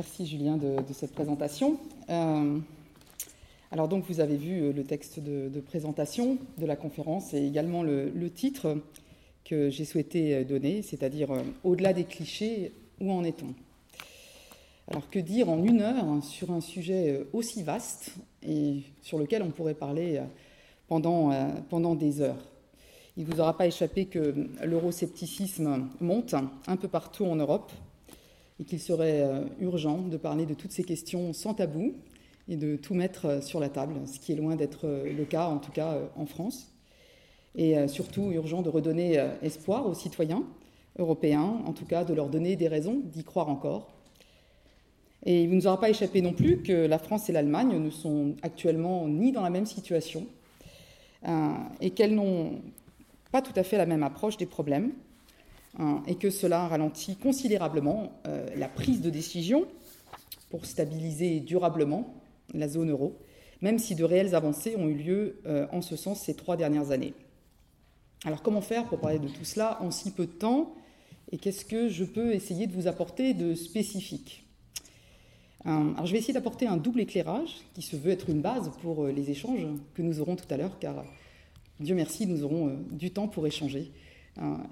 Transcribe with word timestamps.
merci 0.00 0.24
Julien 0.24 0.56
de, 0.56 0.82
cette 0.94 1.12
présentation. 1.12 1.78
Euh, 2.08 2.58
alors 3.70 3.86
donc 3.86 4.02
vous 4.08 4.20
avez 4.20 4.38
vu 4.38 4.62
euh, 4.62 4.72
le 4.72 4.82
texte 4.82 5.20
de, 5.20 5.60
présentation 5.60 6.38
de 6.56 6.64
la 6.64 6.74
conférence 6.74 7.34
et 7.34 7.46
également 7.46 7.82
le, 7.82 8.30
titre 8.30 8.78
que 9.44 9.68
j'ai 9.68 9.84
souhaité 9.84 10.42
donner, 10.46 10.80
c'est-à-dire 10.80 11.28
Au-delà 11.64 11.92
des 11.92 12.04
clichés, 12.04 12.72
où 12.98 13.12
en 13.12 13.24
est-on? 13.24 13.52
Alors 14.90 15.10
que 15.10 15.18
dire 15.18 15.50
en 15.50 15.62
une 15.62 15.82
heure 15.82 16.24
sur 16.24 16.50
un 16.50 16.62
sujet 16.62 17.26
aussi 17.34 17.62
vaste 17.62 18.14
et 18.42 18.84
sur 19.02 19.18
lequel 19.18 19.42
on 19.42 19.50
pourrait 19.50 19.74
parler 19.74 20.22
pendant 20.88 21.94
des 21.94 22.22
heures? 22.22 22.42
Il 23.18 23.26
ne 23.26 23.30
vous 23.30 23.40
aura 23.40 23.54
pas 23.54 23.66
échappé 23.66 24.06
que 24.06 24.48
l'euroscepticisme 24.64 25.90
monte 26.00 26.34
un 26.66 26.76
peu 26.76 26.88
partout 26.88 27.26
en 27.26 27.36
Europe 27.36 27.70
et 28.60 28.64
qu'il 28.64 28.80
serait 28.80 29.22
euh, 29.22 29.44
urgent 29.60 29.98
de 29.98 30.16
parler 30.16 30.44
de 30.44 30.54
toutes 30.54 30.72
ces 30.72 30.84
questions 30.84 31.32
sans 31.32 31.54
tabou 31.54 31.94
et 32.48 32.56
de 32.56 32.76
tout 32.76 32.94
mettre 32.94 33.26
euh, 33.26 33.40
sur 33.40 33.58
la 33.58 33.70
table, 33.70 33.94
ce 34.06 34.20
qui 34.20 34.32
est 34.32 34.36
loin 34.36 34.54
d'être 34.54 34.86
euh, 34.86 35.12
le 35.12 35.24
cas, 35.24 35.46
en 35.46 35.58
tout 35.58 35.72
cas 35.72 35.98
en 36.16 36.26
France. 36.26 36.70
Et 37.56 37.88
surtout 37.88 38.30
urgent 38.30 38.62
de 38.62 38.68
redonner 38.68 39.20
espoir 39.42 39.84
aux 39.88 39.94
citoyens 39.94 40.44
européens, 41.00 41.60
en 41.66 41.72
tout 41.72 41.84
cas 41.84 42.04
de 42.04 42.14
leur 42.14 42.28
donner 42.28 42.54
des 42.54 42.68
raisons 42.68 43.02
d'y 43.02 43.24
croire 43.24 43.48
encore. 43.48 43.90
Et 45.26 45.42
il 45.42 45.50
ne 45.50 45.56
nous 45.56 45.66
aura 45.66 45.80
pas 45.80 45.90
échappé 45.90 46.22
non 46.22 46.32
plus 46.32 46.62
que 46.62 46.86
la 46.86 47.00
France 47.00 47.28
et 47.28 47.32
l'Allemagne 47.32 47.76
ne 47.76 47.90
sont 47.90 48.36
actuellement 48.42 49.08
ni 49.08 49.32
dans 49.32 49.42
la 49.42 49.50
même 49.50 49.66
situation 49.66 50.28
et 51.80 51.90
qu'elles 51.90 52.14
n'ont 52.14 52.62
pas 53.32 53.42
tout 53.42 53.52
à 53.56 53.64
fait 53.64 53.78
la 53.78 53.86
même 53.86 54.04
approche 54.04 54.36
des 54.36 54.46
problèmes 54.46 54.92
hein, 55.78 56.02
et 56.06 56.16
que 56.16 56.30
cela 56.30 56.66
ralentit 56.68 57.16
considérablement 57.16 58.12
euh, 58.26 58.46
la 58.56 58.68
prise 58.68 59.00
de 59.00 59.10
décision 59.10 59.66
pour 60.50 60.66
stabiliser 60.66 61.40
durablement 61.40 62.14
la 62.54 62.68
zone 62.68 62.90
euro, 62.90 63.16
même 63.62 63.78
si 63.78 63.94
de 63.94 64.04
réelles 64.04 64.34
avancées 64.34 64.76
ont 64.76 64.88
eu 64.88 64.94
lieu 64.94 65.40
euh, 65.46 65.66
en 65.72 65.82
ce 65.82 65.96
sens 65.96 66.20
ces 66.20 66.34
trois 66.34 66.56
dernières 66.56 66.90
années. 66.90 67.14
Alors 68.24 68.42
comment 68.42 68.60
faire 68.60 68.86
pour 68.86 68.98
parler 68.98 69.18
de 69.18 69.28
tout 69.28 69.44
cela 69.44 69.80
en 69.82 69.90
si 69.90 70.10
peu 70.10 70.26
de 70.26 70.32
temps 70.32 70.74
et 71.32 71.38
qu'est-ce 71.38 71.64
que 71.64 71.88
je 71.88 72.04
peux 72.04 72.32
essayer 72.32 72.66
de 72.66 72.72
vous 72.72 72.88
apporter 72.88 73.32
de 73.32 73.54
spécifique? 73.54 74.44
Hein, 75.64 75.92
alors 75.94 76.06
je 76.06 76.12
vais 76.12 76.18
essayer 76.18 76.34
d'apporter 76.34 76.66
un 76.66 76.76
double 76.76 77.00
éclairage 77.00 77.60
qui 77.74 77.82
se 77.82 77.96
veut 77.96 78.10
être 78.10 78.28
une 78.28 78.40
base 78.40 78.70
pour 78.82 79.04
euh, 79.04 79.12
les 79.12 79.30
échanges 79.30 79.66
que 79.94 80.02
nous 80.02 80.20
aurons 80.20 80.36
tout 80.36 80.52
à 80.52 80.56
l'heure, 80.56 80.78
car 80.80 81.04
Dieu 81.78 81.94
merci, 81.94 82.26
nous 82.26 82.44
aurons 82.44 82.78
du 82.90 83.10
temps 83.10 83.28
pour 83.28 83.46
échanger 83.46 83.90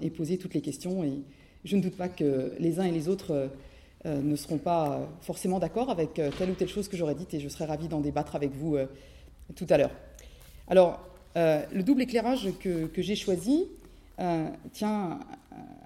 et 0.01 0.09
poser 0.09 0.37
toutes 0.37 0.53
les 0.53 0.61
questions. 0.61 1.03
Et 1.03 1.21
je 1.63 1.75
ne 1.75 1.81
doute 1.81 1.95
pas 1.95 2.09
que 2.09 2.53
les 2.59 2.79
uns 2.79 2.85
et 2.85 2.91
les 2.91 3.07
autres 3.07 3.31
euh, 3.31 3.47
euh, 4.05 4.21
ne 4.21 4.35
seront 4.35 4.57
pas 4.57 5.09
forcément 5.21 5.59
d'accord 5.59 5.89
avec 5.89 6.13
telle 6.13 6.49
ou 6.49 6.53
telle 6.53 6.69
chose 6.69 6.87
que 6.87 6.95
j'aurais 6.95 7.15
dite 7.15 7.33
et 7.33 7.39
je 7.39 7.49
serai 7.49 7.65
ravi 7.65 7.87
d'en 7.87 7.99
débattre 7.99 8.35
avec 8.35 8.51
vous 8.53 8.77
tout 9.55 9.65
à 9.69 9.77
l'heure. 9.77 9.91
Alors, 10.69 11.01
le 11.35 11.81
double 11.81 12.03
éclairage 12.03 12.47
que, 12.59 12.89
j'ai 12.95 13.17
choisi 13.17 13.65
tient 14.71 15.19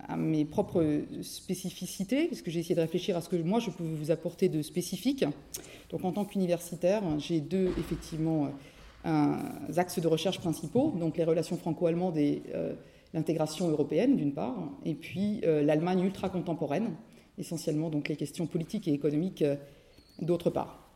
à 0.07 0.15
mes 0.15 0.45
propres 0.45 1.01
spécificités, 1.23 2.27
parce 2.27 2.43
que 2.43 2.51
j'ai 2.51 2.59
essayé 2.59 2.75
de 2.75 2.81
réfléchir 2.81 3.17
à 3.17 3.21
ce 3.21 3.29
que 3.29 3.35
moi 3.37 3.59
je 3.59 3.71
peux 3.71 3.83
vous 3.83 4.11
apporter 4.11 4.47
de 4.47 4.61
spécifique. 4.61 5.25
Donc 5.89 6.05
en 6.05 6.11
tant 6.11 6.25
qu'universitaire, 6.25 7.01
j'ai 7.17 7.39
deux 7.39 7.71
effectivement 7.79 8.51
axes 9.05 9.99
de 9.99 10.07
recherche 10.07 10.39
principaux, 10.39 10.93
donc 10.97 11.17
les 11.17 11.23
relations 11.23 11.57
franco-allemandes 11.57 12.17
et 12.17 12.43
euh, 12.53 12.73
l'intégration 13.13 13.69
européenne 13.69 14.15
d'une 14.15 14.33
part, 14.33 14.55
et 14.85 14.93
puis 14.93 15.41
euh, 15.43 15.63
l'Allemagne 15.63 16.03
ultra-contemporaine, 16.03 16.95
essentiellement 17.37 17.89
donc 17.89 18.09
les 18.09 18.15
questions 18.15 18.47
politiques 18.47 18.87
et 18.87 18.93
économiques 18.93 19.41
euh, 19.41 19.55
d'autre 20.21 20.49
part. 20.49 20.89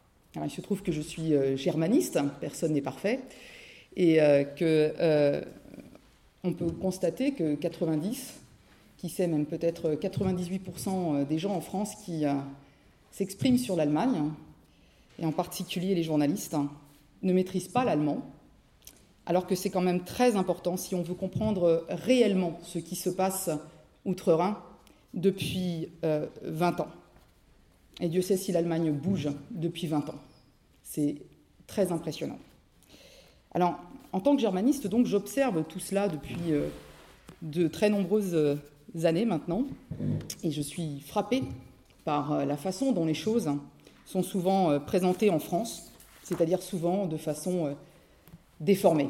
il 0.44 0.50
se 0.50 0.62
trouve 0.62 0.84
que 0.84 0.92
je 0.92 1.02
suis 1.02 1.34
germaniste, 1.58 2.20
personne 2.40 2.74
n'est 2.74 2.82
parfait, 2.82 3.22
et 3.96 4.20
que 4.56 5.44
on 6.44 6.54
peut 6.54 6.70
constater 6.70 7.32
que 7.32 7.56
90, 7.56 8.40
qui 8.98 9.10
sait 9.10 9.26
même 9.26 9.48
peut-être 9.48 9.96
98% 9.96 11.26
des 11.26 11.40
gens 11.40 11.56
en 11.56 11.62
France 11.62 11.96
qui 12.06 12.26
s'expriment 13.10 13.58
sur 13.58 13.76
l'Allemagne, 13.76 14.32
et 15.18 15.26
en 15.26 15.32
particulier 15.32 15.96
les 15.96 16.04
journalistes, 16.04 16.56
ne 17.24 17.34
maîtrisent 17.34 17.70
pas 17.70 17.84
l'allemand, 17.84 18.22
alors 19.28 19.46
que 19.46 19.56
c'est 19.56 19.70
quand 19.70 19.82
même 19.82 20.06
très 20.06 20.38
important 20.38 20.78
si 20.78 20.96
on 20.96 21.04
veut 21.04 21.14
comprendre 21.14 21.86
réellement 21.90 22.60
ce 22.64 22.80
qui 22.80 22.96
se 22.96 23.10
passe 23.10 23.50
outre-Rhin 24.06 24.58
depuis 25.14 25.90
20 26.02 26.08
euh, 26.80 26.84
ans. 26.84 26.88
Et 28.00 28.08
Dieu 28.08 28.22
sait 28.22 28.38
si 28.38 28.54
l'Allemagne 28.54 28.92
bouge 28.92 29.30
depuis 29.52 29.86
20 29.88 30.10
ans. 30.10 30.20
C'est 30.82 31.18
très 31.68 31.92
impressionnant. 31.92 32.40
Alors, 33.52 33.78
en 34.14 34.22
tant 34.22 34.34
que 34.34 34.42
germaniste, 34.42 34.88
donc, 34.88 35.06
j'observe 35.06 35.66
tout 35.66 35.80
cela 35.80 36.08
depuis 36.08 36.38
euh, 36.52 36.70
de 37.42 37.68
très 37.68 37.90
nombreuses 37.90 38.34
euh, 38.34 38.56
années 39.04 39.26
maintenant, 39.26 39.66
et 40.42 40.52
je 40.52 40.62
suis 40.62 41.02
frappée 41.02 41.44
par 42.06 42.46
la 42.46 42.56
façon 42.56 42.94
dont 42.94 43.06
les 43.06 43.14
choses 43.14 43.50
sont 44.06 44.24
souvent 44.24 44.80
présentées 44.80 45.30
en 45.30 45.40
France, 45.40 45.92
c'est-à-dire 46.24 46.64
souvent 46.64 47.06
de 47.06 47.18
façon 47.18 47.76
déformée. 48.60 49.10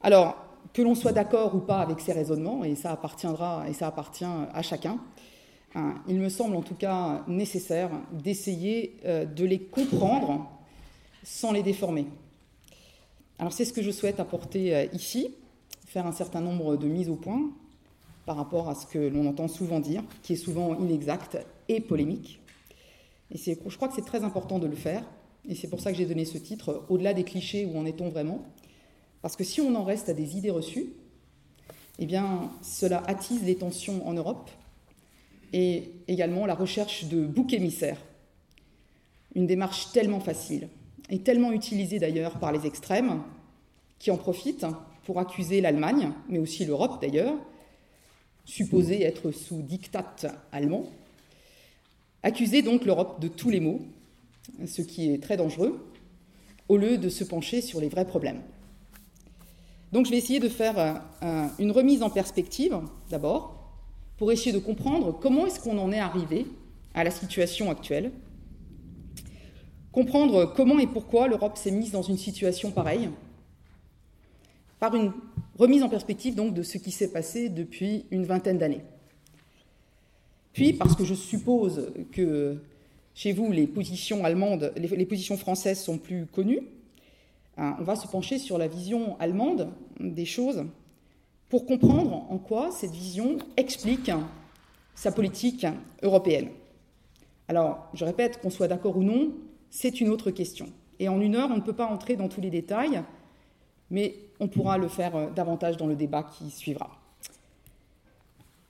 Alors, 0.00 0.36
que 0.72 0.82
l'on 0.82 0.94
soit 0.94 1.12
d'accord 1.12 1.54
ou 1.54 1.60
pas 1.60 1.80
avec 1.80 2.00
ces 2.00 2.12
raisonnements, 2.12 2.62
et 2.64 2.74
ça 2.74 2.92
appartiendra 2.92 3.68
et 3.68 3.72
ça 3.72 3.86
appartient 3.86 4.24
à 4.24 4.62
chacun, 4.62 4.98
hein, 5.74 5.94
il 6.06 6.18
me 6.20 6.28
semble 6.28 6.54
en 6.56 6.62
tout 6.62 6.74
cas 6.74 7.24
nécessaire 7.26 7.90
d'essayer 8.12 8.96
euh, 9.04 9.24
de 9.24 9.44
les 9.44 9.58
comprendre 9.58 10.50
sans 11.22 11.52
les 11.52 11.62
déformer. 11.62 12.06
Alors 13.38 13.52
c'est 13.52 13.64
ce 13.64 13.72
que 13.72 13.82
je 13.82 13.90
souhaite 13.90 14.20
apporter 14.20 14.74
euh, 14.74 14.86
ici, 14.92 15.34
faire 15.86 16.06
un 16.06 16.12
certain 16.12 16.40
nombre 16.40 16.76
de 16.76 16.86
mises 16.88 17.08
au 17.08 17.16
point 17.16 17.50
par 18.26 18.36
rapport 18.36 18.68
à 18.68 18.74
ce 18.74 18.86
que 18.86 18.98
l'on 18.98 19.26
entend 19.26 19.48
souvent 19.48 19.80
dire, 19.80 20.02
qui 20.22 20.34
est 20.34 20.36
souvent 20.36 20.74
inexact 20.78 21.38
et 21.68 21.80
polémique. 21.80 22.40
Et 23.30 23.38
je 23.38 23.76
crois 23.76 23.88
que 23.88 23.94
c'est 23.94 24.04
très 24.04 24.24
important 24.24 24.58
de 24.58 24.66
le 24.66 24.76
faire, 24.76 25.04
et 25.48 25.54
c'est 25.54 25.68
pour 25.68 25.80
ça 25.80 25.92
que 25.92 25.98
j'ai 25.98 26.06
donné 26.06 26.24
ce 26.24 26.38
titre, 26.38 26.84
Au-delà 26.88 27.14
des 27.14 27.24
clichés, 27.24 27.66
où 27.66 27.78
en 27.78 27.86
est-on 27.86 28.08
vraiment 28.08 28.44
Parce 29.22 29.36
que 29.36 29.44
si 29.44 29.60
on 29.60 29.74
en 29.74 29.84
reste 29.84 30.08
à 30.08 30.14
des 30.14 30.36
idées 30.36 30.50
reçues, 30.50 30.86
eh 31.98 32.06
bien, 32.06 32.50
cela 32.62 33.02
attise 33.06 33.42
les 33.44 33.56
tensions 33.56 34.06
en 34.06 34.12
Europe 34.12 34.50
et 35.52 35.92
également 36.08 36.46
la 36.46 36.54
recherche 36.54 37.04
de 37.04 37.24
boucs 37.24 37.52
émissaires. 37.52 38.00
Une 39.34 39.46
démarche 39.46 39.92
tellement 39.92 40.20
facile 40.20 40.68
et 41.08 41.20
tellement 41.20 41.52
utilisée 41.52 41.98
d'ailleurs 41.98 42.38
par 42.38 42.52
les 42.52 42.66
extrêmes 42.66 43.22
qui 43.98 44.10
en 44.10 44.16
profitent 44.16 44.66
pour 45.04 45.20
accuser 45.20 45.60
l'Allemagne, 45.60 46.12
mais 46.28 46.38
aussi 46.38 46.64
l'Europe 46.64 47.00
d'ailleurs, 47.00 47.34
supposée 48.44 49.02
être 49.02 49.30
sous 49.30 49.62
diktat 49.62 50.16
allemand, 50.52 50.86
accuser 52.22 52.62
donc 52.62 52.84
l'Europe 52.84 53.20
de 53.20 53.28
tous 53.28 53.50
les 53.50 53.60
maux 53.60 53.80
ce 54.66 54.82
qui 54.82 55.12
est 55.12 55.22
très 55.22 55.36
dangereux, 55.36 55.84
au 56.68 56.76
lieu 56.76 56.98
de 56.98 57.08
se 57.08 57.24
pencher 57.24 57.60
sur 57.60 57.80
les 57.80 57.88
vrais 57.88 58.06
problèmes. 58.06 58.42
Donc 59.92 60.06
je 60.06 60.10
vais 60.10 60.18
essayer 60.18 60.40
de 60.40 60.48
faire 60.48 61.02
euh, 61.22 61.46
une 61.58 61.70
remise 61.70 62.02
en 62.02 62.10
perspective, 62.10 62.78
d'abord, 63.10 63.56
pour 64.16 64.32
essayer 64.32 64.52
de 64.52 64.58
comprendre 64.58 65.12
comment 65.12 65.46
est-ce 65.46 65.60
qu'on 65.60 65.78
en 65.78 65.92
est 65.92 65.98
arrivé 65.98 66.46
à 66.94 67.04
la 67.04 67.10
situation 67.10 67.70
actuelle, 67.70 68.10
comprendre 69.92 70.52
comment 70.56 70.78
et 70.78 70.86
pourquoi 70.86 71.28
l'Europe 71.28 71.56
s'est 71.56 71.70
mise 71.70 71.92
dans 71.92 72.02
une 72.02 72.18
situation 72.18 72.70
pareille, 72.70 73.10
par 74.78 74.94
une 74.94 75.12
remise 75.58 75.82
en 75.82 75.88
perspective 75.88 76.34
donc 76.34 76.54
de 76.54 76.62
ce 76.62 76.78
qui 76.78 76.90
s'est 76.90 77.10
passé 77.10 77.48
depuis 77.48 78.06
une 78.10 78.24
vingtaine 78.24 78.58
d'années. 78.58 78.82
Puis, 80.52 80.72
parce 80.72 80.96
que 80.96 81.04
je 81.04 81.14
suppose 81.14 81.92
que 82.12 82.58
chez 83.16 83.32
vous, 83.32 83.50
les 83.50 83.66
positions 83.66 84.24
allemandes, 84.26 84.72
les, 84.76 85.06
positions 85.06 85.38
françaises 85.38 85.80
sont 85.80 85.96
plus 85.96 86.26
connues. 86.26 86.60
Hein, 87.56 87.74
on 87.80 87.82
va 87.82 87.96
se 87.96 88.06
pencher 88.06 88.38
sur 88.38 88.58
la 88.58 88.68
vision 88.68 89.18
allemande 89.18 89.70
des 89.98 90.26
choses 90.26 90.66
pour 91.48 91.64
comprendre 91.64 92.26
en 92.30 92.36
quoi 92.36 92.70
cette 92.70 92.90
vision 92.90 93.38
explique 93.56 94.10
sa 94.94 95.12
politique 95.12 95.66
européenne. 96.02 96.50
Alors, 97.48 97.88
je 97.94 98.04
répète, 98.04 98.38
qu'on 98.42 98.50
soit 98.50 98.68
d'accord 98.68 98.98
ou 98.98 99.02
non, 99.02 99.32
c'est 99.70 100.02
une 100.02 100.10
autre 100.10 100.30
question. 100.30 100.66
Et 100.98 101.08
en 101.08 101.18
une 101.18 101.36
heure, 101.36 101.48
on 101.50 101.56
ne 101.56 101.62
peut 101.62 101.72
pas 101.72 101.86
entrer 101.86 102.16
dans 102.16 102.28
tous 102.28 102.42
les 102.42 102.50
détails, 102.50 103.02
mais 103.90 104.14
on 104.40 104.48
pourra 104.48 104.76
le 104.76 104.88
faire 104.88 105.16
euh, 105.16 105.30
davantage 105.30 105.78
dans 105.78 105.86
le 105.86 105.96
débat 105.96 106.22
qui 106.22 106.50
suivra. 106.50 106.90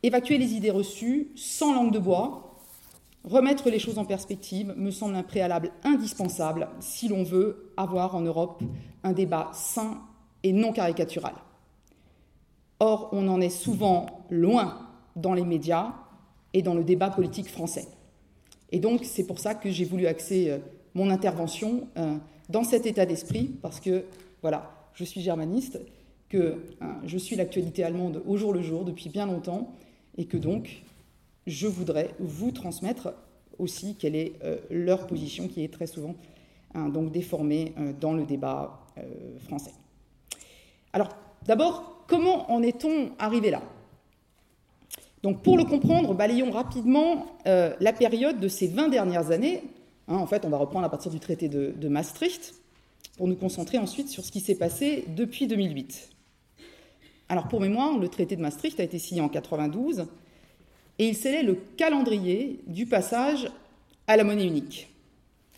Évacuer 0.05 0.39
les 0.39 0.55
idées 0.55 0.71
reçues 0.71 1.33
sans 1.35 1.75
langue 1.75 1.93
de 1.93 1.99
bois, 1.99 2.46
Remettre 3.27 3.69
les 3.71 3.81
choses 3.81 3.99
en 3.99 4.05
perspective 4.05 4.73
me 4.77 4.93
semble 4.93 5.17
un 5.17 5.25
préalable 5.25 5.73
indispensable 5.83 6.69
si 6.79 7.09
l'on 7.09 7.25
veut 7.25 7.73
avoir 7.77 8.15
en 8.15 8.21
Europe 8.21 8.63
un 9.03 9.13
débat 9.13 9.51
sain 9.53 10.01
et 10.45 10.53
non 10.53 10.73
caricatural. 10.73 11.35
Or, 12.79 13.09
on 13.11 13.27
en 13.27 13.41
est 13.41 13.51
souvent 13.51 14.07
loin 14.31 14.79
dans 15.17 15.35
les 15.35 15.45
médias 15.45 15.95
et 16.55 16.63
dans 16.63 16.75
le 16.75 16.85
débat 16.85 17.11
politique 17.11 17.49
français. 17.49 17.89
Et 18.71 18.79
donc, 18.79 19.05
c'est 19.05 19.27
pour 19.27 19.41
ça 19.41 19.57
que 19.57 19.71
j'ai 19.71 19.85
voulu 19.85 20.07
axer 20.07 20.51
euh, 20.51 20.59
mon 20.95 21.11
intervention 21.11 21.89
euh, 21.97 22.17
dans 22.49 22.63
cet 22.63 22.87
état 22.87 23.07
d'esprit, 23.07 23.51
parce 23.61 23.81
que, 23.81 24.05
voilà, 24.43 24.71
je 24.95 25.05
suis 25.05 25.21
germaniste, 25.21 25.81
que 26.29 26.57
hein, 26.81 26.97
je 27.05 27.19
suis 27.19 27.35
l'actualité 27.35 27.83
allemande 27.83 28.23
au 28.27 28.37
jour 28.37 28.53
le 28.53 28.63
jour 28.63 28.85
depuis 28.85 29.09
bien 29.09 29.27
longtemps, 29.27 29.73
et 30.17 30.27
que 30.27 30.37
donc, 30.37 30.83
je 31.47 31.67
voudrais 31.67 32.11
vous 32.19 32.51
transmettre 32.51 33.15
aussi 33.59 33.97
quelle 33.97 34.17
est 34.17 34.35
euh, 34.45 34.59
leur 34.71 35.07
position, 35.07 35.49
qui 35.49 35.65
est 35.65 35.73
très 35.73 35.87
souvent 35.87 36.15
hein, 36.75 36.89
déformée 36.89 37.75
dans 38.01 38.13
le 38.13 38.25
débat 38.25 38.81
français. 39.45 39.73
Alors, 40.93 41.09
d'abord, 41.47 42.05
comment 42.07 42.51
en 42.51 42.63
est-on 42.63 43.11
arrivé 43.19 43.51
là? 43.51 43.63
Donc 45.23 45.43
pour 45.43 45.57
le 45.57 45.65
comprendre, 45.65 46.15
balayons 46.15 46.51
rapidement 46.51 47.27
euh, 47.47 47.75
la 47.81 47.93
période 47.93 48.39
de 48.39 48.49
ces 48.49 48.69
20 48.69 48.89
dernières 48.89 49.33
années. 49.33 49.65
Hein, 50.09 50.19
en 50.19 50.27
fait, 50.29 50.45
on 50.45 50.51
va 50.51 50.57
reprendre 50.57 50.87
à 50.87 50.89
partir 50.89 51.11
du 51.11 51.19
traité 51.19 51.49
de, 51.49 51.89
Maastricht 51.89 52.55
pour 53.17 53.27
nous 53.27 53.35
concentrer 53.35 53.77
ensuite 53.79 54.09
sur 54.09 54.25
ce 54.25 54.31
qui 54.31 54.39
s'est 54.39 54.55
passé 54.55 55.05
depuis 55.17 55.47
2008. 55.49 56.11
Alors 57.29 57.49
pour 57.49 57.61
mémoire, 57.61 57.99
le 57.99 58.09
traité 58.09 58.37
de 58.37 58.41
Maastricht 58.41 58.79
a 58.79 58.85
été 58.85 59.01
signé 59.01 59.21
en 59.21 59.29
92 59.29 60.07
et 60.99 61.09
il 61.09 61.15
scellait 61.15 61.43
le 61.43 61.59
calendrier 61.77 62.61
du 62.67 62.87
passage 62.87 63.51
à 64.07 64.17
la 64.17 64.25
monnaie 64.25 64.47
unique. 64.47 64.89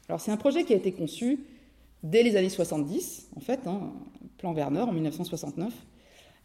Alors 0.08 0.20
c'est 0.20 0.30
un 0.30 0.36
projet 0.36 0.64
qui 0.64 0.72
a 0.72 0.76
été 0.76 0.92
conçu 0.92 1.40
dès 2.02 2.22
les 2.22 2.36
années 2.36 2.48
70, 2.48 3.28
en 3.36 3.40
fait, 3.40 3.60
hein, 3.66 3.92
plan 4.38 4.52
Werner 4.52 4.80
en 4.80 4.92
1969, 4.92 5.72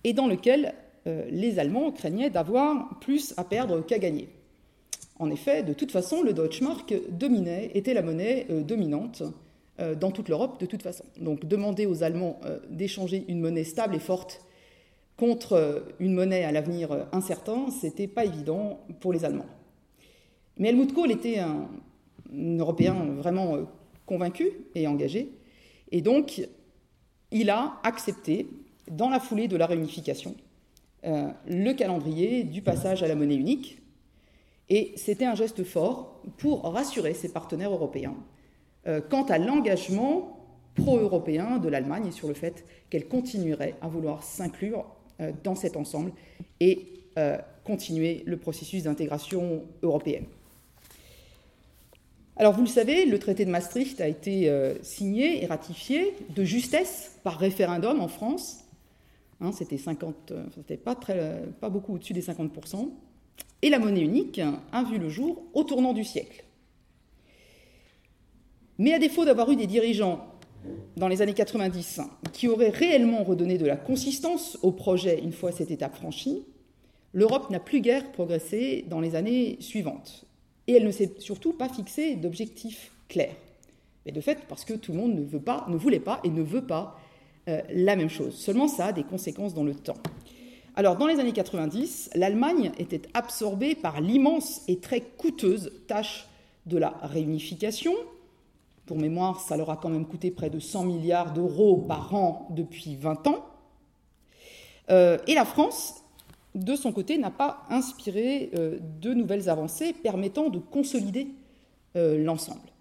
et 0.03 0.13
dans 0.13 0.27
lequel 0.27 0.73
euh, 1.07 1.25
les 1.29 1.59
Allemands 1.59 1.91
craignaient 1.91 2.29
d'avoir 2.29 2.99
plus 2.99 3.33
à 3.37 3.43
perdre 3.43 3.81
qu'à 3.85 3.99
gagner. 3.99 4.29
En 5.19 5.29
effet, 5.29 5.63
de 5.63 5.73
toute 5.73 5.91
façon, 5.91 6.23
le 6.23 6.33
Deutschmark 6.33 6.93
dominait, 7.09 7.71
était 7.73 7.93
la 7.93 8.01
monnaie 8.01 8.47
euh, 8.49 8.61
dominante 8.61 9.23
euh, 9.79 9.95
dans 9.95 10.11
toute 10.11 10.29
l'Europe 10.29 10.59
de 10.59 10.65
toute 10.65 10.81
façon. 10.81 11.05
Donc 11.19 11.45
demander 11.45 11.85
aux 11.85 12.03
Allemands 12.03 12.39
d'échanger 12.69 13.25
une 13.27 13.39
monnaie 13.39 13.63
stable 13.63 13.95
et 13.95 13.99
forte 13.99 14.41
contre 15.17 15.85
une 15.99 16.13
monnaie 16.13 16.43
à 16.43 16.51
l'avenir 16.51 17.07
incertain, 17.11 17.69
c'était 17.69 18.07
pas 18.07 18.25
évident 18.25 18.79
pour 18.99 19.13
les 19.13 19.25
Allemands. 19.25 19.45
Mais 20.57 20.69
Helmut 20.69 20.93
Kohl 20.93 21.11
était 21.11 21.39
un, 21.39 21.67
Européen 22.35 22.95
vraiment 23.17 23.57
convaincu 24.05 24.49
et 24.73 24.87
engagé, 24.87 25.29
et 25.91 26.01
donc 26.01 26.47
il 27.31 27.49
a 27.49 27.79
accepté, 27.83 28.47
dans 28.89 29.09
la 29.09 29.19
foulée 29.19 29.47
de 29.47 29.57
la 29.57 29.65
réunification, 29.65 30.35
euh, 31.05 31.27
le 31.47 31.73
calendrier 31.73 32.43
du 32.43 32.61
passage 32.61 33.03
à 33.03 33.07
la 33.07 33.15
monnaie 33.15 33.35
unique. 33.35 33.81
Et 34.69 34.93
c'était 34.95 35.25
un 35.25 35.35
geste 35.35 35.63
fort 35.63 36.21
pour 36.37 36.63
rassurer 36.63 37.13
ses 37.13 37.29
partenaires 37.29 37.71
européens 37.71 38.15
euh, 38.87 39.01
quant 39.01 39.23
à 39.23 39.37
l'engagement 39.37 40.39
pro-européen 40.75 41.57
de 41.57 41.67
l'Allemagne 41.67 42.07
et 42.07 42.11
sur 42.11 42.27
le 42.27 42.33
fait 42.33 42.65
qu'elle 42.89 43.07
continuerait 43.07 43.75
à 43.81 43.87
vouloir 43.87 44.23
s'inclure 44.23 44.79
euh, 44.79 45.02
dans 45.43 45.55
cet 45.55 45.77
ensemble 45.77 46.11
et 46.59 46.87
continuer 47.63 48.23
le 48.25 48.37
processus 48.37 48.83
d'intégration 48.83 49.63
européenne. 49.83 50.25
Alors 52.35 52.53
vous 52.53 52.63
le 52.63 52.67
savez, 52.67 53.05
le 53.05 53.19
traité 53.19 53.45
de 53.45 53.51
Maastricht 53.51 54.01
a 54.01 54.07
été 54.07 54.51
signé 54.81 55.43
et 55.43 55.45
ratifié 55.45 56.15
de 56.35 56.43
justesse 56.43 57.19
par 57.23 57.37
référendum 57.37 58.01
en 58.01 58.07
France 58.07 58.63
Hein, 59.43 59.51
c'était 59.51 59.77
50, 59.77 60.31
euh, 60.31 60.45
c'était 60.55 60.77
pas, 60.77 60.95
pas 60.95 61.69
beaucoup 61.69 61.95
au-dessus 61.95 62.13
des 62.13 62.21
50%. 62.21 62.89
Et 63.61 63.69
la 63.69 63.77
monnaie 63.77 64.01
unique 64.01 64.39
a 64.71 64.83
vu 64.83 64.97
le 64.97 65.09
jour 65.09 65.43
au 65.53 65.63
tournant 65.63 65.93
du 65.93 66.05
siècle. 66.05 66.45
Mais 68.77 68.93
à 68.93 68.99
défaut 68.99 69.25
d'avoir 69.25 69.51
eu 69.51 69.55
des 69.55 69.67
dirigeants 69.67 70.32
dans 70.97 71.07
les 71.07 71.21
années 71.21 71.33
90 71.33 72.01
qui 72.31 72.47
auraient 72.47 72.69
réellement 72.69 73.23
redonné 73.23 73.57
de 73.57 73.65
la 73.65 73.77
consistance 73.77 74.57
au 74.61 74.71
projet 74.71 75.19
une 75.21 75.33
fois 75.33 75.51
cette 75.51 75.71
étape 75.71 75.95
franchie, 75.95 76.43
l'Europe 77.13 77.49
n'a 77.49 77.59
plus 77.59 77.81
guère 77.81 78.11
progressé 78.11 78.85
dans 78.89 78.99
les 78.99 79.15
années 79.15 79.57
suivantes. 79.59 80.25
Et 80.67 80.73
elle 80.73 80.85
ne 80.85 80.91
s'est 80.91 81.13
surtout 81.19 81.53
pas 81.53 81.69
fixé 81.69 82.15
d'objectifs 82.15 82.91
clairs. 83.07 83.35
Mais 84.05 84.11
de 84.11 84.21
fait, 84.21 84.39
parce 84.47 84.65
que 84.65 84.73
tout 84.73 84.91
le 84.91 84.97
monde 84.97 85.15
ne, 85.15 85.23
veut 85.23 85.39
pas, 85.39 85.65
ne 85.69 85.77
voulait 85.77 85.99
pas 85.99 86.19
et 86.23 86.29
ne 86.29 86.41
veut 86.41 86.65
pas 86.65 86.99
euh, 87.47 87.61
la 87.69 87.95
même 87.95 88.09
chose. 88.09 88.35
Seulement, 88.35 88.67
ça 88.67 88.87
a 88.87 88.93
des 88.93 89.03
conséquences 89.03 89.53
dans 89.53 89.63
le 89.63 89.75
temps. 89.75 89.97
Alors, 90.75 90.97
dans 90.97 91.07
les 91.07 91.19
années 91.19 91.33
90, 91.33 92.11
l'Allemagne 92.15 92.71
était 92.79 93.01
absorbée 93.13 93.75
par 93.75 94.01
l'immense 94.01 94.61
et 94.67 94.79
très 94.79 95.01
coûteuse 95.01 95.71
tâche 95.87 96.27
de 96.65 96.77
la 96.77 96.89
réunification. 97.03 97.93
Pour 98.85 98.97
mémoire, 98.97 99.39
ça 99.39 99.55
leur 99.57 99.69
a 99.69 99.77
quand 99.77 99.89
même 99.89 100.05
coûté 100.05 100.31
près 100.31 100.49
de 100.49 100.59
100 100.59 100.83
milliards 100.83 101.33
d'euros 101.33 101.77
par 101.77 102.13
an 102.13 102.47
depuis 102.51 102.95
20 102.95 103.27
ans. 103.27 103.45
Euh, 104.89 105.17
et 105.27 105.35
la 105.35 105.45
France, 105.45 106.03
de 106.55 106.75
son 106.75 106.91
côté, 106.91 107.17
n'a 107.17 107.31
pas 107.31 107.63
inspiré 107.69 108.51
euh, 108.55 108.79
de 109.01 109.13
nouvelles 109.13 109.49
avancées 109.49 109.93
permettant 109.93 110.49
de 110.49 110.59
consolider 110.59 111.27
l'ensemble. 111.95 112.73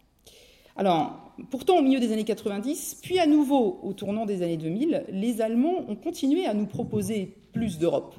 Alors, 0.75 1.35
pourtant, 1.51 1.79
au 1.79 1.83
milieu 1.83 2.01
des 2.01 2.13
années 2.13 2.25
90, 2.25 3.01
puis 3.03 3.19
à 3.19 3.27
nouveau 3.27 3.79
au 3.83 3.93
tournant 3.93 4.25
des 4.25 4.43
années 4.43 4.57
2000, 4.57 5.05
les 5.11 5.43
Allemands 5.43 5.85
ont 5.89 5.97
continué 5.97 6.47
à 6.47 6.55
nous 6.55 6.67
proposer 6.67 7.35
plus 7.53 7.79
d'Europe. 7.79 8.15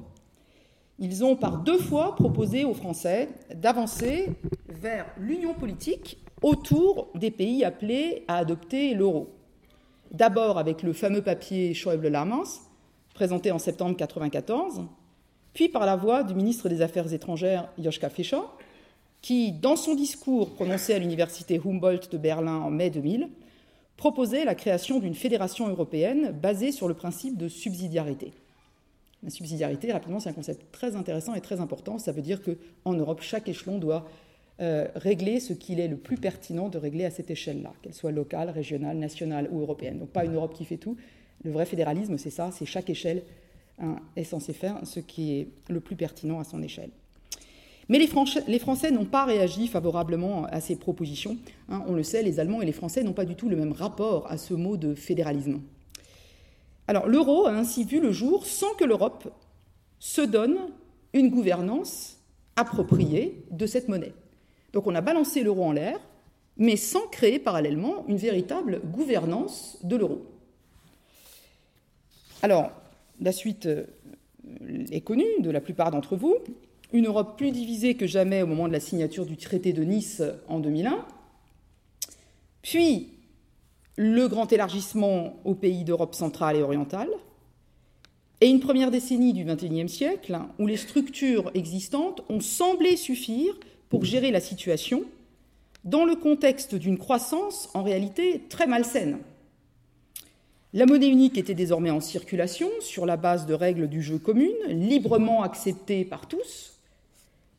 Ils 1.00 1.24
ont 1.24 1.34
par 1.34 1.58
deux 1.58 1.78
fois 1.78 2.14
proposé 2.14 2.64
aux 2.64 2.74
Français 2.74 3.28
d'avancer 3.52 4.30
vers 4.68 5.06
l'union 5.18 5.54
politique 5.54 6.18
autour 6.44 7.08
des 7.14 7.30
pays 7.30 7.64
appelés 7.64 8.22
à 8.28 8.36
adopter 8.36 8.92
l'euro. 8.92 9.30
D'abord 10.10 10.58
avec 10.58 10.82
le 10.82 10.92
fameux 10.92 11.22
papier 11.22 11.72
Schäuble-Lamens, 11.72 12.60
présenté 13.14 13.50
en 13.50 13.58
septembre 13.58 13.92
1994, 13.92 14.82
puis 15.54 15.70
par 15.70 15.86
la 15.86 15.96
voix 15.96 16.22
du 16.22 16.34
ministre 16.34 16.68
des 16.68 16.82
Affaires 16.82 17.10
étrangères 17.14 17.70
Joschka 17.78 18.10
Fischer, 18.10 18.42
qui, 19.22 19.52
dans 19.52 19.76
son 19.76 19.94
discours 19.94 20.50
prononcé 20.50 20.92
à 20.92 20.98
l'université 20.98 21.58
Humboldt 21.64 22.10
de 22.12 22.18
Berlin 22.18 22.56
en 22.58 22.70
mai 22.70 22.90
2000, 22.90 23.30
proposait 23.96 24.44
la 24.44 24.54
création 24.54 24.98
d'une 24.98 25.14
fédération 25.14 25.66
européenne 25.68 26.30
basée 26.30 26.72
sur 26.72 26.88
le 26.88 26.94
principe 26.94 27.38
de 27.38 27.48
subsidiarité. 27.48 28.32
La 29.22 29.30
subsidiarité, 29.30 29.90
rapidement, 29.90 30.20
c'est 30.20 30.28
un 30.28 30.34
concept 30.34 30.70
très 30.72 30.94
intéressant 30.94 31.32
et 31.32 31.40
très 31.40 31.62
important. 31.62 31.98
Ça 31.98 32.12
veut 32.12 32.20
dire 32.20 32.42
qu'en 32.42 32.92
Europe, 32.92 33.22
chaque 33.22 33.48
échelon 33.48 33.78
doit 33.78 34.04
euh, 34.60 34.86
régler 34.94 35.40
ce 35.40 35.52
qu'il 35.52 35.80
est 35.80 35.88
le 35.88 35.96
plus 35.96 36.16
pertinent 36.16 36.68
de 36.68 36.78
régler 36.78 37.04
à 37.04 37.10
cette 37.10 37.30
échelle-là, 37.30 37.72
qu'elle 37.82 37.94
soit 37.94 38.12
locale, 38.12 38.50
régionale, 38.50 38.96
nationale 38.96 39.48
ou 39.50 39.60
européenne. 39.60 39.98
Donc 39.98 40.10
pas 40.10 40.24
une 40.24 40.34
Europe 40.34 40.54
qui 40.54 40.64
fait 40.64 40.76
tout. 40.76 40.96
Le 41.42 41.50
vrai 41.50 41.66
fédéralisme, 41.66 42.16
c'est 42.18 42.30
ça, 42.30 42.50
c'est 42.52 42.66
chaque 42.66 42.88
échelle 42.88 43.22
hein, 43.80 43.96
est 44.14 44.24
censée 44.24 44.52
faire 44.52 44.78
ce 44.84 45.00
qui 45.00 45.40
est 45.40 45.48
le 45.68 45.80
plus 45.80 45.96
pertinent 45.96 46.38
à 46.38 46.44
son 46.44 46.62
échelle. 46.62 46.90
Mais 47.88 47.98
les, 47.98 48.06
Français, 48.06 48.90
n'ont 48.90 49.04
pas 49.04 49.24
réagi 49.24 49.66
favorablement 49.66 50.44
à 50.44 50.60
ces 50.60 50.76
propositions. 50.76 51.36
Hein, 51.68 51.82
on 51.86 51.92
le 51.92 52.02
sait, 52.02 52.22
les 52.22 52.40
Allemands 52.40 52.62
et 52.62 52.66
les 52.66 52.72
Français 52.72 53.02
n'ont 53.02 53.12
pas 53.12 53.26
du 53.26 53.34
tout 53.34 53.48
le 53.48 53.56
même 53.56 53.72
rapport 53.72 54.30
à 54.30 54.38
ce 54.38 54.54
mot 54.54 54.76
de 54.76 54.94
fédéralisme. 54.94 55.60
Alors 56.86 57.08
l'euro 57.08 57.46
a 57.46 57.52
ainsi 57.52 57.84
vu 57.84 58.00
le 58.00 58.12
jour 58.12 58.46
sans 58.46 58.72
que 58.74 58.84
l'Europe 58.84 59.28
se 59.98 60.20
donne 60.20 60.58
une 61.12 61.30
gouvernance 61.30 62.18
appropriée 62.56 63.44
de 63.50 63.66
cette 63.66 63.88
monnaie. 63.88 64.12
Donc 64.74 64.88
on 64.88 64.94
a 64.94 65.00
balancé 65.00 65.42
l'euro 65.44 65.64
en 65.64 65.72
l'air, 65.72 65.98
mais 66.56 66.76
sans 66.76 67.06
créer 67.06 67.38
parallèlement 67.38 68.04
une 68.08 68.16
véritable 68.16 68.80
gouvernance 68.84 69.78
de 69.84 69.96
l'euro. 69.96 70.26
Alors, 72.42 72.72
la 73.20 73.32
suite 73.32 73.66
euh, 73.66 73.84
est 74.90 75.00
connue 75.00 75.40
de 75.40 75.50
la 75.50 75.60
plupart 75.60 75.92
d'entre 75.92 76.16
vous. 76.16 76.36
Une 76.92 77.06
Europe 77.06 77.38
plus 77.38 77.52
divisée 77.52 77.94
que 77.94 78.06
jamais 78.06 78.42
au 78.42 78.46
moment 78.46 78.66
de 78.66 78.72
la 78.72 78.80
signature 78.80 79.26
du 79.26 79.36
traité 79.36 79.72
de 79.72 79.84
Nice 79.84 80.22
en 80.48 80.58
2001, 80.58 81.04
puis 82.62 83.10
le 83.96 84.26
grand 84.26 84.52
élargissement 84.52 85.36
aux 85.44 85.54
pays 85.54 85.84
d'Europe 85.84 86.14
centrale 86.14 86.56
et 86.56 86.62
orientale, 86.62 87.10
et 88.40 88.48
une 88.48 88.60
première 88.60 88.90
décennie 88.90 89.32
du 89.32 89.44
XXIe 89.44 89.88
siècle 89.88 90.38
où 90.58 90.66
les 90.66 90.76
structures 90.76 91.50
existantes 91.54 92.22
ont 92.28 92.40
semblé 92.40 92.96
suffire 92.96 93.54
pour 93.94 94.04
gérer 94.04 94.32
la 94.32 94.40
situation 94.40 95.04
dans 95.84 96.04
le 96.04 96.16
contexte 96.16 96.74
d'une 96.74 96.98
croissance 96.98 97.68
en 97.74 97.84
réalité 97.84 98.42
très 98.48 98.66
malsaine. 98.66 99.18
La 100.72 100.84
monnaie 100.84 101.06
unique 101.06 101.38
était 101.38 101.54
désormais 101.54 101.90
en 101.90 102.00
circulation 102.00 102.68
sur 102.80 103.06
la 103.06 103.16
base 103.16 103.46
de 103.46 103.54
règles 103.54 103.86
du 103.86 104.02
jeu 104.02 104.18
communes, 104.18 104.50
librement 104.66 105.44
acceptées 105.44 106.04
par 106.04 106.26
tous, 106.26 106.72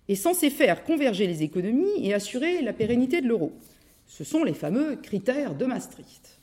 est 0.10 0.16
censé 0.16 0.50
faire 0.50 0.84
converger 0.84 1.26
les 1.26 1.42
économies 1.42 2.06
et 2.06 2.14
assurer 2.14 2.62
la 2.62 2.74
pérennité 2.74 3.22
de 3.22 3.30
l'euro. 3.30 3.54
Ce 4.06 4.26
sont 4.26 4.44
les 4.44 4.54
fameux 4.54 4.98
critères 4.98 5.56
de 5.56 5.64
Maastricht. 5.64 6.42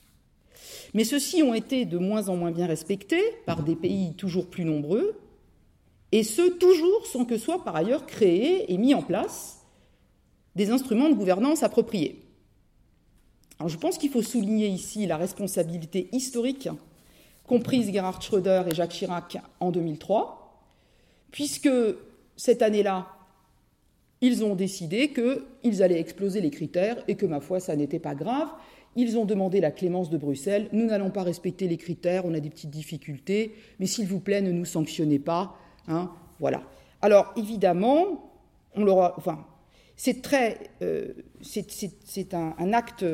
Mais 0.94 1.04
ceux-ci 1.04 1.42
ont 1.42 1.52
été 1.52 1.84
de 1.84 1.99
moins 1.99 2.30
en 2.30 2.37
moins 2.37 2.50
bien 2.50 2.66
respectés 2.66 3.22
par 3.44 3.62
des 3.62 3.76
pays 3.76 4.14
toujours 4.14 4.46
plus 4.46 4.64
nombreux, 4.64 5.20
et 6.12 6.22
ce 6.22 6.49
toujours 6.49 7.06
sans 7.06 7.26
que 7.26 7.37
soit 7.37 7.62
par 7.62 7.76
ailleurs 7.76 8.06
créé 8.06 8.72
et 8.72 8.78
mis 8.78 8.94
en 8.94 9.02
place 9.02 9.58
des 10.56 10.71
instruments 10.71 11.09
de 11.09 11.14
gouvernance 11.14 11.62
appropriés. 11.62 12.23
Alors 13.59 13.68
je 13.68 13.78
pense 13.78 13.99
qu'il 13.99 14.11
faut 14.11 14.23
souligner 14.23 14.68
ici 14.68 15.06
la 15.06 15.16
responsabilité 15.16 16.09
historique 16.12 16.68
comprise 17.47 17.92
Gerhard 17.92 18.23
Schröder 18.23 18.62
et 18.71 18.75
Jacques 18.75 18.92
Chirac 18.92 19.38
en 19.61 19.71
2003, 19.71 20.64
puisque 21.30 21.68
cette 22.37 22.62
année-là, 22.62 23.09
ils 24.21 24.44
ont 24.44 24.54
décidé 24.54 25.12
qu'ils 25.12 25.82
allaient 25.82 26.00
exploser 26.00 26.40
les 26.40 26.50
critères 26.50 27.02
et 27.09 27.16
que, 27.16 27.26
ma 27.26 27.40
foi, 27.40 27.61
ça 27.61 27.75
n'était 27.75 27.99
pas 27.99 28.14
grave. 28.14 28.49
Ils 28.94 29.18
ont 29.18 29.25
demandé 29.25 29.61
la 29.61 29.71
clémence 29.71 30.11
de 30.11 30.16
Bruxelles. 30.16 30.68
Nous 30.73 30.87
n'allons 30.87 31.11
pas 31.11 31.25
respecter 31.25 31.66
les 31.66 31.76
critères, 31.76 32.25
on 32.25 32.35
a 32.35 32.40
des 32.40 32.50
petites 32.50 32.71
difficultés, 32.71 33.54
mais 33.80 33.87
s'il 33.87 34.06
vous 34.06 34.21
plaît, 34.21 34.42
ne 34.42 34.52
nous 34.52 34.64
sanctionnez 34.64 35.18
pas. 35.18 35.56
Hein, 35.88 36.11
voilà. 36.38 36.62
Alors, 37.00 37.32
évidemment, 37.37 38.32
on 38.76 38.85
l'aura. 38.85 39.14
Enfin, 39.16 39.44
c'est 40.04 40.21
très. 40.21 40.59
Euh, 40.82 41.12
un, 42.32 42.73
acte 42.73 43.04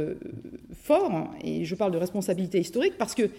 fort, 0.73 1.35
et 1.43 1.67
je 1.67 1.75
parle 1.75 1.93
de 1.93 1.99
responsabilité 1.99 2.59
historique 2.59 2.97
parce 2.97 3.15
que 3.15 3.31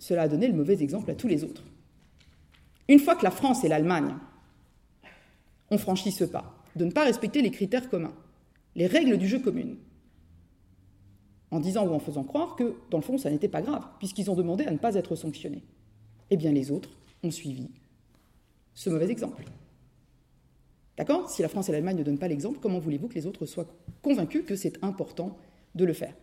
cela 0.00 0.22
a 0.22 0.28
donné 0.28 0.48
le 0.48 0.54
mauvais 0.54 0.82
exemple 0.82 1.08
à 1.12 1.14
tous 1.14 1.28
les 1.28 1.44
autres. 1.44 1.62
Une 2.88 2.98
fois 2.98 3.14
que 3.14 3.22
la 3.22 3.30
France 3.30 3.62
et 3.62 3.68
l'Allemagne 3.68 4.12
ont 5.70 5.78
franchi 5.78 6.10
ce 6.10 6.24
pas 6.24 6.52
de 6.74 6.84
ne 6.84 6.90
pas 6.90 7.04
respecter 7.04 7.42
les 7.42 7.52
critères 7.52 7.88
communs, 7.88 8.14
les 8.74 8.88
règles 8.88 9.18
du 9.18 9.28
jeu 9.28 9.38
communes, 9.38 9.76
en 11.52 11.60
disant 11.60 11.86
ou 11.86 11.92
en 11.92 12.00
faisant 12.00 12.24
croire 12.24 12.56
que, 12.56 12.74
dans 12.90 12.98
le 12.98 13.04
fond, 13.04 13.18
ça 13.18 13.30
n'était 13.30 13.46
pas 13.46 13.62
grave, 13.62 13.86
puisqu'ils 14.00 14.32
ont 14.32 14.36
demandé 14.36 14.64
à 14.64 14.72
ne 14.72 14.78
pas 14.78 14.96
être 14.96 15.14
sanctionnés. 15.14 15.62
Eh 16.30 16.36
bien, 16.36 16.50
les 16.50 16.72
autres 16.72 16.90
ont 17.22 17.30
suivi 17.30 17.68
ce 18.74 18.90
mauvais 18.90 19.10
exemple. 19.10 19.44
D'accord? 21.02 21.28
Si 21.28 21.42
la 21.42 21.48
France 21.48 21.68
et 21.68 21.72
l'Allemagne 21.72 21.96
ne 21.96 22.04
donnent 22.04 22.16
pas 22.16 22.28
l'exemple, 22.28 22.60
comment 22.62 22.78
voulez-vous 22.78 23.08
que 23.08 23.14
les 23.14 23.26
autres 23.26 23.44
soient 23.44 23.66
convaincus 24.02 24.44
que 24.46 24.54
c'est 24.54 24.78
important 24.84 25.36
de 25.74 25.84
le 25.84 25.92
faire? 25.92 26.14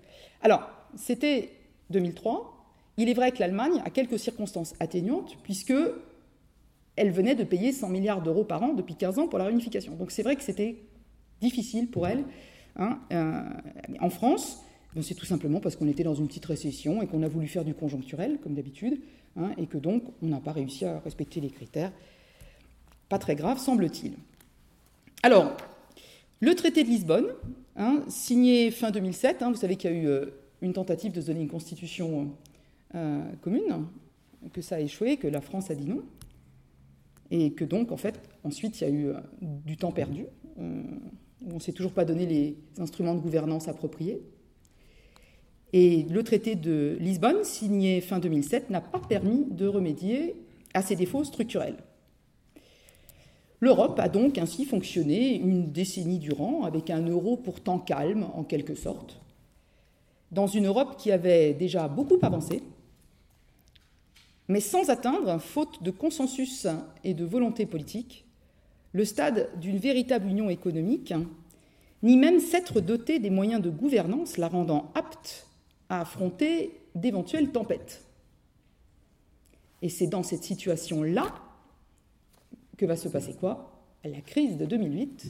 Alors, 0.42 0.70
c'était 0.96 1.50
2003. 1.90 2.66
Il 2.96 3.10
est 3.10 3.14
vrai 3.14 3.34
que 3.34 3.40
l'Allemagne 3.40 3.82
a 3.84 3.90
quelques 3.90 4.18
circonstances 4.18 4.76
atténuantes, 4.80 5.38
puisque 5.44 5.74
elle 6.96 7.12
venait 7.12 7.36
de 7.36 7.44
payer 7.44 7.74
100 7.74 7.90
milliards 7.90 8.22
d'euros 8.22 8.46
par 8.46 8.64
an 8.64 8.72
depuis 8.72 8.96
15 8.96 9.20
ans 9.20 9.28
pour 9.28 9.38
la 9.38 9.44
réunification. 9.44 9.98
Donc 9.98 10.12
c'est 10.12 10.24
vrai 10.24 10.38
que 10.38 10.44
c'était 10.44 10.78
difficile 11.42 11.90
pour 11.90 12.08
elle. 12.08 12.24
Hein, 12.78 13.00
euh, 13.12 13.42
en 14.00 14.10
France, 14.10 14.64
c'est 15.02 15.14
tout 15.14 15.26
simplement 15.26 15.60
parce 15.60 15.76
qu'on 15.76 15.90
était 15.90 16.04
dans 16.04 16.16
une 16.16 16.28
petite 16.28 16.46
récession 16.46 17.02
et 17.02 17.08
qu'on 17.08 17.22
a 17.24 17.28
voulu 17.28 17.48
faire 17.48 17.66
du 17.66 17.74
conjoncturel, 17.74 18.38
comme 18.42 18.54
d'habitude, 18.54 19.02
hein, 19.36 19.52
et 19.58 19.66
que 19.66 19.78
donc 19.78 20.04
on 20.22 20.28
n'a 20.28 20.40
pas 20.40 20.54
réussi 20.54 20.86
à 20.86 21.00
respecter 21.00 21.42
les 21.42 21.50
critères. 21.50 21.92
Pas 23.10 23.20
très 23.20 23.36
grave, 23.36 23.58
semble-t-il. 23.58 24.14
Alors, 25.22 25.56
le 26.40 26.56
traité 26.56 26.84
de 26.84 26.90
Lisbonne, 26.90 27.28
hein, 27.76 28.04
signé 28.08 28.72
fin 28.72 28.92
2007, 28.92 29.44
vous 29.44 29.56
savez 29.56 29.76
qu'il 29.76 29.92
y 29.92 29.94
a 29.94 29.98
eu 29.98 30.08
euh, 30.08 30.26
une 30.62 30.74
tentative 30.74 31.12
de 31.12 31.22
donner 31.22 31.42
une 31.42 31.50
constitution 31.50 32.32
euh, 32.96 33.22
commune, 33.42 33.86
que 34.54 34.62
ça 34.62 34.76
a 34.76 34.80
échoué, 34.80 35.18
que 35.18 35.28
la 35.28 35.42
France 35.42 35.70
a 35.72 35.76
dit 35.76 35.86
non, 35.86 36.04
et 37.32 37.52
que 37.52 37.66
donc, 37.66 37.92
en 37.92 37.98
fait, 37.98 38.20
ensuite, 38.44 38.82
il 38.82 38.84
y 38.84 38.88
a 38.88 38.90
eu 38.90 39.08
euh, 39.08 39.20
du 39.42 39.78
temps 39.78 39.92
perdu, 39.92 40.26
euh, 40.60 40.82
où 41.42 41.52
on 41.52 41.56
ne 41.56 41.60
s'est 41.60 41.74
toujours 41.74 41.94
pas 41.94 42.06
donné 42.06 42.26
les 42.26 42.58
instruments 42.80 43.16
de 43.16 43.20
gouvernance 43.20 43.68
appropriés. 43.68 44.22
Et 45.72 46.04
le 46.10 46.24
traité 46.24 46.56
de 46.56 46.98
Lisbonne, 47.00 47.44
signé 47.44 48.02
fin 48.02 48.20
2007, 48.20 48.70
n'a 48.70 48.82
pas 48.82 49.00
permis 49.00 49.46
de 49.52 49.68
remédier 49.68 50.36
à 50.74 50.82
ces 50.82 50.96
défauts 50.96 51.24
structurels. 51.24 51.78
L'Europe 53.62 54.00
a 54.00 54.08
donc 54.08 54.38
ainsi 54.38 54.66
fonctionné 54.66 55.36
une 55.36 55.72
décennie 55.72 56.20
durant, 56.20 56.64
avec 56.64 56.90
un 56.90 57.06
euro 57.06 57.36
pourtant 57.36 57.80
calme, 57.80 58.28
en 58.34 58.44
quelque 58.44 58.76
sorte, 58.76 59.20
dans 60.32 60.48
une 60.48 60.68
Europe 60.68 60.96
qui 60.98 61.12
avait 61.12 61.54
déjà 61.54 61.88
beaucoup 61.88 62.20
avancé, 62.22 62.64
mais 64.48 64.62
sans 64.62 64.90
atteindre, 64.90 65.40
faute 65.40 65.84
de 65.84 65.92
consensus 65.92 66.68
et 67.04 67.14
de 67.14 67.26
volonté 67.26 67.66
politique, 67.66 68.26
le 68.94 69.06
stade 69.06 69.50
d'une 69.60 69.78
véritable 69.78 70.28
union 70.28 70.50
économique, 70.50 71.14
ni 72.02 72.18
même 72.18 72.40
s'être 72.40 72.80
doté 72.80 73.20
des 73.20 73.30
moyens 73.30 73.62
de 73.62 73.70
gouvernance 73.70 74.38
la 74.38 74.48
rendant 74.48 74.92
apte 74.96 75.48
à 75.90 76.02
affronter 76.02 76.80
d'éventuelles 76.96 77.52
tempêtes. 77.52 78.06
Et 79.82 79.90
c'est 79.90 80.08
dans 80.08 80.24
cette 80.24 80.44
situation-là 80.44 81.34
que 82.80 82.86
va 82.86 82.96
se 82.96 83.10
passer 83.10 83.34
quoi? 83.34 83.70
La 84.06 84.22
crise 84.22 84.58
de 84.58 84.66
2008 84.66 85.26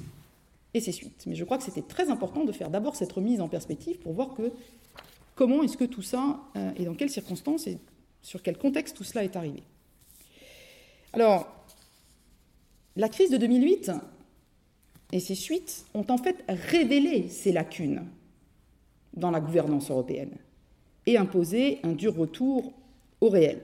et 0.76 0.80
ses 0.80 0.92
suites. 0.92 1.24
Mais 1.26 1.34
je 1.34 1.44
crois 1.44 1.58
que 1.58 1.64
c'était 1.64 1.82
très 1.82 2.12
important 2.12 2.46
de 2.46 2.52
faire 2.52 2.70
d'abord 2.70 2.96
cette 2.96 3.12
remise 3.12 3.42
en 3.42 3.48
perspective 3.48 3.98
pour 3.98 4.14
voir 4.14 4.36
que 4.36 4.52
comment 5.34 5.64
est-ce 5.64 5.76
que 5.76 5.86
tout 5.86 6.04
ça 6.04 6.40
euh, 6.56 6.72
et 6.78 6.86
dans 6.86 6.94
quelles 6.94 7.10
circonstances 7.10 7.68
sur 8.22 8.44
quel 8.44 8.58
contexte 8.58 8.96
tout 8.96 9.04
cela 9.04 9.24
est 9.24 9.36
arrivé. 9.36 9.64
Alors, 11.14 11.48
la 12.96 13.10
crise 13.10 13.32
de 13.32 13.38
2008 13.38 13.92
et 15.12 15.20
ses 15.20 15.36
suites 15.36 15.86
ont 15.96 16.06
en 16.10 16.18
fait 16.18 16.44
révélé 16.48 17.30
ces 17.30 17.52
lacunes 17.52 18.06
dans 19.16 19.32
la 19.32 19.40
gouvernance 19.40 19.90
européenne 19.90 20.38
et 21.08 21.18
imposé 21.18 21.80
un 21.82 21.94
dur 21.94 22.16
retour 22.16 22.74
au 23.22 23.30
réel. 23.30 23.64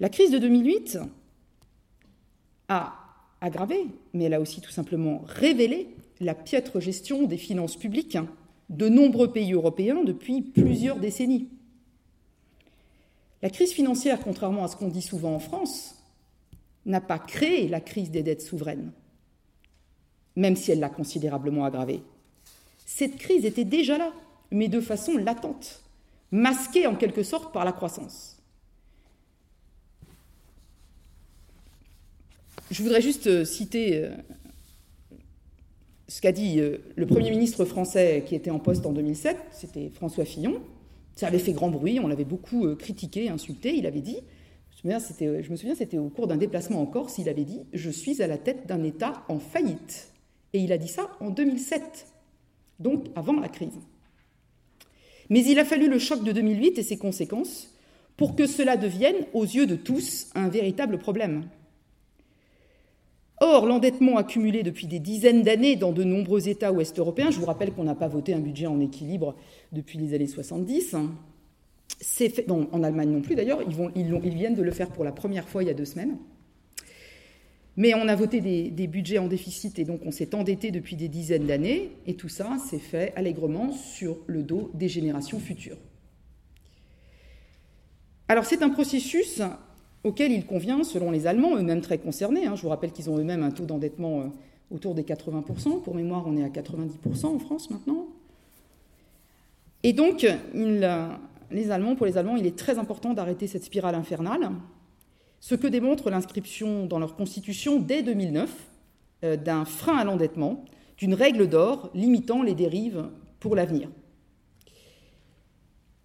La 0.00 0.08
crise 0.08 0.32
de 0.32 0.38
2008 0.38 0.98
a 2.70 2.94
aggravé, 3.42 3.86
mais 4.14 4.24
elle 4.24 4.34
a 4.34 4.40
aussi 4.40 4.62
tout 4.62 4.70
simplement 4.70 5.22
révélé 5.26 5.88
la 6.20 6.34
piètre 6.34 6.80
gestion 6.80 7.24
des 7.24 7.36
finances 7.36 7.76
publiques 7.76 8.16
de 8.70 8.88
nombreux 8.88 9.32
pays 9.32 9.52
européens 9.52 10.02
depuis 10.04 10.40
plusieurs 10.40 10.98
décennies. 10.98 11.48
La 13.42 13.50
crise 13.50 13.72
financière, 13.72 14.20
contrairement 14.22 14.64
à 14.64 14.68
ce 14.68 14.76
qu'on 14.76 14.88
dit 14.88 15.02
souvent 15.02 15.34
en 15.34 15.38
France, 15.38 15.96
n'a 16.86 17.00
pas 17.00 17.18
créé 17.18 17.68
la 17.68 17.80
crise 17.80 18.10
des 18.10 18.22
dettes 18.22 18.42
souveraines, 18.42 18.92
même 20.36 20.56
si 20.56 20.70
elle 20.70 20.80
l'a 20.80 20.88
considérablement 20.88 21.64
aggravée. 21.64 22.02
Cette 22.86 23.16
crise 23.16 23.44
était 23.44 23.64
déjà 23.64 23.98
là, 23.98 24.12
mais 24.50 24.68
de 24.68 24.80
façon 24.80 25.16
latente, 25.16 25.82
masquée 26.30 26.86
en 26.86 26.94
quelque 26.94 27.22
sorte 27.22 27.52
par 27.52 27.64
la 27.64 27.72
croissance. 27.72 28.39
Je 32.70 32.84
voudrais 32.84 33.00
juste 33.00 33.26
euh, 33.26 33.44
citer 33.44 33.96
euh, 33.96 34.10
ce 36.06 36.20
qu'a 36.20 36.30
dit 36.30 36.60
euh, 36.60 36.78
le 36.94 37.04
Premier 37.04 37.30
ministre 37.30 37.64
français 37.64 38.22
qui 38.24 38.36
était 38.36 38.50
en 38.50 38.60
poste 38.60 38.86
en 38.86 38.92
2007, 38.92 39.36
c'était 39.50 39.90
François 39.92 40.24
Fillon, 40.24 40.60
ça 41.16 41.26
avait 41.26 41.40
fait 41.40 41.52
grand 41.52 41.70
bruit, 41.70 41.98
on 41.98 42.06
l'avait 42.06 42.24
beaucoup 42.24 42.74
critiqué, 42.76 43.28
insulté. 43.28 43.74
Il 43.74 43.86
avait 43.86 44.00
dit, 44.00 44.18
je 44.82 44.88
me 44.88 45.56
souviens, 45.56 45.74
c'était 45.74 45.98
au 45.98 46.08
cours 46.08 46.28
d'un 46.28 46.36
déplacement 46.36 46.80
en 46.80 46.86
Corse, 46.86 47.18
il 47.18 47.28
avait 47.28 47.44
dit 47.44 47.60
Je 47.74 47.90
suis 47.90 48.22
à 48.22 48.28
la 48.28 48.38
tête 48.38 48.66
d'un 48.66 48.82
État 48.84 49.24
en 49.28 49.38
faillite. 49.40 50.12
Et 50.52 50.60
il 50.60 50.72
a 50.72 50.78
dit 50.78 50.88
ça 50.88 51.10
en 51.20 51.30
2007, 51.30 52.06
donc 52.78 53.06
avant 53.16 53.38
la 53.38 53.48
crise. 53.48 53.78
Mais 55.28 55.44
il 55.44 55.58
a 55.58 55.64
fallu 55.64 55.90
le 55.90 55.98
choc 55.98 56.24
de 56.24 56.32
2008 56.32 56.78
et 56.78 56.82
ses 56.82 56.96
conséquences 56.96 57.74
pour 58.16 58.36
que 58.36 58.46
cela 58.46 58.76
devienne, 58.76 59.26
aux 59.34 59.44
yeux 59.44 59.66
de 59.66 59.76
tous, 59.76 60.28
un 60.34 60.48
véritable 60.48 60.98
problème. 60.98 61.44
Or, 63.42 63.64
l'endettement 63.64 64.18
accumulé 64.18 64.62
depuis 64.62 64.86
des 64.86 64.98
dizaines 64.98 65.42
d'années 65.42 65.74
dans 65.74 65.92
de 65.92 66.04
nombreux 66.04 66.48
États 66.48 66.72
ouest 66.72 66.98
européens, 66.98 67.30
je 67.30 67.38
vous 67.38 67.46
rappelle 67.46 67.72
qu'on 67.72 67.84
n'a 67.84 67.94
pas 67.94 68.06
voté 68.06 68.34
un 68.34 68.38
budget 68.38 68.66
en 68.66 68.80
équilibre 68.80 69.34
depuis 69.72 69.98
les 69.98 70.12
années 70.12 70.26
70, 70.26 70.94
fait, 72.02 72.46
en 72.50 72.82
Allemagne 72.82 73.08
non 73.08 73.22
plus 73.22 73.34
d'ailleurs, 73.34 73.60
ils, 73.62 74.34
viennent 74.34 74.54
de 74.54 74.62
le 74.62 74.70
faire 74.70 74.90
pour 74.90 75.04
la 75.04 75.12
première 75.12 75.48
fois 75.48 75.62
il 75.62 75.66
y 75.68 75.70
a 75.70 75.74
deux 75.74 75.86
semaines. 75.86 76.18
Mais 77.78 77.94
on 77.94 78.08
a 78.08 78.14
voté 78.14 78.42
des, 78.42 78.70
des 78.70 78.86
budgets 78.86 79.18
en 79.18 79.26
déficit 79.26 79.78
et 79.78 79.84
donc 79.84 80.00
on 80.04 80.10
s'est 80.10 80.34
endetté 80.34 80.70
depuis 80.70 80.96
des 80.96 81.08
dizaines 81.08 81.46
d'années, 81.46 81.92
et 82.06 82.16
tout 82.16 82.28
ça 82.28 82.58
s'est 82.58 82.78
fait 82.78 83.14
allègrement 83.16 83.72
sur 83.72 84.18
le 84.26 84.42
dos 84.42 84.70
des 84.74 84.88
générations 84.88 85.40
futures. 85.40 85.78
Alors 88.28 88.44
c'est 88.44 88.62
un 88.62 88.68
processus 88.68 89.40
auquel 90.04 90.32
il 90.32 90.46
convient, 90.46 90.84
selon 90.84 91.10
les 91.10 91.26
Allemands, 91.26 91.56
eux-mêmes 91.56 91.80
très 91.80 91.98
concernés, 91.98 92.46
hein, 92.46 92.56
je 92.56 92.62
vous 92.62 92.68
rappelle 92.68 92.92
qu'ils 92.92 93.10
ont 93.10 93.18
eux-mêmes 93.18 93.42
un 93.42 93.50
taux 93.50 93.66
d'endettement 93.66 94.20
euh, 94.20 94.24
autour 94.70 94.94
des 94.94 95.02
80%, 95.02 95.82
pour 95.82 95.94
mémoire 95.94 96.24
on 96.26 96.36
est 96.36 96.44
à 96.44 96.48
90% 96.48 97.26
en 97.26 97.38
France 97.38 97.70
maintenant, 97.70 98.06
et 99.82 99.92
donc 99.92 100.26
les 101.50 101.70
Allemands, 101.70 101.96
pour 101.96 102.06
les 102.06 102.18
Allemands, 102.18 102.36
il 102.36 102.46
est 102.46 102.56
très 102.56 102.78
important 102.78 103.14
d'arrêter 103.14 103.46
cette 103.46 103.64
spirale 103.64 103.94
infernale, 103.94 104.50
ce 105.40 105.54
que 105.54 105.66
démontre 105.66 106.10
l'inscription 106.10 106.86
dans 106.86 106.98
leur 106.98 107.16
constitution 107.16 107.78
dès 107.78 108.02
2009 108.02 108.54
euh, 109.24 109.36
d'un 109.36 109.64
frein 109.64 109.96
à 109.96 110.04
l'endettement, 110.04 110.64
d'une 110.98 111.14
règle 111.14 111.48
d'or 111.48 111.90
limitant 111.94 112.42
les 112.42 112.54
dérives 112.54 113.08
pour 113.40 113.56
l'avenir. 113.56 113.88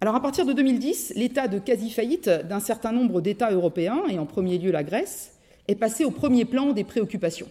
Alors 0.00 0.14
à 0.14 0.20
partir 0.20 0.44
de 0.44 0.52
2010, 0.52 1.14
l'état 1.16 1.48
de 1.48 1.58
quasi-faillite 1.58 2.28
d'un 2.28 2.60
certain 2.60 2.92
nombre 2.92 3.22
d'États 3.22 3.50
européens, 3.50 4.02
et 4.10 4.18
en 4.18 4.26
premier 4.26 4.58
lieu 4.58 4.70
la 4.70 4.84
Grèce, 4.84 5.32
est 5.68 5.74
passé 5.74 6.04
au 6.04 6.10
premier 6.10 6.44
plan 6.44 6.72
des 6.72 6.84
préoccupations. 6.84 7.48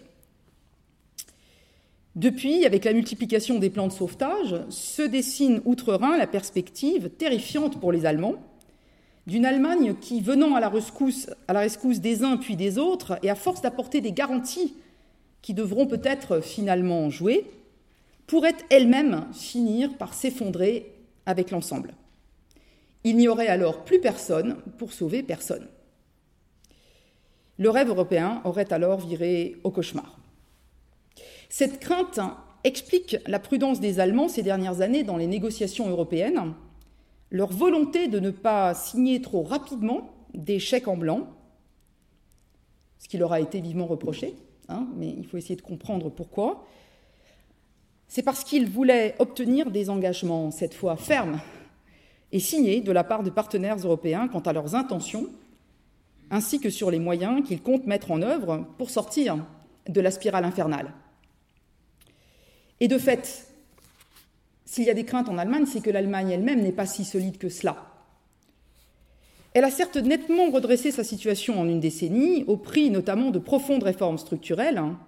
Depuis, 2.14 2.64
avec 2.64 2.84
la 2.84 2.92
multiplication 2.92 3.58
des 3.58 3.68
plans 3.68 3.88
de 3.88 3.92
sauvetage, 3.92 4.56
se 4.70 5.02
dessine 5.02 5.60
outre-Rhin 5.64 6.16
la 6.16 6.26
perspective 6.26 7.10
terrifiante 7.10 7.78
pour 7.78 7.92
les 7.92 8.06
Allemands 8.06 8.36
d'une 9.26 9.44
Allemagne 9.44 9.96
qui, 10.00 10.20
venant 10.20 10.54
à 10.54 10.60
la, 10.60 10.68
rescousse, 10.68 11.28
à 11.48 11.52
la 11.52 11.60
rescousse 11.60 11.98
des 11.98 12.22
uns 12.22 12.36
puis 12.36 12.54
des 12.54 12.78
autres, 12.78 13.18
et 13.24 13.28
à 13.28 13.34
force 13.34 13.60
d'apporter 13.60 14.00
des 14.00 14.12
garanties 14.12 14.74
qui 15.42 15.52
devront 15.52 15.86
peut-être 15.86 16.40
finalement 16.40 17.10
jouer, 17.10 17.44
pourrait 18.28 18.56
elle-même 18.70 19.26
finir 19.32 19.96
par 19.98 20.14
s'effondrer 20.14 20.92
avec 21.26 21.50
l'ensemble. 21.50 21.92
Il 23.06 23.16
n'y 23.16 23.28
aurait 23.28 23.46
alors 23.46 23.84
plus 23.84 24.00
personne 24.00 24.56
pour 24.78 24.92
sauver 24.92 25.22
personne. 25.22 25.68
Le 27.56 27.70
rêve 27.70 27.88
européen 27.88 28.40
aurait 28.42 28.72
alors 28.72 28.98
viré 28.98 29.54
au 29.62 29.70
cauchemar. 29.70 30.18
Cette 31.48 31.78
crainte 31.78 32.18
explique 32.64 33.16
la 33.28 33.38
prudence 33.38 33.78
des 33.78 34.00
Allemands 34.00 34.26
ces 34.26 34.42
dernières 34.42 34.80
années 34.80 35.04
dans 35.04 35.18
les 35.18 35.28
négociations 35.28 35.88
européennes, 35.88 36.54
leur 37.30 37.52
volonté 37.52 38.08
de 38.08 38.18
ne 38.18 38.30
pas 38.30 38.74
signer 38.74 39.22
trop 39.22 39.44
rapidement 39.44 40.10
des 40.34 40.58
chèques 40.58 40.88
en 40.88 40.96
blanc, 40.96 41.28
ce 42.98 43.06
qui 43.06 43.18
leur 43.18 43.32
a 43.32 43.38
été 43.38 43.60
vivement 43.60 43.86
reproché, 43.86 44.34
hein, 44.68 44.88
mais 44.96 45.14
il 45.16 45.24
faut 45.24 45.36
essayer 45.36 45.54
de 45.54 45.62
comprendre 45.62 46.10
pourquoi. 46.10 46.66
C'est 48.08 48.24
parce 48.24 48.42
qu'ils 48.42 48.68
voulaient 48.68 49.14
obtenir 49.20 49.70
des 49.70 49.90
engagements, 49.90 50.50
cette 50.50 50.74
fois 50.74 50.96
fermes 50.96 51.38
et 52.36 52.38
signés 52.38 52.82
de 52.82 52.92
la 52.92 53.02
part 53.02 53.22
de 53.22 53.30
partenaires 53.30 53.78
européens 53.78 54.28
quant 54.28 54.40
à 54.40 54.52
leurs 54.52 54.74
intentions, 54.74 55.26
ainsi 56.30 56.60
que 56.60 56.68
sur 56.68 56.90
les 56.90 56.98
moyens 56.98 57.42
qu'ils 57.42 57.62
comptent 57.62 57.86
mettre 57.86 58.10
en 58.10 58.20
œuvre 58.20 58.66
pour 58.76 58.90
sortir 58.90 59.38
de 59.88 60.00
la 60.02 60.10
spirale 60.10 60.44
infernale. 60.44 60.92
Et 62.80 62.88
de 62.88 62.98
fait, 62.98 63.46
s'il 64.66 64.84
y 64.84 64.90
a 64.90 64.94
des 64.94 65.06
craintes 65.06 65.30
en 65.30 65.38
Allemagne, 65.38 65.64
c'est 65.64 65.80
que 65.80 65.88
l'Allemagne 65.88 66.30
elle-même 66.30 66.60
n'est 66.60 66.72
pas 66.72 66.84
si 66.84 67.06
solide 67.06 67.38
que 67.38 67.48
cela. 67.48 67.86
Elle 69.54 69.64
a 69.64 69.70
certes 69.70 69.96
nettement 69.96 70.50
redressé 70.50 70.90
sa 70.90 71.04
situation 71.04 71.58
en 71.58 71.66
une 71.66 71.80
décennie, 71.80 72.44
au 72.48 72.58
prix 72.58 72.90
notamment 72.90 73.30
de 73.30 73.38
profondes 73.38 73.84
réformes 73.84 74.18
structurelles, 74.18 74.76
hein, 74.76 74.98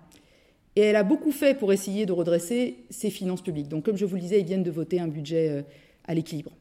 et 0.77 0.81
elle 0.81 0.97
a 0.97 1.03
beaucoup 1.03 1.33
fait 1.33 1.53
pour 1.53 1.75
essayer 1.75 2.07
de 2.07 2.13
redresser 2.13 2.79
ses 2.89 3.11
finances 3.11 3.43
publiques. 3.43 3.69
Donc, 3.69 3.85
comme 3.85 3.99
je 3.99 4.07
vous 4.07 4.15
le 4.15 4.23
disais, 4.23 4.41
ils 4.41 4.47
viennent 4.47 4.63
de 4.63 4.71
voter 4.71 4.99
un 4.99 5.09
budget 5.09 5.51
euh, 5.51 5.63
à 6.07 6.15
l'équilibre. 6.15 6.53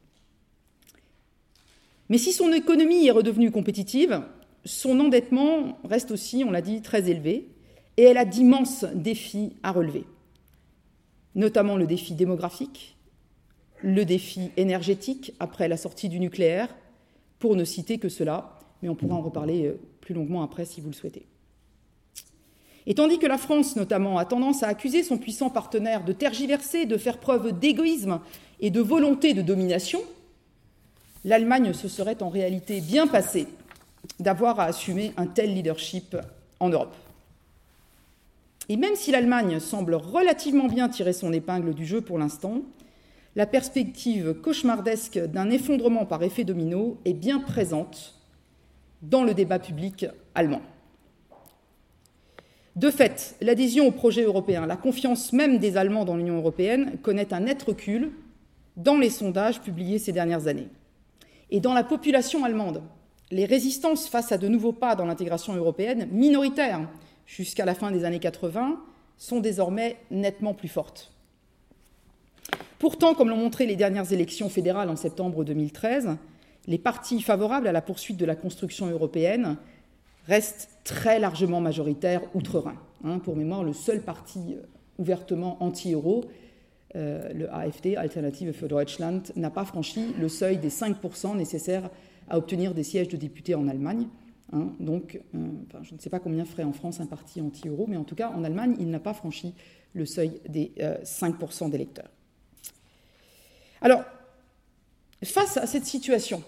Mais 2.08 2.18
si 2.18 2.32
son 2.32 2.52
économie 2.52 3.06
est 3.06 3.12
redevenue 3.12 3.50
compétitive, 3.50 4.22
son 4.64 4.98
endettement 5.00 5.78
reste 5.84 6.10
aussi, 6.10 6.44
on 6.46 6.50
l'a 6.50 6.62
dit, 6.62 6.82
très 6.82 7.10
élevé, 7.10 7.48
et 7.96 8.02
elle 8.02 8.16
a 8.16 8.24
d'immenses 8.24 8.84
défis 8.94 9.52
à 9.62 9.72
relever 9.72 10.04
notamment 11.38 11.76
le 11.76 11.86
défi 11.86 12.14
démographique, 12.14 12.96
le 13.80 14.04
défi 14.04 14.50
énergétique 14.56 15.32
après 15.38 15.68
la 15.68 15.76
sortie 15.76 16.08
du 16.08 16.18
nucléaire, 16.20 16.74
pour 17.38 17.54
ne 17.54 17.64
citer 17.64 17.98
que 17.98 18.08
cela, 18.08 18.58
mais 18.82 18.88
on 18.88 18.96
pourra 18.96 19.14
en 19.14 19.22
reparler 19.22 19.66
euh, 19.66 19.78
plus 20.00 20.14
longuement 20.14 20.42
après 20.42 20.64
si 20.64 20.80
vous 20.80 20.88
le 20.88 20.94
souhaitez. 20.94 21.26
Et 22.86 22.94
tandis 22.94 23.18
que 23.18 23.26
la 23.26 23.38
France, 23.38 23.76
notamment, 23.76 24.18
a 24.18 24.24
tendance 24.24 24.64
à 24.64 24.68
accuser 24.68 25.04
son 25.04 25.18
puissant 25.18 25.48
partenaire 25.48 26.04
de 26.04 26.12
tergiverser, 26.12 26.86
de 26.86 26.96
faire 26.96 27.18
preuve 27.18 27.56
d'égoïsme 27.56 28.20
et 28.60 28.70
de 28.70 28.80
volonté 28.80 29.34
de 29.34 29.42
domination, 29.42 30.00
l'Allemagne 31.24 31.72
se 31.72 31.88
serait 31.88 32.22
en 32.22 32.28
réalité 32.28 32.80
bien 32.80 33.06
passée 33.06 33.46
d'avoir 34.20 34.60
à 34.60 34.64
assumer 34.64 35.12
un 35.16 35.26
tel 35.26 35.54
leadership 35.54 36.16
en 36.60 36.68
Europe. 36.68 36.94
Et 38.68 38.76
même 38.76 38.96
si 38.96 39.10
l'Allemagne 39.10 39.60
semble 39.60 39.94
relativement 39.94 40.66
bien 40.66 40.88
tirer 40.88 41.12
son 41.12 41.32
épingle 41.32 41.74
du 41.74 41.86
jeu 41.86 42.00
pour 42.00 42.18
l'instant, 42.18 42.62
la 43.34 43.46
perspective 43.46 44.34
cauchemardesque 44.34 45.18
d'un 45.18 45.50
effondrement 45.50 46.04
par 46.04 46.22
effet 46.22 46.44
domino 46.44 46.98
est 47.04 47.14
bien 47.14 47.38
présente 47.38 48.14
dans 49.00 49.24
le 49.24 49.32
débat 49.32 49.58
public 49.58 50.06
allemand. 50.34 50.60
De 52.76 52.90
fait, 52.90 53.36
l'adhésion 53.40 53.86
au 53.86 53.90
projet 53.90 54.22
européen, 54.22 54.66
la 54.66 54.76
confiance 54.76 55.32
même 55.32 55.58
des 55.58 55.76
Allemands 55.76 56.04
dans 56.04 56.16
l'Union 56.16 56.36
européenne 56.36 56.98
connaît 57.02 57.32
un 57.32 57.40
net 57.40 57.62
recul 57.62 58.12
dans 58.76 58.98
les 58.98 59.10
sondages 59.10 59.60
publiés 59.60 59.98
ces 59.98 60.12
dernières 60.12 60.46
années. 60.46 60.68
Et 61.50 61.60
dans 61.60 61.74
la 61.74 61.84
population 61.84 62.44
allemande, 62.44 62.82
les 63.30 63.44
résistances 63.44 64.08
face 64.08 64.32
à 64.32 64.38
de 64.38 64.48
nouveaux 64.48 64.72
pas 64.72 64.94
dans 64.94 65.06
l'intégration 65.06 65.54
européenne, 65.54 66.08
minoritaires, 66.10 66.88
jusqu'à 67.26 67.64
la 67.64 67.74
fin 67.74 67.90
des 67.90 68.04
années 68.04 68.20
80 68.20 68.80
sont 69.16 69.40
désormais 69.40 69.96
nettement 70.10 70.54
plus 70.54 70.68
fortes. 70.68 71.12
Pourtant, 72.78 73.14
comme 73.14 73.28
l'ont 73.28 73.36
montré 73.36 73.66
les 73.66 73.76
dernières 73.76 74.12
élections 74.12 74.48
fédérales 74.48 74.88
en 74.88 74.96
septembre 74.96 75.44
2013, 75.44 76.16
les 76.66 76.78
partis 76.78 77.20
favorables 77.20 77.66
à 77.66 77.72
la 77.72 77.82
poursuite 77.82 78.16
de 78.16 78.24
la 78.24 78.36
construction 78.36 78.86
européenne 78.86 79.56
restent 80.26 80.68
très 80.84 81.18
largement 81.18 81.60
majoritaires 81.60 82.22
outre-Rhin. 82.34 82.76
Hein, 83.04 83.18
pour 83.18 83.36
mémoire, 83.36 83.64
le 83.64 83.72
seul 83.72 84.02
parti 84.02 84.54
euh, 84.54 84.62
ouvertement 84.98 85.56
anti-euro, 85.60 86.24
euh, 86.96 87.32
le 87.34 87.52
AfD, 87.52 87.96
Alternative 87.96 88.52
für 88.52 88.68
Deutschland, 88.68 89.20
n'a 89.36 89.50
pas 89.50 89.64
franchi 89.64 90.14
le 90.18 90.28
seuil 90.28 90.56
des 90.56 90.70
5% 90.70 91.36
nécessaires 91.36 91.90
à 92.30 92.38
obtenir 92.38 92.74
des 92.74 92.82
sièges 92.82 93.08
de 93.08 93.16
députés 93.16 93.54
en 93.54 93.68
Allemagne. 93.68 94.06
Hein, 94.52 94.72
donc, 94.80 95.20
euh, 95.34 95.38
je 95.82 95.94
ne 95.94 95.98
sais 95.98 96.08
pas 96.08 96.18
combien 96.18 96.46
ferait 96.46 96.64
en 96.64 96.72
France 96.72 97.00
un 97.00 97.06
parti 97.06 97.40
anti-euro, 97.42 97.86
mais 97.86 97.98
en 97.98 98.04
tout 98.04 98.14
cas, 98.14 98.30
en 98.30 98.42
Allemagne, 98.42 98.74
il 98.78 98.88
n'a 98.90 99.00
pas 99.00 99.12
franchi 99.12 99.54
le 99.92 100.06
seuil 100.06 100.40
des 100.48 100.72
5% 100.78 101.66
euh, 101.66 101.68
d'électeurs. 101.68 102.10
Alors, 103.82 104.02
face 105.22 105.58
à 105.58 105.66
cette 105.66 105.84
situation, 105.84 106.42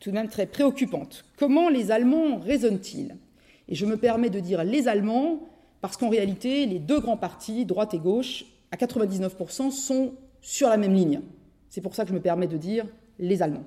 tout 0.00 0.10
de 0.10 0.14
même 0.14 0.28
très 0.28 0.46
préoccupante, 0.46 1.24
comment 1.36 1.68
les 1.68 1.92
Allemands 1.92 2.38
raisonnent-ils? 2.38 3.16
Et 3.68 3.76
je 3.76 3.86
me 3.86 3.96
permets 3.96 4.30
de 4.30 4.40
dire 4.40 4.64
les 4.64 4.88
Allemands, 4.88 5.48
parce 5.80 5.96
qu'en 5.96 6.08
réalité, 6.08 6.66
les 6.66 6.80
deux 6.80 7.00
grands 7.00 7.16
partis, 7.16 7.64
droite 7.64 7.94
et 7.94 7.98
gauche, 7.98 8.44
à 8.72 8.76
99%, 8.76 9.70
sont 9.70 10.14
sur 10.40 10.68
la 10.68 10.76
même 10.76 10.94
ligne. 10.94 11.20
C'est 11.68 11.80
pour 11.80 11.94
ça 11.94 12.02
que 12.02 12.10
je 12.10 12.14
me 12.14 12.20
permets 12.20 12.48
de 12.48 12.56
dire 12.56 12.86
les 13.18 13.42
Allemands. 13.42 13.64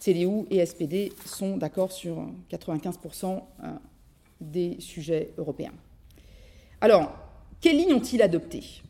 CDU 0.00 0.46
et 0.50 0.64
SPD 0.64 1.12
sont 1.24 1.56
d'accord 1.56 1.92
sur 1.92 2.28
95% 2.50 3.42
euh, 3.64 3.66
des 4.40 4.76
sujets 4.80 5.32
européens. 5.36 5.72
Alors, 6.80 7.12
quelle 7.60 7.76
ligne 7.76 7.94
ont-ils 7.94 8.22
adopté 8.22 8.82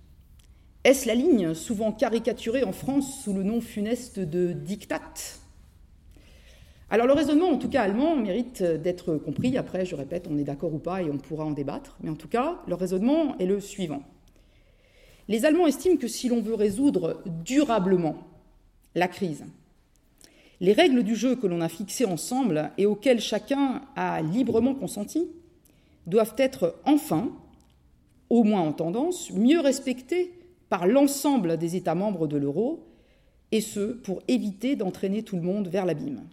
Est-ce 0.84 1.06
la 1.06 1.14
ligne 1.14 1.54
souvent 1.54 1.92
caricaturée 1.92 2.64
en 2.64 2.72
France 2.72 3.22
sous 3.22 3.32
le 3.32 3.42
nom 3.42 3.60
funeste 3.60 4.18
de 4.18 4.52
diktat? 4.52 5.00
Alors 6.88 7.06
le 7.06 7.14
raisonnement, 7.14 7.48
en 7.48 7.58
tout 7.58 7.68
cas 7.68 7.82
allemand, 7.82 8.14
mérite 8.14 8.62
d'être 8.62 9.16
compris. 9.16 9.56
Après, 9.58 9.84
je 9.84 9.96
répète, 9.96 10.28
on 10.30 10.38
est 10.38 10.44
d'accord 10.44 10.72
ou 10.72 10.78
pas 10.78 11.02
et 11.02 11.10
on 11.10 11.18
pourra 11.18 11.44
en 11.44 11.50
débattre. 11.50 11.96
Mais 12.00 12.10
en 12.10 12.14
tout 12.14 12.28
cas, 12.28 12.60
le 12.68 12.74
raisonnement 12.74 13.36
est 13.38 13.46
le 13.46 13.58
suivant. 13.60 14.02
Les 15.28 15.44
Allemands 15.44 15.66
estiment 15.66 15.96
que 15.96 16.08
si 16.08 16.28
l'on 16.28 16.40
veut 16.40 16.54
résoudre 16.54 17.22
durablement 17.44 18.16
la 18.94 19.08
crise, 19.08 19.44
les 20.60 20.72
règles 20.72 21.02
du 21.02 21.14
jeu 21.14 21.36
que 21.36 21.46
l'on 21.46 21.60
a 21.60 21.68
fixées 21.68 22.06
ensemble 22.06 22.70
et 22.78 22.86
auxquelles 22.86 23.20
chacun 23.20 23.82
a 23.94 24.22
librement 24.22 24.74
consenti 24.74 25.28
doivent 26.06 26.34
être 26.38 26.76
enfin, 26.84 27.30
au 28.30 28.44
moins 28.44 28.62
en 28.62 28.72
tendance, 28.72 29.30
mieux 29.32 29.60
respectées 29.60 30.32
par 30.68 30.86
l'ensemble 30.86 31.58
des 31.58 31.76
États 31.76 31.94
membres 31.94 32.26
de 32.26 32.36
l'euro, 32.36 32.84
et 33.52 33.60
ce, 33.60 33.92
pour 33.92 34.22
éviter 34.28 34.76
d'entraîner 34.76 35.22
tout 35.22 35.36
le 35.36 35.42
monde 35.42 35.68
vers 35.68 35.86
l'abîme. 35.86 36.24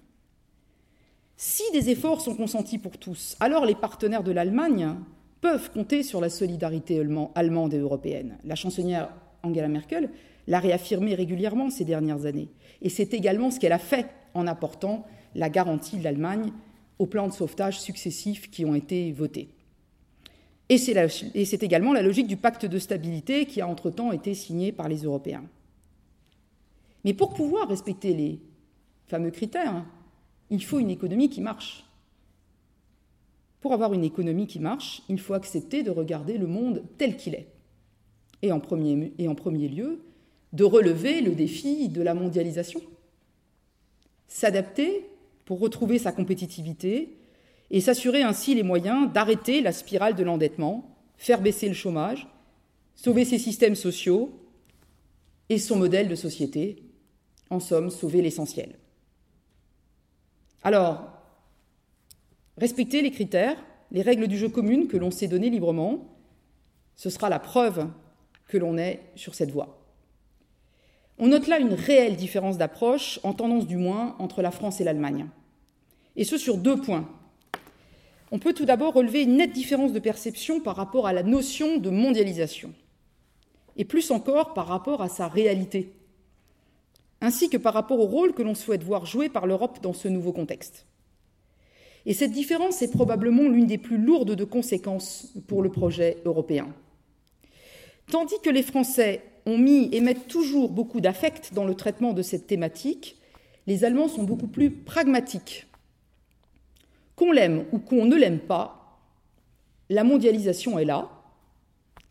Si 1.38 1.64
des 1.72 1.90
efforts 1.90 2.22
sont 2.22 2.36
consentis 2.36 2.78
pour 2.78 2.98
tous, 2.98 3.36
alors 3.40 3.66
les 3.66 3.76
partenaires 3.76 4.24
de 4.24 4.32
l'Allemagne 4.32 4.96
peuvent 5.44 5.72
compter 5.72 6.04
sur 6.04 6.22
la 6.22 6.30
solidarité 6.30 7.06
allemande 7.36 7.74
et 7.74 7.78
européenne. 7.78 8.38
La 8.46 8.56
chancelière 8.56 9.10
Angela 9.44 9.68
Merkel 9.68 10.10
l'a 10.48 10.62
réaffirmé 10.62 11.16
régulièrement 11.16 11.70
ces 11.70 11.84
dernières 11.84 12.26
années. 12.26 12.48
Et 12.82 12.88
c'est 12.88 13.14
également 13.14 13.52
ce 13.52 13.60
qu'elle 13.60 13.74
a 13.74 13.78
fait 13.78 14.08
en 14.34 14.48
apportant 14.48 15.06
la 15.36 15.50
garantie 15.50 15.98
de 15.98 16.04
l'Allemagne 16.06 16.54
aux 16.98 17.08
plans 17.08 17.28
de 17.28 17.34
sauvetage 17.34 17.82
successifs 17.82 18.50
qui 18.52 18.64
ont 18.64 18.74
été 18.74 19.12
votés. 19.12 19.50
Et 20.70 20.78
c'est 20.78 21.62
également 21.62 21.92
la 21.92 22.02
logique 22.02 22.28
du 22.28 22.38
pacte 22.38 22.66
de 22.66 22.80
stabilité 22.80 23.46
qui 23.46 23.60
a 23.60 23.68
entre-temps 23.68 24.14
été 24.14 24.34
signé 24.34 24.72
par 24.72 24.88
les 24.88 25.04
Européens. 25.04 25.44
Mais 27.04 27.14
pour 27.14 27.34
pouvoir 27.34 27.68
respecter 27.68 28.14
les 28.14 28.40
fameux 29.08 29.32
critères, 29.32 29.84
il 30.50 30.64
faut 30.64 30.80
une 30.80 30.90
économie 30.90 31.30
qui 31.30 31.42
marche. 31.42 31.86
Pour 33.64 33.74
avoir 33.74 33.94
une 33.94 34.04
économie 34.04 34.46
qui 34.46 34.60
marche, 34.60 35.02
il 35.08 35.20
faut 35.20 35.34
accepter 35.34 35.84
de 35.84 35.90
regarder 35.90 36.38
le 36.38 36.48
monde 36.48 36.84
tel 36.98 37.16
qu'il 37.18 37.34
est. 37.34 37.48
Et 38.42 38.52
en 38.52 38.60
premier, 38.60 39.14
et 39.18 39.28
en 39.30 39.36
premier 39.36 39.70
lieu, 39.70 40.04
de 40.52 40.66
relever 40.66 41.22
le 41.22 41.32
défi 41.32 41.88
de 41.88 42.02
la 42.02 42.14
mondialisation. 42.14 42.82
S'adapter 44.28 45.06
pour 45.46 45.60
retrouver 45.60 45.98
sa 45.98 46.12
compétitivité 46.12 47.18
et 47.72 47.80
s'assurer 47.80 48.22
ainsi 48.22 48.54
les 48.54 48.64
moyens 48.64 49.12
d'arrêter 49.12 49.62
la 49.62 49.72
spirale 49.72 50.16
de 50.16 50.24
l'endettement, 50.24 50.96
faire 51.18 51.42
baisser 51.42 51.70
le 51.70 51.74
chômage 51.74 52.28
sauver 52.96 53.26
ses 53.26 53.40
systèmes 53.40 53.76
sociaux 53.76 54.40
et 55.50 55.58
son 55.58 55.78
modèle 55.78 56.08
de 56.08 56.16
société, 56.16 56.84
en 57.50 57.60
somme, 57.60 57.90
sauver 57.90 58.22
l'essentiel. 58.22 58.76
Alors, 60.64 61.13
respecter 62.58 63.02
les 63.02 63.12
critères, 63.12 63.58
les 63.92 64.02
règles 64.02 64.28
du 64.28 64.38
jeu 64.38 64.50
communes 64.50 64.88
que 64.88 64.98
l'on 64.98 65.12
s'est 65.12 65.28
données 65.28 65.50
librement, 65.50 66.08
ce 66.96 67.10
sera 67.10 67.30
la 67.30 67.40
preuve 67.40 67.88
que 68.48 68.58
l'on 68.58 68.78
est 68.78 69.02
sur 69.16 69.36
cette 69.36 69.52
voie. 69.52 69.80
On 71.20 71.28
note 71.28 71.48
là 71.48 71.60
une 71.60 71.74
réelle 71.74 72.16
différence 72.16 72.58
d'approche, 72.58 73.20
en 73.24 73.34
tendance 73.34 73.68
du 73.68 73.78
moins, 73.78 74.16
entre 74.20 74.42
la 74.42 74.52
France 74.52 74.82
et 74.82 74.84
l'Allemagne. 74.84 75.28
Et 76.16 76.24
ce 76.24 76.38
sur 76.38 76.58
deux 76.58 76.80
points. 76.80 77.08
On 78.32 78.40
peut 78.40 78.54
tout 78.54 78.66
d'abord 78.66 78.94
relever 78.94 79.24
une 79.24 79.38
nette 79.38 79.52
différence 79.52 79.94
de 79.94 80.00
perception 80.00 80.60
par 80.60 80.76
rapport 80.76 81.06
à 81.06 81.14
la 81.14 81.22
notion 81.22 81.78
de 81.78 81.92
mondialisation, 81.92 82.74
et 83.78 83.86
plus 83.86 84.10
encore 84.10 84.56
par 84.56 84.68
rapport 84.68 85.04
à 85.04 85.10
sa 85.10 85.28
réalité, 85.28 85.94
ainsi 87.22 87.50
que 87.50 87.58
par 87.58 87.76
rapport 87.76 88.00
au 88.00 88.08
rôle 88.08 88.34
que 88.34 88.42
l'on 88.42 88.56
souhaite 88.56 88.84
voir 88.84 89.06
joué 89.06 89.30
par 89.30 89.46
l'Europe 89.46 89.80
dans 89.82 89.94
ce 89.94 90.08
nouveau 90.08 90.34
contexte. 90.34 90.88
Et 92.06 92.14
cette 92.14 92.32
différence 92.32 92.82
est 92.82 92.92
probablement 92.92 93.48
l'une 93.48 93.66
des 93.66 93.78
plus 93.78 93.98
lourdes 93.98 94.36
de 94.36 94.44
conséquences 94.44 95.34
pour 95.48 95.62
le 95.62 95.70
projet 95.70 96.18
européen. 96.26 96.68
Tandis 98.12 98.36
que 98.44 98.50
les 98.50 98.64
Français 98.64 99.22
ont 99.46 99.58
mis 99.58 99.90
et 99.94 100.02
mettent 100.02 100.28
toujours 100.28 100.70
beaucoup 100.70 101.02
d'affect 101.02 101.54
dans 101.54 101.66
le 101.66 101.76
traitement 101.76 102.14
de 102.14 102.22
cette 102.22 102.48
thématique, 102.48 103.18
les 103.68 103.86
Allemands 103.86 104.10
sont 104.10 104.24
beaucoup 104.24 104.48
plus 104.48 104.72
pragmatiques. 104.72 105.68
Qu'on 107.16 107.32
l'aime 107.32 107.66
ou 107.72 107.80
qu'on 107.80 108.06
ne 108.06 108.16
l'aime 108.16 108.40
pas, 108.40 109.00
la 109.90 110.04
mondialisation 110.04 110.80
est 110.80 110.86
là. 110.86 111.10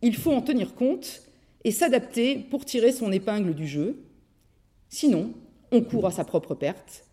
Il 0.01 0.17
faut 0.17 0.33
en 0.33 0.41
tenir 0.41 0.75
compte 0.75 1.23
et 1.65 1.71
s'adapter 1.71 2.39
pour 2.39 2.65
tirer 2.65 2.93
son 2.93 3.13
épingle 3.13 3.55
du 3.55 3.67
jeu. 3.67 4.03
Sinon, 4.89 5.33
on 5.71 5.83
court 5.83 6.07
à 6.07 6.11
sa 6.11 6.25
propre 6.25 6.55
perte 6.55 7.05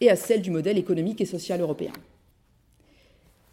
et 0.00 0.10
à 0.10 0.16
celle 0.16 0.42
du 0.42 0.50
modèle 0.50 0.78
économique 0.78 1.20
et 1.20 1.26
social 1.26 1.60
européen. 1.60 1.92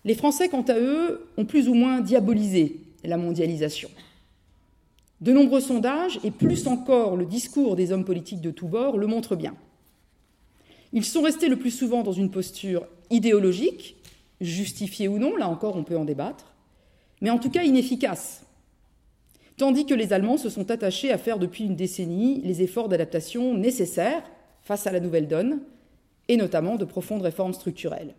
Les 0.03 0.15
Français, 0.15 0.49
quant 0.49 0.63
à 0.63 0.77
eux, 0.79 1.27
ont 1.37 1.45
plus 1.45 1.69
ou 1.69 1.73
moins 1.73 2.01
diabolisé 2.01 2.79
la 3.03 3.17
mondialisation. 3.17 3.89
De 5.21 5.31
nombreux 5.31 5.61
sondages, 5.61 6.19
et 6.23 6.31
plus 6.31 6.65
encore 6.67 7.15
le 7.15 7.25
discours 7.25 7.75
des 7.75 7.91
hommes 7.91 8.05
politiques 8.05 8.41
de 8.41 8.49
tous 8.49 8.67
bords, 8.67 8.97
le 8.97 9.05
montrent 9.05 9.35
bien. 9.35 9.55
Ils 10.93 11.05
sont 11.05 11.21
restés 11.21 11.47
le 11.47 11.57
plus 11.57 11.71
souvent 11.71 12.01
dans 12.01 12.11
une 12.11 12.31
posture 12.31 12.87
idéologique, 13.11 13.95
justifiée 14.41 15.07
ou 15.07 15.19
non, 15.19 15.35
là 15.37 15.47
encore 15.47 15.75
on 15.77 15.83
peut 15.83 15.97
en 15.97 16.05
débattre, 16.05 16.55
mais 17.21 17.29
en 17.29 17.37
tout 17.37 17.51
cas 17.51 17.63
inefficace, 17.63 18.43
tandis 19.57 19.85
que 19.85 19.93
les 19.93 20.11
Allemands 20.11 20.37
se 20.37 20.49
sont 20.49 20.71
attachés 20.71 21.11
à 21.11 21.19
faire 21.19 21.37
depuis 21.37 21.65
une 21.65 21.75
décennie 21.75 22.41
les 22.43 22.63
efforts 22.63 22.89
d'adaptation 22.89 23.53
nécessaires 23.53 24.23
face 24.63 24.87
à 24.87 24.91
la 24.91 24.99
nouvelle 24.99 25.27
donne, 25.27 25.61
et 26.27 26.37
notamment 26.37 26.77
de 26.77 26.85
profondes 26.85 27.21
réformes 27.21 27.53
structurelles. 27.53 28.15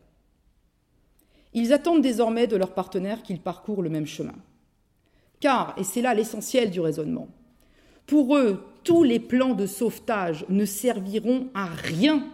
Ils 1.54 1.72
attendent 1.72 2.02
désormais 2.02 2.46
de 2.46 2.56
leurs 2.56 2.74
partenaires 2.74 3.22
qu'ils 3.22 3.40
parcourent 3.40 3.82
le 3.82 3.90
même 3.90 4.06
chemin. 4.06 4.34
Car, 5.40 5.74
et 5.76 5.84
c'est 5.84 6.02
là 6.02 6.14
l'essentiel 6.14 6.70
du 6.70 6.80
raisonnement, 6.80 7.28
pour 8.06 8.36
eux, 8.36 8.64
tous 8.84 9.02
les 9.02 9.20
plans 9.20 9.54
de 9.54 9.66
sauvetage 9.66 10.44
ne 10.48 10.64
serviront 10.64 11.48
à 11.54 11.66
rien 11.66 12.26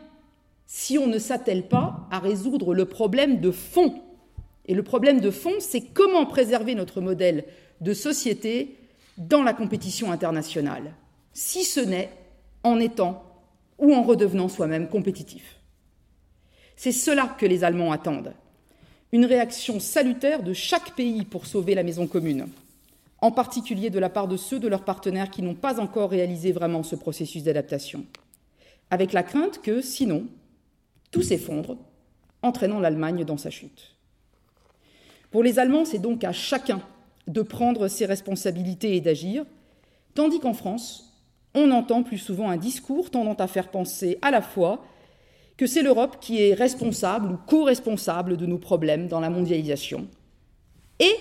si 0.66 0.98
on 0.98 1.06
ne 1.06 1.18
s'attelle 1.18 1.66
pas 1.66 2.06
à 2.10 2.18
résoudre 2.18 2.74
le 2.74 2.84
problème 2.84 3.40
de 3.40 3.50
fond. 3.50 4.02
Et 4.66 4.74
le 4.74 4.82
problème 4.82 5.20
de 5.20 5.30
fond, 5.30 5.54
c'est 5.60 5.80
comment 5.80 6.26
préserver 6.26 6.74
notre 6.74 7.00
modèle 7.00 7.44
de 7.80 7.94
société 7.94 8.76
dans 9.16 9.42
la 9.42 9.54
compétition 9.54 10.12
internationale, 10.12 10.94
si 11.32 11.64
ce 11.64 11.80
n'est 11.80 12.10
en 12.62 12.78
étant 12.78 13.24
ou 13.78 13.94
en 13.94 14.02
redevenant 14.02 14.48
soi-même 14.48 14.88
compétitif. 14.88 15.56
C'est 16.76 16.92
cela 16.92 17.34
que 17.38 17.46
les 17.46 17.64
Allemands 17.64 17.92
attendent. 17.92 18.34
Une 19.12 19.24
réaction 19.24 19.80
salutaire 19.80 20.42
de 20.42 20.52
chaque 20.52 20.94
pays 20.94 21.24
pour 21.24 21.46
sauver 21.46 21.74
la 21.74 21.82
maison 21.82 22.06
commune 22.06 22.46
en 23.20 23.32
particulier 23.32 23.90
de 23.90 23.98
la 23.98 24.08
part 24.08 24.28
de 24.28 24.36
ceux 24.36 24.60
de 24.60 24.68
leurs 24.68 24.84
partenaires 24.84 25.30
qui 25.30 25.42
n'ont 25.42 25.54
pas 25.54 25.80
encore 25.80 26.10
réalisé 26.10 26.52
vraiment 26.52 26.82
ce 26.82 26.96
processus 26.96 27.42
d'adaptation, 27.42 28.04
avec 28.90 29.12
la 29.12 29.22
crainte 29.22 29.60
que, 29.60 29.80
sinon, 29.80 30.26
tout 31.10 31.22
s'effondre, 31.22 31.76
entraînant 32.42 32.80
l'Allemagne 32.80 33.24
dans 33.24 33.36
sa 33.36 33.50
chute. 33.50 33.96
Pour 35.30 35.42
les 35.42 35.58
Allemands, 35.58 35.84
c'est 35.84 35.98
donc 35.98 36.24
à 36.24 36.32
chacun 36.32 36.80
de 37.26 37.42
prendre 37.42 37.88
ses 37.88 38.06
responsabilités 38.06 38.96
et 38.96 39.00
d'agir, 39.00 39.44
tandis 40.14 40.38
qu'en 40.38 40.54
France, 40.54 41.04
on 41.54 41.70
entend 41.70 42.02
plus 42.02 42.18
souvent 42.18 42.48
un 42.48 42.56
discours 42.56 43.10
tendant 43.10 43.34
à 43.34 43.48
faire 43.48 43.70
penser 43.70 44.18
à 44.22 44.30
la 44.30 44.42
fois 44.42 44.84
que 45.58 45.66
c'est 45.66 45.82
l'Europe 45.82 46.18
qui 46.20 46.40
est 46.40 46.54
responsable 46.54 47.32
ou 47.32 47.36
co-responsable 47.36 48.38
de 48.38 48.46
nos 48.46 48.58
problèmes 48.58 49.08
dans 49.08 49.20
la 49.20 49.28
mondialisation, 49.28 50.08
et 51.00 51.14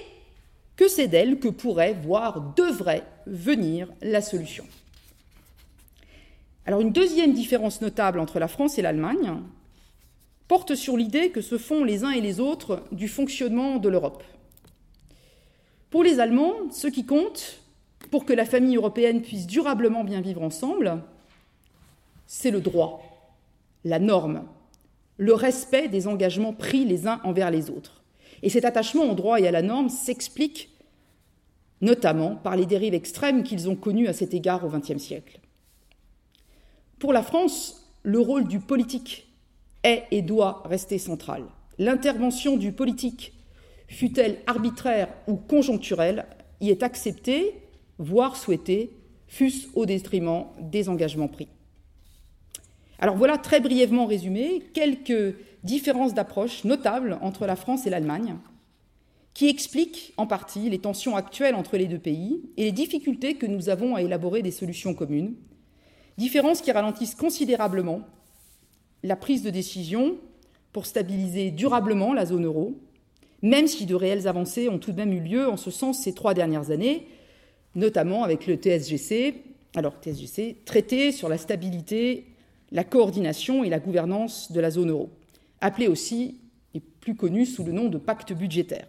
que 0.77 0.87
c'est 0.87 1.07
d'elle 1.07 1.39
que 1.39 1.49
pourrait, 1.49 1.97
voire 2.01 2.53
devrait 2.55 3.03
venir 3.25 3.89
la 4.01 4.21
solution. 4.21 4.63
Alors 6.65 6.81
une 6.81 6.91
deuxième 6.91 7.33
différence 7.33 7.81
notable 7.81 8.19
entre 8.19 8.39
la 8.39 8.47
France 8.47 8.77
et 8.77 8.81
l'Allemagne 8.81 9.41
porte 10.47 10.75
sur 10.75 10.95
l'idée 10.97 11.31
que 11.31 11.41
se 11.41 11.57
font 11.57 11.83
les 11.83 12.03
uns 12.03 12.11
et 12.11 12.21
les 12.21 12.39
autres 12.39 12.83
du 12.91 13.07
fonctionnement 13.07 13.77
de 13.77 13.89
l'Europe. 13.89 14.23
Pour 15.89 16.03
les 16.03 16.19
Allemands, 16.19 16.69
ce 16.71 16.87
qui 16.87 17.05
compte 17.05 17.61
pour 18.11 18.25
que 18.25 18.33
la 18.33 18.45
famille 18.45 18.75
européenne 18.75 19.21
puisse 19.21 19.47
durablement 19.47 20.03
bien 20.03 20.21
vivre 20.21 20.43
ensemble, 20.43 21.01
c'est 22.27 22.51
le 22.51 22.61
droit, 22.61 23.06
la 23.83 23.99
norme, 23.99 24.43
le 25.17 25.33
respect 25.33 25.87
des 25.87 26.07
engagements 26.07 26.53
pris 26.53 26.85
les 26.85 27.07
uns 27.07 27.19
envers 27.23 27.51
les 27.51 27.69
autres. 27.69 28.03
Et 28.43 28.49
cet 28.49 28.65
attachement 28.65 29.11
au 29.11 29.15
droit 29.15 29.39
et 29.39 29.47
à 29.47 29.51
la 29.51 29.61
norme 29.61 29.89
s'explique 29.89 30.69
notamment 31.81 32.35
par 32.35 32.55
les 32.55 32.65
dérives 32.65 32.93
extrêmes 32.93 33.43
qu'ils 33.43 33.69
ont 33.69 33.75
connues 33.75 34.07
à 34.07 34.13
cet 34.13 34.33
égard 34.33 34.65
au 34.65 34.69
XXe 34.69 34.97
siècle. 34.97 35.39
Pour 36.99 37.13
la 37.13 37.21
France, 37.21 37.91
le 38.03 38.19
rôle 38.19 38.47
du 38.47 38.59
politique 38.59 39.27
est 39.83 40.03
et 40.11 40.21
doit 40.21 40.63
rester 40.65 40.97
central. 40.97 41.43
L'intervention 41.77 42.57
du 42.57 42.71
politique, 42.71 43.33
fût-elle 43.87 44.39
arbitraire 44.47 45.09
ou 45.27 45.35
conjoncturelle, 45.35 46.25
y 46.59 46.69
est 46.71 46.81
acceptée, 46.81 47.53
voire 47.99 48.35
souhaitée, 48.35 48.97
fût-ce 49.27 49.67
au 49.75 49.85
détriment 49.85 50.45
des 50.59 50.89
engagements 50.89 51.27
pris. 51.27 51.47
Alors 52.99 53.15
voilà 53.15 53.37
très 53.37 53.59
brièvement 53.59 54.05
résumé 54.05 54.63
quelques 54.73 55.35
différences 55.63 56.13
d'approche 56.13 56.63
notables 56.63 57.17
entre 57.21 57.45
la 57.45 57.55
France 57.55 57.85
et 57.85 57.89
l'Allemagne, 57.89 58.35
qui 59.33 59.49
expliquent 59.49 60.13
en 60.17 60.25
partie 60.25 60.69
les 60.69 60.79
tensions 60.79 61.15
actuelles 61.15 61.55
entre 61.55 61.77
les 61.77 61.85
deux 61.85 61.99
pays 61.99 62.41
et 62.57 62.63
les 62.63 62.71
difficultés 62.71 63.35
que 63.35 63.45
nous 63.45 63.69
avons 63.69 63.95
à 63.95 64.01
élaborer 64.01 64.41
des 64.41 64.51
solutions 64.51 64.95
communes, 64.95 65.35
différences 66.17 66.61
qui 66.61 66.71
ralentissent 66.71 67.15
considérablement 67.15 68.01
la 69.03 69.15
prise 69.15 69.43
de 69.43 69.51
décision 69.51 70.17
pour 70.73 70.87
stabiliser 70.87 71.51
durablement 71.51 72.13
la 72.13 72.25
zone 72.25 72.45
euro, 72.45 72.79
même 73.43 73.67
si 73.67 73.85
de 73.85 73.93
réelles 73.93 74.27
avancées 74.27 74.69
ont 74.69 74.79
tout 74.79 74.91
de 74.91 74.97
même 74.97 75.13
eu 75.13 75.19
lieu 75.19 75.47
en 75.47 75.57
ce 75.57 75.69
sens 75.69 75.99
ces 75.99 76.13
trois 76.13 76.33
dernières 76.33 76.71
années, 76.71 77.07
notamment 77.75 78.23
avec 78.23 78.47
le 78.47 78.55
TSGC, 78.55 79.43
alors 79.75 79.97
TSGC, 80.01 80.57
traité 80.65 81.11
sur 81.11 81.29
la 81.29 81.37
stabilité, 81.37 82.25
la 82.71 82.83
coordination 82.83 83.63
et 83.63 83.69
la 83.69 83.79
gouvernance 83.79 84.51
de 84.51 84.59
la 84.59 84.71
zone 84.71 84.91
euro 84.91 85.09
appelé 85.61 85.87
aussi 85.87 86.39
et 86.73 86.79
plus 86.79 87.15
connu 87.15 87.45
sous 87.45 87.63
le 87.63 87.71
nom 87.71 87.89
de 87.89 87.97
pacte 87.97 88.33
budgétaire. 88.33 88.87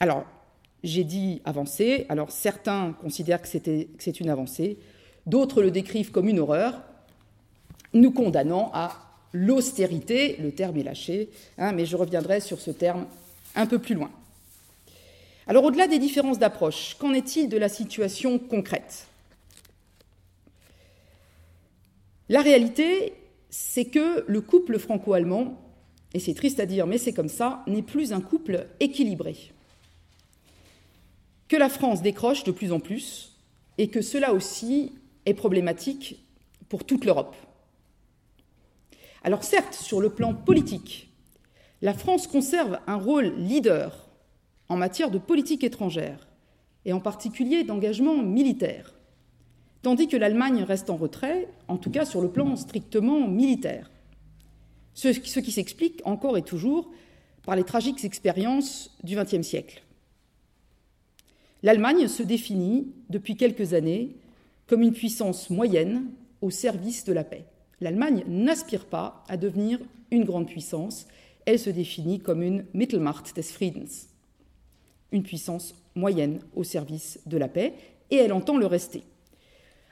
Alors, 0.00 0.24
j'ai 0.82 1.04
dit 1.04 1.40
avancée, 1.44 2.06
alors 2.08 2.30
certains 2.30 2.92
considèrent 3.00 3.42
que 3.42 3.48
c'est 3.48 4.20
une 4.20 4.28
avancée, 4.28 4.78
d'autres 5.26 5.62
le 5.62 5.70
décrivent 5.70 6.10
comme 6.10 6.28
une 6.28 6.38
horreur, 6.38 6.82
nous 7.92 8.10
condamnant 8.10 8.70
à 8.74 8.92
l'austérité, 9.32 10.36
le 10.40 10.52
terme 10.52 10.76
est 10.76 10.82
lâché, 10.82 11.30
hein, 11.58 11.72
mais 11.72 11.86
je 11.86 11.96
reviendrai 11.96 12.40
sur 12.40 12.60
ce 12.60 12.70
terme 12.70 13.06
un 13.54 13.66
peu 13.66 13.78
plus 13.78 13.94
loin. 13.94 14.10
Alors 15.46 15.64
au-delà 15.64 15.86
des 15.86 15.98
différences 15.98 16.38
d'approche, 16.38 16.96
qu'en 16.98 17.12
est-il 17.14 17.48
de 17.48 17.56
la 17.56 17.68
situation 17.68 18.38
concrète? 18.38 19.06
La 22.28 22.42
réalité, 22.42 23.14
c'est 23.50 23.84
que 23.84 24.24
le 24.26 24.40
couple 24.40 24.78
franco-allemand, 24.78 25.62
et 26.12 26.18
c'est 26.18 26.34
triste 26.34 26.58
à 26.58 26.66
dire, 26.66 26.86
mais 26.86 26.98
c'est 26.98 27.12
comme 27.12 27.28
ça, 27.28 27.62
n'est 27.66 27.82
plus 27.82 28.12
un 28.12 28.20
couple 28.20 28.66
équilibré. 28.80 29.36
Que 31.48 31.56
la 31.56 31.68
France 31.68 32.02
décroche 32.02 32.42
de 32.42 32.50
plus 32.50 32.72
en 32.72 32.80
plus, 32.80 33.36
et 33.78 33.88
que 33.88 34.00
cela 34.00 34.32
aussi 34.32 34.92
est 35.24 35.34
problématique 35.34 36.24
pour 36.68 36.84
toute 36.84 37.04
l'Europe. 37.04 37.36
Alors 39.22 39.44
certes, 39.44 39.74
sur 39.74 40.00
le 40.00 40.10
plan 40.10 40.34
politique, 40.34 41.12
la 41.82 41.94
France 41.94 42.26
conserve 42.26 42.80
un 42.88 42.96
rôle 42.96 43.34
leader 43.36 44.08
en 44.68 44.76
matière 44.76 45.12
de 45.12 45.18
politique 45.18 45.62
étrangère, 45.62 46.26
et 46.84 46.92
en 46.92 47.00
particulier 47.00 47.62
d'engagement 47.62 48.16
militaire, 48.16 48.95
tandis 49.86 50.08
que 50.08 50.16
l'Allemagne 50.16 50.64
reste 50.64 50.90
en 50.90 50.96
retrait, 50.96 51.46
en 51.68 51.76
tout 51.76 51.92
cas 51.92 52.04
sur 52.04 52.20
le 52.20 52.28
plan 52.28 52.56
strictement 52.56 53.28
militaire. 53.28 53.88
Ce, 54.94 55.10
qui 55.10 55.52
s'explique 55.52 56.02
encore 56.04 56.36
et 56.36 56.42
toujours 56.42 56.90
par 57.44 57.54
les 57.54 57.62
tragiques 57.62 58.04
expériences 58.04 58.98
du 59.04 59.14
XXe 59.14 59.46
siècle. 59.46 59.84
L'Allemagne 61.62 62.08
se 62.08 62.24
définit 62.24 62.88
depuis 63.10 63.36
quelques 63.36 63.74
années 63.74 64.16
comme 64.66 64.82
une 64.82 64.92
puissance 64.92 65.50
moyenne 65.50 66.06
au 66.42 66.50
service 66.50 67.04
de 67.04 67.12
la 67.12 67.22
paix. 67.22 67.44
L'Allemagne 67.80 68.24
n'aspire 68.26 68.86
pas 68.86 69.22
à 69.28 69.36
devenir 69.36 69.78
une 70.10 70.24
grande 70.24 70.48
puissance, 70.48 71.06
elle 71.44 71.60
se 71.60 71.70
définit 71.70 72.18
comme 72.18 72.42
une 72.42 72.64
Mittelmacht 72.74 73.36
des 73.36 73.42
Friedens, 73.42 74.08
une 75.12 75.22
puissance 75.22 75.76
moyenne 75.94 76.40
au 76.56 76.64
service 76.64 77.20
de 77.24 77.38
la 77.38 77.46
paix, 77.46 77.74
et 78.10 78.16
elle 78.16 78.32
entend 78.32 78.56
le 78.56 78.66
rester. 78.66 79.04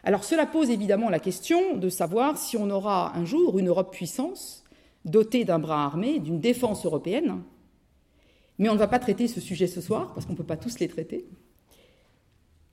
Alors 0.04 0.22
cela 0.22 0.44
pose 0.44 0.68
évidemment 0.68 1.08
la 1.08 1.18
question 1.18 1.76
de 1.76 1.88
savoir 1.88 2.36
si 2.36 2.58
on 2.58 2.68
aura 2.68 3.16
un 3.16 3.24
jour 3.24 3.58
une 3.58 3.68
Europe 3.68 3.90
puissance, 3.90 4.62
dotée 5.06 5.44
d'un 5.44 5.58
bras 5.58 5.84
armé, 5.84 6.18
d'une 6.18 6.40
défense 6.40 6.84
européenne, 6.84 7.42
mais 8.58 8.68
on 8.68 8.74
ne 8.74 8.78
va 8.78 8.86
pas 8.86 8.98
traiter 8.98 9.28
ce 9.28 9.40
sujet 9.40 9.66
ce 9.66 9.80
soir, 9.80 10.12
parce 10.12 10.26
qu'on 10.26 10.32
ne 10.32 10.38
peut 10.38 10.44
pas 10.44 10.58
tous 10.58 10.78
les 10.78 10.88
traiter. 10.88 11.26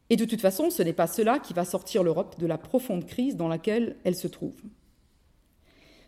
Et 0.09 0.17
de 0.17 0.25
toute 0.25 0.41
façon, 0.41 0.69
ce 0.69 0.83
n'est 0.83 0.91
pas 0.91 1.07
cela 1.07 1.39
qui 1.39 1.53
va 1.53 1.63
sortir 1.63 2.03
l'Europe 2.03 2.37
de 2.37 2.45
la 2.45 2.57
profonde 2.57 3.05
crise 3.05 3.37
dans 3.37 3.47
laquelle 3.47 3.95
elle 4.03 4.15
se 4.15 4.27
trouve. 4.27 4.59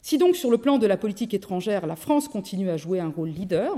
Si 0.02 0.18
donc 0.18 0.36
sur 0.36 0.52
le 0.52 0.58
plan 0.58 0.78
de 0.78 0.86
la 0.86 0.98
politique 0.98 1.34
étrangère, 1.34 1.88
la 1.88 1.96
France 1.96 2.28
continue 2.28 2.70
à 2.70 2.76
jouer 2.76 3.00
un 3.00 3.10
rôle 3.10 3.30
leader, 3.30 3.78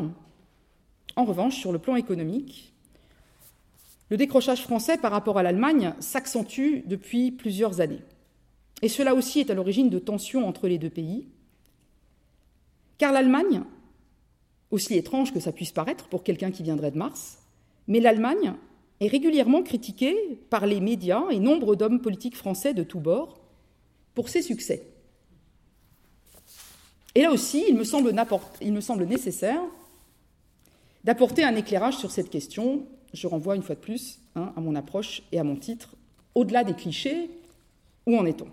en 1.15 1.25
revanche, 1.25 1.57
sur 1.57 1.71
le 1.71 1.77
plan 1.77 1.95
économique, 1.95 2.73
le 4.09 4.17
décrochage 4.17 4.61
français 4.61 4.97
par 4.97 5.11
rapport 5.11 5.37
à 5.37 5.43
l'Allemagne 5.43 5.93
s'accentue 5.99 6.83
depuis 6.85 7.31
plusieurs 7.31 7.81
années. 7.81 8.01
Et 8.81 8.89
cela 8.89 9.15
aussi 9.15 9.39
est 9.39 9.49
à 9.49 9.53
l'origine 9.53 9.89
de 9.89 9.99
tensions 9.99 10.47
entre 10.47 10.67
les 10.67 10.77
deux 10.77 10.89
pays, 10.89 11.27
car 12.97 13.11
l'Allemagne, 13.11 13.63
aussi 14.71 14.95
étrange 14.95 15.33
que 15.33 15.39
ça 15.39 15.51
puisse 15.51 15.71
paraître 15.71 16.07
pour 16.07 16.23
quelqu'un 16.23 16.51
qui 16.51 16.63
viendrait 16.63 16.91
de 16.91 16.97
Mars, 16.97 17.39
mais 17.87 17.99
l'Allemagne 17.99 18.53
est 18.99 19.07
régulièrement 19.07 19.63
critiquée 19.63 20.15
par 20.49 20.65
les 20.65 20.79
médias 20.79 21.29
et 21.29 21.39
nombre 21.39 21.75
d'hommes 21.75 22.01
politiques 22.01 22.37
français 22.37 22.73
de 22.73 22.83
tous 22.83 22.99
bords 22.99 23.41
pour 24.13 24.29
ses 24.29 24.41
succès. 24.41 24.87
Et 27.13 27.21
là 27.21 27.31
aussi, 27.31 27.63
il 27.67 27.75
me 27.75 27.83
semble, 27.83 28.13
il 28.61 28.73
me 28.73 28.81
semble 28.81 29.05
nécessaire 29.05 29.61
d'apporter 31.03 31.43
un 31.43 31.55
éclairage 31.55 31.97
sur 31.97 32.11
cette 32.11 32.29
question. 32.29 32.85
Je 33.15 33.27
renvoie 33.27 33.55
une 33.55 33.63
fois 33.63 33.75
de 33.75 33.79
plus 33.79 34.19
hein, 34.35 34.51
à 34.57 34.59
mon 34.59 34.75
approche 34.75 35.23
et 35.31 35.39
à 35.39 35.43
mon 35.43 35.55
titre. 35.55 35.95
Au-delà 36.35 36.65
des 36.65 36.73
clichés, 36.73 37.29
où 38.05 38.17
en 38.17 38.25
est-on? 38.25 38.47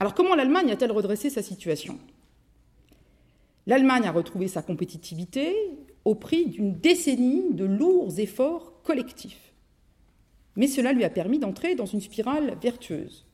Alors 0.00 0.14
comment 0.14 0.34
l'Allemagne 0.34 0.70
a-t-elle 0.70 0.90
redressé 0.90 1.28
sa 1.28 1.42
situation? 1.42 1.98
L'Allemagne 3.66 4.06
a 4.06 4.12
retrouvé 4.12 4.48
sa 4.48 4.62
compétitivité 4.62 5.54
au 6.06 6.14
prix 6.14 6.46
d'une 6.46 6.78
décennie 6.78 7.52
de 7.52 7.66
lourds 7.66 8.18
efforts 8.18 8.72
collectifs. 8.82 9.52
Mais 10.56 10.66
cela 10.66 10.94
lui 10.94 11.04
a 11.04 11.10
permis 11.10 11.38
d'entrer 11.38 11.74
dans 11.74 11.86
une 11.86 12.00
spirale 12.00 12.56
vertueuse. 12.60 13.26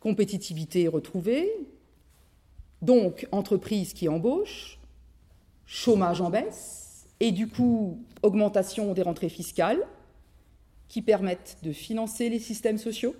Compétitivité 0.00 0.88
retrouvée, 0.88 1.48
donc, 2.82 3.26
entreprises 3.30 3.94
qui 3.94 4.08
embauchent, 4.08 4.78
chômage 5.64 6.20
en 6.20 6.28
baisse, 6.28 6.83
et 7.24 7.32
du 7.32 7.48
coup, 7.48 7.98
augmentation 8.22 8.92
des 8.92 9.00
rentrées 9.00 9.30
fiscales 9.30 9.82
qui 10.88 11.00
permettent 11.00 11.56
de 11.62 11.72
financer 11.72 12.28
les 12.28 12.38
systèmes 12.38 12.76
sociaux 12.76 13.16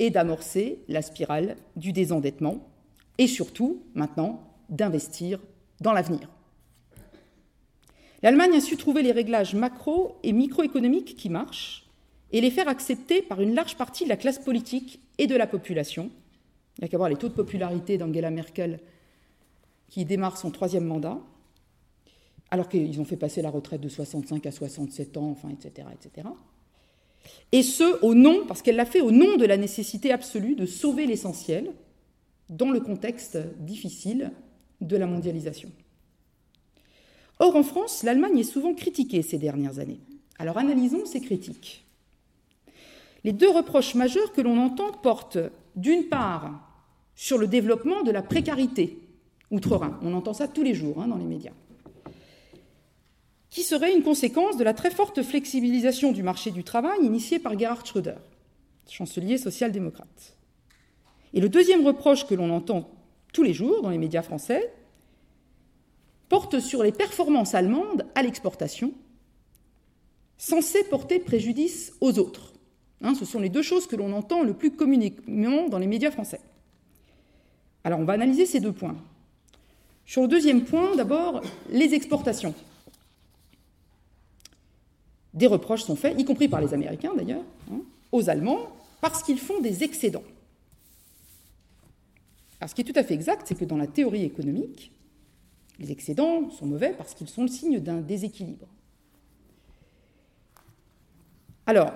et 0.00 0.10
d'amorcer 0.10 0.80
la 0.88 1.02
spirale 1.02 1.54
du 1.76 1.92
désendettement, 1.92 2.68
et 3.18 3.28
surtout, 3.28 3.84
maintenant, 3.94 4.42
d'investir 4.70 5.38
dans 5.80 5.92
l'avenir. 5.92 6.28
L'Allemagne 8.24 8.56
a 8.56 8.60
su 8.60 8.76
trouver 8.76 9.02
les 9.02 9.12
réglages 9.12 9.54
macro 9.54 10.16
et 10.24 10.32
microéconomiques 10.32 11.14
qui 11.14 11.28
marchent 11.28 11.88
et 12.32 12.40
les 12.40 12.50
faire 12.50 12.66
accepter 12.66 13.22
par 13.22 13.40
une 13.40 13.54
large 13.54 13.76
partie 13.76 14.02
de 14.02 14.08
la 14.08 14.16
classe 14.16 14.40
politique 14.40 15.00
et 15.18 15.28
de 15.28 15.36
la 15.36 15.46
population, 15.46 16.10
il 16.78 16.82
n'y 16.82 16.86
a 16.86 16.88
qu'à 16.88 16.96
voir 16.96 17.08
les 17.08 17.16
taux 17.16 17.28
de 17.28 17.34
popularité 17.34 17.98
d'Angela 17.98 18.32
Merkel 18.32 18.80
qui 19.90 20.04
démarre 20.04 20.38
son 20.38 20.50
troisième 20.50 20.86
mandat, 20.86 21.20
alors 22.52 22.68
qu'ils 22.68 23.00
ont 23.00 23.06
fait 23.06 23.16
passer 23.16 23.40
la 23.40 23.48
retraite 23.48 23.80
de 23.80 23.88
65 23.88 24.44
à 24.44 24.52
67 24.52 25.16
ans, 25.16 25.30
enfin, 25.30 25.48
etc., 25.48 25.88
etc. 25.90 26.28
Et 27.50 27.62
ce, 27.62 28.04
au 28.04 28.14
nom, 28.14 28.44
parce 28.46 28.60
qu'elle 28.60 28.76
l'a 28.76 28.84
fait 28.84 29.00
au 29.00 29.10
nom 29.10 29.38
de 29.38 29.46
la 29.46 29.56
nécessité 29.56 30.12
absolue 30.12 30.54
de 30.54 30.66
sauver 30.66 31.06
l'essentiel 31.06 31.72
dans 32.50 32.70
le 32.70 32.80
contexte 32.80 33.38
difficile 33.60 34.32
de 34.82 34.98
la 34.98 35.06
mondialisation. 35.06 35.70
Or, 37.38 37.56
en 37.56 37.62
France, 37.62 38.02
l'Allemagne 38.02 38.38
est 38.38 38.44
souvent 38.44 38.74
critiquée 38.74 39.22
ces 39.22 39.38
dernières 39.38 39.78
années. 39.78 40.00
Alors 40.38 40.58
analysons 40.58 41.06
ces 41.06 41.22
critiques. 41.22 41.86
Les 43.24 43.32
deux 43.32 43.50
reproches 43.50 43.94
majeurs 43.94 44.30
que 44.32 44.42
l'on 44.42 44.58
entend 44.58 44.92
portent 44.92 45.38
d'une 45.74 46.04
part, 46.04 46.68
sur 47.14 47.38
le 47.38 47.46
développement 47.46 48.02
de 48.02 48.10
la 48.10 48.20
précarité 48.20 48.98
outre-Rhin. 49.50 49.98
On 50.02 50.12
entend 50.12 50.34
ça 50.34 50.48
tous 50.48 50.62
les 50.62 50.74
jours 50.74 51.00
hein, 51.00 51.08
dans 51.08 51.16
les 51.16 51.24
médias. 51.24 51.52
Qui 53.52 53.64
serait 53.64 53.94
une 53.94 54.02
conséquence 54.02 54.56
de 54.56 54.64
la 54.64 54.72
très 54.72 54.90
forte 54.90 55.22
flexibilisation 55.22 56.12
du 56.12 56.22
marché 56.22 56.50
du 56.50 56.64
travail 56.64 57.04
initiée 57.04 57.38
par 57.38 57.58
Gerhard 57.58 57.84
Schröder, 57.84 58.16
chancelier 58.88 59.36
social-démocrate. 59.36 60.38
Et 61.34 61.40
le 61.40 61.50
deuxième 61.50 61.86
reproche 61.86 62.26
que 62.26 62.34
l'on 62.34 62.48
entend 62.48 62.88
tous 63.34 63.42
les 63.42 63.52
jours 63.52 63.82
dans 63.82 63.90
les 63.90 63.98
médias 63.98 64.22
français 64.22 64.72
porte 66.30 66.60
sur 66.60 66.82
les 66.82 66.92
performances 66.92 67.54
allemandes 67.54 68.06
à 68.14 68.22
l'exportation, 68.22 68.94
censées 70.38 70.84
porter 70.84 71.18
préjudice 71.18 71.92
aux 72.00 72.18
autres. 72.18 72.54
Hein, 73.02 73.14
ce 73.14 73.26
sont 73.26 73.38
les 73.38 73.50
deux 73.50 73.60
choses 73.60 73.86
que 73.86 73.96
l'on 73.96 74.14
entend 74.14 74.44
le 74.44 74.54
plus 74.54 74.70
communément 74.70 75.68
dans 75.68 75.78
les 75.78 75.86
médias 75.86 76.10
français. 76.10 76.40
Alors 77.84 78.00
on 78.00 78.06
va 78.06 78.14
analyser 78.14 78.46
ces 78.46 78.60
deux 78.60 78.72
points. 78.72 78.96
Sur 80.06 80.22
le 80.22 80.28
deuxième 80.28 80.64
point, 80.64 80.96
d'abord, 80.96 81.42
les 81.68 81.92
exportations. 81.92 82.54
Des 85.34 85.46
reproches 85.46 85.84
sont 85.84 85.96
faits, 85.96 86.18
y 86.18 86.24
compris 86.24 86.48
par 86.48 86.60
les 86.60 86.74
Américains 86.74 87.12
d'ailleurs, 87.16 87.44
hein, 87.70 87.80
aux 88.10 88.28
Allemands, 88.28 88.68
parce 89.00 89.22
qu'ils 89.22 89.38
font 89.38 89.60
des 89.60 89.82
excédents. 89.82 90.24
Alors 92.60 92.70
ce 92.70 92.74
qui 92.74 92.82
est 92.82 92.84
tout 92.84 92.98
à 92.98 93.02
fait 93.02 93.14
exact, 93.14 93.46
c'est 93.46 93.56
que 93.56 93.64
dans 93.64 93.76
la 93.76 93.86
théorie 93.86 94.24
économique, 94.24 94.92
les 95.78 95.90
excédents 95.90 96.50
sont 96.50 96.66
mauvais 96.66 96.94
parce 96.96 97.14
qu'ils 97.14 97.28
sont 97.28 97.42
le 97.42 97.48
signe 97.48 97.80
d'un 97.80 98.00
déséquilibre. 98.00 98.68
Alors, 101.66 101.92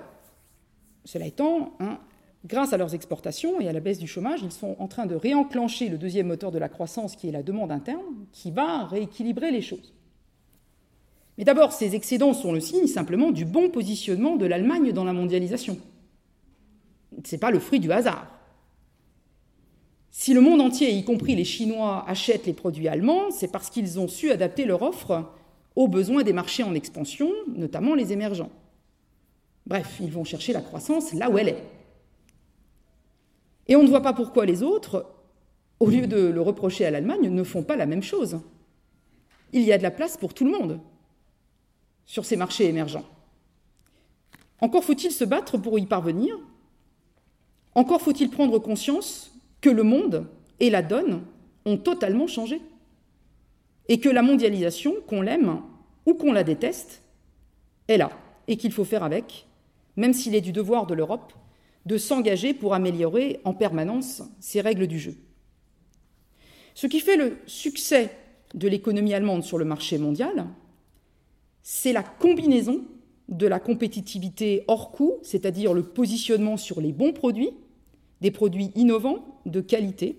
cela 1.05 1.25
étant, 1.25 1.73
hein, 1.79 1.99
grâce 2.45 2.73
à 2.73 2.77
leurs 2.77 2.95
exportations 2.95 3.61
et 3.61 3.67
à 3.67 3.73
la 3.73 3.79
baisse 3.79 3.99
du 3.99 4.07
chômage, 4.07 4.41
ils 4.41 4.51
sont 4.51 4.75
en 4.79 4.87
train 4.87 5.05
de 5.05 5.15
réenclencher 5.15 5.89
le 5.89 5.97
deuxième 5.97 6.27
moteur 6.27 6.51
de 6.51 6.57
la 6.57 6.69
croissance, 6.69 7.15
qui 7.15 7.29
est 7.29 7.31
la 7.31 7.43
demande 7.43 7.71
interne, 7.71 8.25
qui 8.31 8.51
va 8.51 8.85
rééquilibrer 8.85 9.51
les 9.51 9.61
choses. 9.61 9.93
Mais 11.37 11.43
d'abord, 11.43 11.71
ces 11.71 11.95
excédents 11.95 12.33
sont 12.33 12.51
le 12.51 12.59
signe 12.59 12.87
simplement 12.87 13.31
du 13.31 13.45
bon 13.45 13.69
positionnement 13.69 14.37
de 14.37 14.45
l'Allemagne 14.45 14.91
dans 14.91 15.03
la 15.03 15.13
mondialisation. 15.13 15.77
Ce 17.23 17.35
n'est 17.35 17.39
pas 17.39 17.51
le 17.51 17.59
fruit 17.59 17.79
du 17.79 17.91
hasard. 17.91 18.27
Si 20.09 20.33
le 20.33 20.41
monde 20.41 20.61
entier, 20.61 20.91
y 20.91 21.03
compris 21.03 21.35
les 21.35 21.43
Chinois, 21.43 22.03
achètent 22.07 22.47
les 22.47 22.53
produits 22.53 22.87
allemands, 22.87 23.29
c'est 23.29 23.51
parce 23.51 23.69
qu'ils 23.69 23.99
ont 23.99 24.07
su 24.07 24.31
adapter 24.31 24.65
leur 24.65 24.81
offre 24.81 25.31
aux 25.75 25.87
besoins 25.87 26.23
des 26.23 26.33
marchés 26.33 26.63
en 26.63 26.73
expansion, 26.73 27.31
notamment 27.55 27.93
les 27.93 28.13
émergents. 28.13 28.49
Bref, 29.67 29.97
ils 30.01 30.11
vont 30.11 30.23
chercher 30.23 30.53
la 30.53 30.61
croissance 30.61 31.13
là 31.13 31.29
où 31.29 31.37
elle 31.37 31.49
est. 31.49 31.63
Et 33.67 33.75
on 33.75 33.83
ne 33.83 33.87
voit 33.87 34.01
pas 34.01 34.13
pourquoi 34.13 34.47
les 34.47 34.63
autres, 34.63 35.05
au 35.79 35.87
lieu 35.87 36.07
de 36.07 36.17
le 36.17 36.41
reprocher 36.41 36.85
à 36.85 36.91
l'Allemagne, 36.91 37.29
ne 37.29 37.43
font 37.43 37.61
pas 37.61 37.75
la 37.75 37.85
même 37.85 38.01
chose. 38.01 38.39
Il 39.53 39.61
y 39.61 39.71
a 39.71 39.77
de 39.77 39.83
la 39.83 39.91
place 39.91 40.17
pour 40.17 40.33
tout 40.33 40.45
le 40.45 40.51
monde 40.51 40.79
sur 42.07 42.25
ces 42.25 42.35
marchés 42.35 42.65
émergents. 42.65 43.05
Encore 44.59 44.83
faut-il 44.83 45.11
se 45.11 45.23
battre 45.23 45.59
pour 45.59 45.77
y 45.77 45.85
parvenir. 45.85 46.35
Encore 47.75 48.01
faut-il 48.01 48.31
prendre 48.31 48.57
conscience 48.57 49.31
que 49.61 49.69
le 49.69 49.83
monde 49.83 50.25
et 50.59 50.71
la 50.71 50.81
donne 50.81 51.21
ont 51.65 51.77
totalement 51.77 52.25
changé. 52.25 52.59
Et 53.87 53.99
que 53.99 54.09
la 54.09 54.23
mondialisation, 54.23 54.95
qu'on 55.05 55.21
l'aime 55.21 55.61
ou 56.07 56.15
qu'on 56.15 56.33
la 56.33 56.43
déteste, 56.43 57.03
est 57.87 57.97
là 57.97 58.09
et 58.47 58.57
qu'il 58.57 58.71
faut 58.71 58.83
faire 58.83 59.03
avec 59.03 59.47
même 59.97 60.13
s'il 60.13 60.35
est 60.35 60.41
du 60.41 60.53
devoir 60.53 60.85
de 60.85 60.93
l'Europe 60.93 61.33
de 61.85 61.97
s'engager 61.97 62.53
pour 62.53 62.73
améliorer 62.73 63.41
en 63.43 63.53
permanence 63.53 64.21
ses 64.39 64.61
règles 64.61 64.87
du 64.87 64.99
jeu. 64.99 65.15
Ce 66.75 66.87
qui 66.87 66.99
fait 66.99 67.17
le 67.17 67.37
succès 67.47 68.11
de 68.53 68.67
l'économie 68.67 69.13
allemande 69.13 69.43
sur 69.43 69.57
le 69.57 69.65
marché 69.65 69.97
mondial, 69.97 70.45
c'est 71.69 71.91
la 71.91 72.01
combinaison 72.01 72.85
de 73.27 73.45
la 73.45 73.59
compétitivité 73.59 74.63
hors 74.69 74.93
coût, 74.93 75.15
c'est-à-dire 75.21 75.73
le 75.73 75.83
positionnement 75.83 76.55
sur 76.55 76.79
les 76.79 76.93
bons 76.93 77.11
produits, 77.11 77.51
des 78.21 78.31
produits 78.31 78.71
innovants, 78.75 79.41
de 79.45 79.59
qualité, 79.59 80.17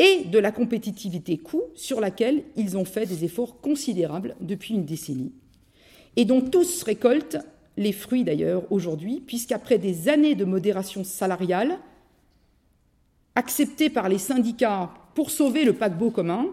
et 0.00 0.24
de 0.24 0.40
la 0.40 0.50
compétitivité 0.50 1.38
coût 1.38 1.62
sur 1.76 2.00
laquelle 2.00 2.42
ils 2.56 2.76
ont 2.76 2.84
fait 2.84 3.06
des 3.06 3.24
efforts 3.24 3.60
considérables 3.60 4.34
depuis 4.40 4.74
une 4.74 4.84
décennie, 4.84 5.30
et 6.16 6.24
dont 6.24 6.40
tous 6.40 6.82
récoltent 6.82 7.38
les 7.76 7.92
fruits 7.92 8.24
d'ailleurs 8.24 8.64
aujourd'hui, 8.72 9.22
puisqu'après 9.24 9.78
des 9.78 10.08
années 10.08 10.34
de 10.34 10.44
modération 10.44 11.04
salariale, 11.04 11.78
acceptée 13.36 13.88
par 13.88 14.08
les 14.08 14.18
syndicats 14.18 14.92
pour 15.14 15.30
sauver 15.30 15.62
le 15.62 15.74
paquebot 15.74 16.10
commun, 16.10 16.46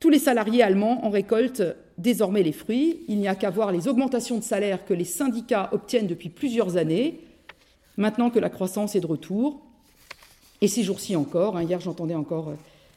tous 0.00 0.08
les 0.08 0.18
salariés 0.18 0.62
allemands 0.62 1.04
en 1.04 1.10
récoltent 1.10 1.62
désormais 2.00 2.42
les 2.42 2.52
fruits. 2.52 3.00
Il 3.08 3.18
n'y 3.18 3.28
a 3.28 3.34
qu'à 3.34 3.50
voir 3.50 3.72
les 3.72 3.88
augmentations 3.88 4.38
de 4.38 4.44
salaire 4.44 4.84
que 4.84 4.94
les 4.94 5.04
syndicats 5.04 5.68
obtiennent 5.72 6.06
depuis 6.06 6.28
plusieurs 6.28 6.76
années, 6.76 7.20
maintenant 7.96 8.30
que 8.30 8.38
la 8.38 8.50
croissance 8.50 8.96
est 8.96 9.00
de 9.00 9.06
retour. 9.06 9.60
Et 10.60 10.68
ces 10.68 10.82
jours-ci 10.82 11.16
encore, 11.16 11.56
hein, 11.56 11.62
hier 11.62 11.80
j'entendais 11.80 12.14
encore 12.14 12.50
euh, 12.50 12.54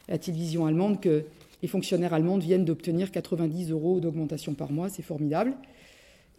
la 0.08 0.18
télévision 0.18 0.66
allemande 0.66 1.00
que 1.00 1.24
les 1.62 1.68
fonctionnaires 1.68 2.12
allemands 2.12 2.36
viennent 2.36 2.64
d'obtenir 2.64 3.10
90 3.10 3.70
euros 3.70 4.00
d'augmentation 4.00 4.52
par 4.52 4.70
mois, 4.70 4.90
c'est 4.90 5.02
formidable. 5.02 5.54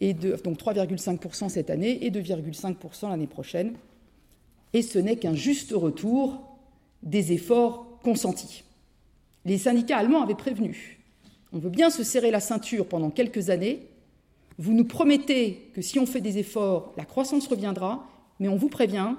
Et 0.00 0.14
donc 0.14 0.58
3,5% 0.58 1.48
cette 1.48 1.70
année 1.70 2.04
et 2.04 2.10
2,5% 2.10 3.08
l'année 3.08 3.26
prochaine. 3.26 3.72
Et 4.72 4.82
ce 4.82 4.98
n'est 4.98 5.16
qu'un 5.16 5.34
juste 5.34 5.72
retour 5.72 6.42
des 7.02 7.32
efforts 7.32 7.98
consentis. 8.04 8.62
Les 9.44 9.58
syndicats 9.58 9.96
allemands 9.98 10.22
avaient 10.22 10.34
prévenu. 10.34 10.95
On 11.56 11.58
veut 11.58 11.70
bien 11.70 11.88
se 11.88 12.04
serrer 12.04 12.30
la 12.30 12.40
ceinture 12.40 12.86
pendant 12.86 13.08
quelques 13.08 13.48
années. 13.48 13.88
Vous 14.58 14.74
nous 14.74 14.84
promettez 14.84 15.70
que 15.72 15.80
si 15.80 15.98
on 15.98 16.04
fait 16.04 16.20
des 16.20 16.36
efforts, 16.36 16.92
la 16.98 17.06
croissance 17.06 17.46
reviendra, 17.46 18.06
mais 18.38 18.48
on 18.48 18.56
vous 18.56 18.68
prévient, 18.68 19.14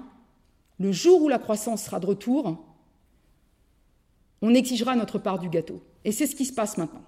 le 0.78 0.92
jour 0.92 1.20
où 1.22 1.28
la 1.28 1.40
croissance 1.40 1.82
sera 1.82 1.98
de 1.98 2.06
retour, 2.06 2.64
on 4.40 4.54
exigera 4.54 4.94
notre 4.94 5.18
part 5.18 5.40
du 5.40 5.48
gâteau. 5.48 5.82
Et 6.04 6.12
c'est 6.12 6.28
ce 6.28 6.36
qui 6.36 6.44
se 6.44 6.52
passe 6.52 6.78
maintenant. 6.78 7.02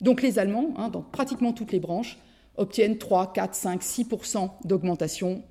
Donc 0.00 0.22
les 0.22 0.38
Allemands, 0.38 0.72
hein, 0.78 0.88
dans 0.88 1.02
pratiquement 1.02 1.52
toutes 1.52 1.72
les 1.72 1.80
branches, 1.80 2.16
obtiennent 2.56 2.96
3, 2.96 3.34
4, 3.34 3.54
5, 3.54 3.82
6% 3.82 4.50
d'augmentation 4.64 5.42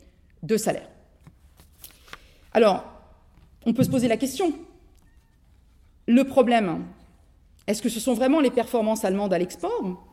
de 0.42 0.58
salaire. 0.58 0.90
Alors, 2.52 2.84
on 3.68 3.74
peut 3.74 3.84
se 3.84 3.92
poser 3.92 4.08
la 4.08 4.18
question, 4.18 4.54
le 6.08 6.24
problème, 6.24 6.84
est-ce 7.68 7.82
que 7.82 7.90
ce 7.90 8.00
sont 8.00 8.14
vraiment 8.14 8.40
les 8.40 8.52
performances 8.52 9.06
allemandes 9.06 9.34
à 9.34 9.38
l'export 9.38 10.04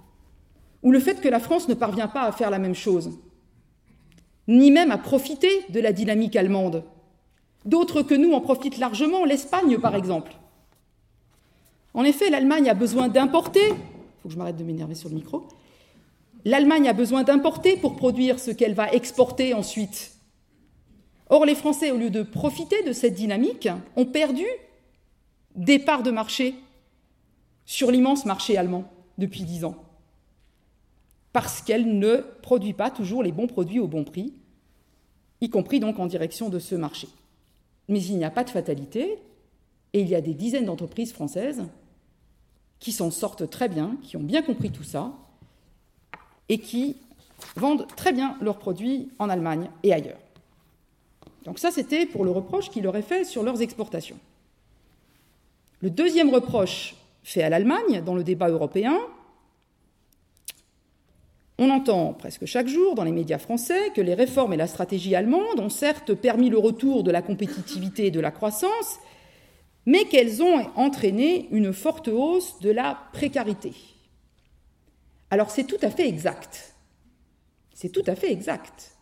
ou 0.82 0.92
le 0.92 1.00
fait 1.00 1.20
que 1.20 1.28
la 1.28 1.40
France 1.40 1.68
ne 1.68 1.74
parvient 1.74 2.08
pas 2.08 2.22
à 2.22 2.32
faire 2.32 2.50
la 2.50 2.58
même 2.58 2.74
chose 2.74 3.18
Ni 4.48 4.70
même 4.70 4.90
à 4.90 4.98
profiter 4.98 5.50
de 5.68 5.80
la 5.80 5.92
dynamique 5.92 6.36
allemande? 6.36 6.84
D'autres 7.64 8.02
que 8.02 8.14
nous 8.14 8.32
en 8.32 8.40
profitent 8.40 8.78
largement, 8.78 9.24
l'Espagne 9.24 9.78
par 9.78 9.94
exemple. 9.94 10.32
En 11.92 12.04
effet, 12.04 12.30
l'Allemagne 12.30 12.70
a 12.70 12.74
besoin 12.74 13.08
d'importer, 13.08 13.68
faut 14.22 14.28
que 14.28 14.34
je 14.34 14.38
m'arrête 14.38 14.56
de 14.56 14.64
m'énerver 14.64 14.94
sur 14.94 15.08
le 15.08 15.16
micro, 15.16 15.46
l'Allemagne 16.44 16.88
a 16.88 16.92
besoin 16.92 17.24
d'importer 17.24 17.76
pour 17.76 17.96
produire 17.96 18.38
ce 18.38 18.50
qu'elle 18.50 18.74
va 18.74 18.92
exporter 18.92 19.54
ensuite. 19.54 20.12
Or, 21.28 21.44
les 21.44 21.54
Français, 21.54 21.90
au 21.90 21.96
lieu 21.96 22.10
de 22.10 22.22
profiter 22.22 22.82
de 22.82 22.92
cette 22.92 23.14
dynamique, 23.14 23.68
ont 23.96 24.06
perdu 24.06 24.46
des 25.54 25.78
parts 25.78 26.02
de 26.02 26.10
marché 26.10 26.54
sur 27.66 27.90
l'immense 27.90 28.24
marché 28.24 28.56
allemand 28.56 28.90
depuis 29.18 29.44
dix 29.44 29.64
ans, 29.64 29.76
parce 31.32 31.62
qu'elle 31.62 31.98
ne 31.98 32.16
produit 32.42 32.72
pas 32.72 32.90
toujours 32.90 33.22
les 33.22 33.32
bons 33.32 33.46
produits 33.46 33.78
au 33.78 33.86
bon 33.86 34.04
prix, 34.04 34.34
y 35.40 35.48
compris 35.48 35.80
donc 35.80 35.98
en 35.98 36.06
direction 36.06 36.48
de 36.48 36.58
ce 36.58 36.74
marché. 36.74 37.08
Mais 37.88 38.02
il 38.02 38.16
n'y 38.16 38.24
a 38.24 38.30
pas 38.30 38.44
de 38.44 38.50
fatalité, 38.50 39.18
et 39.92 40.00
il 40.00 40.08
y 40.08 40.14
a 40.14 40.20
des 40.20 40.34
dizaines 40.34 40.66
d'entreprises 40.66 41.12
françaises 41.12 41.64
qui 42.78 42.92
s'en 42.92 43.10
sortent 43.10 43.48
très 43.50 43.68
bien, 43.68 43.96
qui 44.02 44.16
ont 44.16 44.22
bien 44.22 44.42
compris 44.42 44.70
tout 44.70 44.84
ça, 44.84 45.12
et 46.48 46.58
qui 46.58 46.96
vendent 47.56 47.86
très 47.96 48.12
bien 48.12 48.36
leurs 48.40 48.58
produits 48.58 49.10
en 49.18 49.28
Allemagne 49.28 49.70
et 49.82 49.92
ailleurs. 49.92 50.18
Donc 51.44 51.58
ça, 51.58 51.70
c'était 51.70 52.06
pour 52.06 52.24
le 52.24 52.30
reproche 52.30 52.70
qu'il 52.70 52.82
leur 52.82 52.96
est 52.96 53.02
fait 53.02 53.24
sur 53.24 53.42
leurs 53.42 53.62
exportations. 53.62 54.18
Le 55.80 55.90
deuxième 55.90 56.30
reproche 56.30 56.94
fait 57.22 57.42
à 57.42 57.48
l'Allemagne 57.48 58.02
dans 58.04 58.14
le 58.14 58.24
débat 58.24 58.48
européen, 58.48 58.98
on 61.62 61.68
entend 61.68 62.14
presque 62.14 62.46
chaque 62.46 62.68
jour 62.68 62.94
dans 62.94 63.04
les 63.04 63.12
médias 63.12 63.38
français 63.38 63.90
que 63.94 64.00
les 64.00 64.14
réformes 64.14 64.54
et 64.54 64.56
la 64.56 64.66
stratégie 64.66 65.14
allemande 65.14 65.60
ont 65.60 65.68
certes 65.68 66.14
permis 66.14 66.48
le 66.48 66.56
retour 66.56 67.04
de 67.04 67.10
la 67.10 67.20
compétitivité 67.20 68.06
et 68.06 68.10
de 68.10 68.18
la 68.18 68.30
croissance, 68.30 68.98
mais 69.84 70.06
qu'elles 70.06 70.42
ont 70.42 70.70
entraîné 70.76 71.48
une 71.50 71.74
forte 71.74 72.08
hausse 72.08 72.60
de 72.60 72.70
la 72.70 72.98
précarité. 73.12 73.74
Alors 75.28 75.50
c'est 75.50 75.64
tout 75.64 75.76
à 75.82 75.90
fait 75.90 76.08
exact. 76.08 76.74
C'est 77.74 77.90
tout 77.90 78.04
à 78.06 78.14
fait 78.14 78.32
exact. 78.32 78.92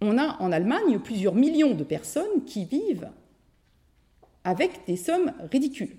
On 0.00 0.18
a 0.18 0.36
en 0.42 0.50
Allemagne 0.50 0.98
plusieurs 0.98 1.36
millions 1.36 1.74
de 1.74 1.84
personnes 1.84 2.44
qui 2.44 2.64
vivent 2.64 3.10
avec 4.42 4.84
des 4.86 4.96
sommes 4.96 5.32
ridicules. 5.52 5.96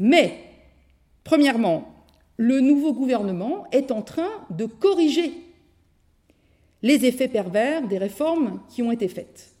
Mais, 0.00 0.38
premièrement, 1.22 1.94
le 2.38 2.60
nouveau 2.60 2.92
gouvernement 2.92 3.66
est 3.70 3.92
en 3.92 4.02
train 4.02 4.30
de 4.48 4.64
corriger 4.64 5.32
les 6.82 7.04
effets 7.04 7.28
pervers 7.28 7.86
des 7.86 7.98
réformes 7.98 8.62
qui 8.70 8.82
ont 8.82 8.90
été 8.90 9.06
faites. 9.06 9.52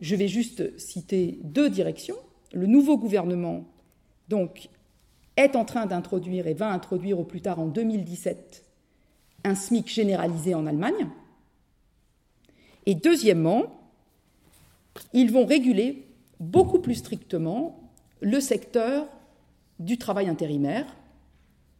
Je 0.00 0.16
vais 0.16 0.26
juste 0.28 0.76
citer 0.78 1.38
deux 1.44 1.70
directions. 1.70 2.16
Le 2.52 2.66
nouveau 2.66 2.98
gouvernement, 2.98 3.64
est 5.36 5.56
en 5.56 5.64
train 5.64 5.86
d'introduire 5.86 6.46
et 6.46 6.54
va 6.54 6.70
introduire 6.70 7.18
au 7.20 7.24
plus 7.24 7.40
tard 7.40 7.60
en 7.60 7.66
2017 7.66 8.64
un 9.44 9.54
SMIC 9.54 9.88
généralisé 9.88 10.54
en 10.54 10.66
Allemagne. 10.66 11.08
Et 12.86 12.94
deuxièmement, 12.94 13.64
ils 15.12 15.30
vont 15.30 15.46
réguler 15.46 16.06
beaucoup 16.40 16.78
plus 16.78 16.96
strictement 16.96 17.83
le 18.24 18.40
secteur 18.40 19.06
du 19.78 19.98
travail 19.98 20.28
intérimaire, 20.28 20.86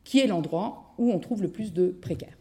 qui 0.05 0.21
est 0.21 0.27
l'endroit 0.27 0.95
où 0.99 1.11
on 1.11 1.19
trouve 1.19 1.43
le 1.43 1.49
plus 1.49 1.73
de 1.73 1.89
précaires. 1.89 2.37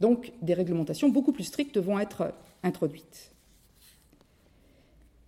Donc 0.00 0.32
des 0.42 0.54
réglementations 0.54 1.08
beaucoup 1.08 1.32
plus 1.32 1.44
strictes 1.44 1.78
vont 1.78 1.98
être 1.98 2.34
introduites. 2.62 3.32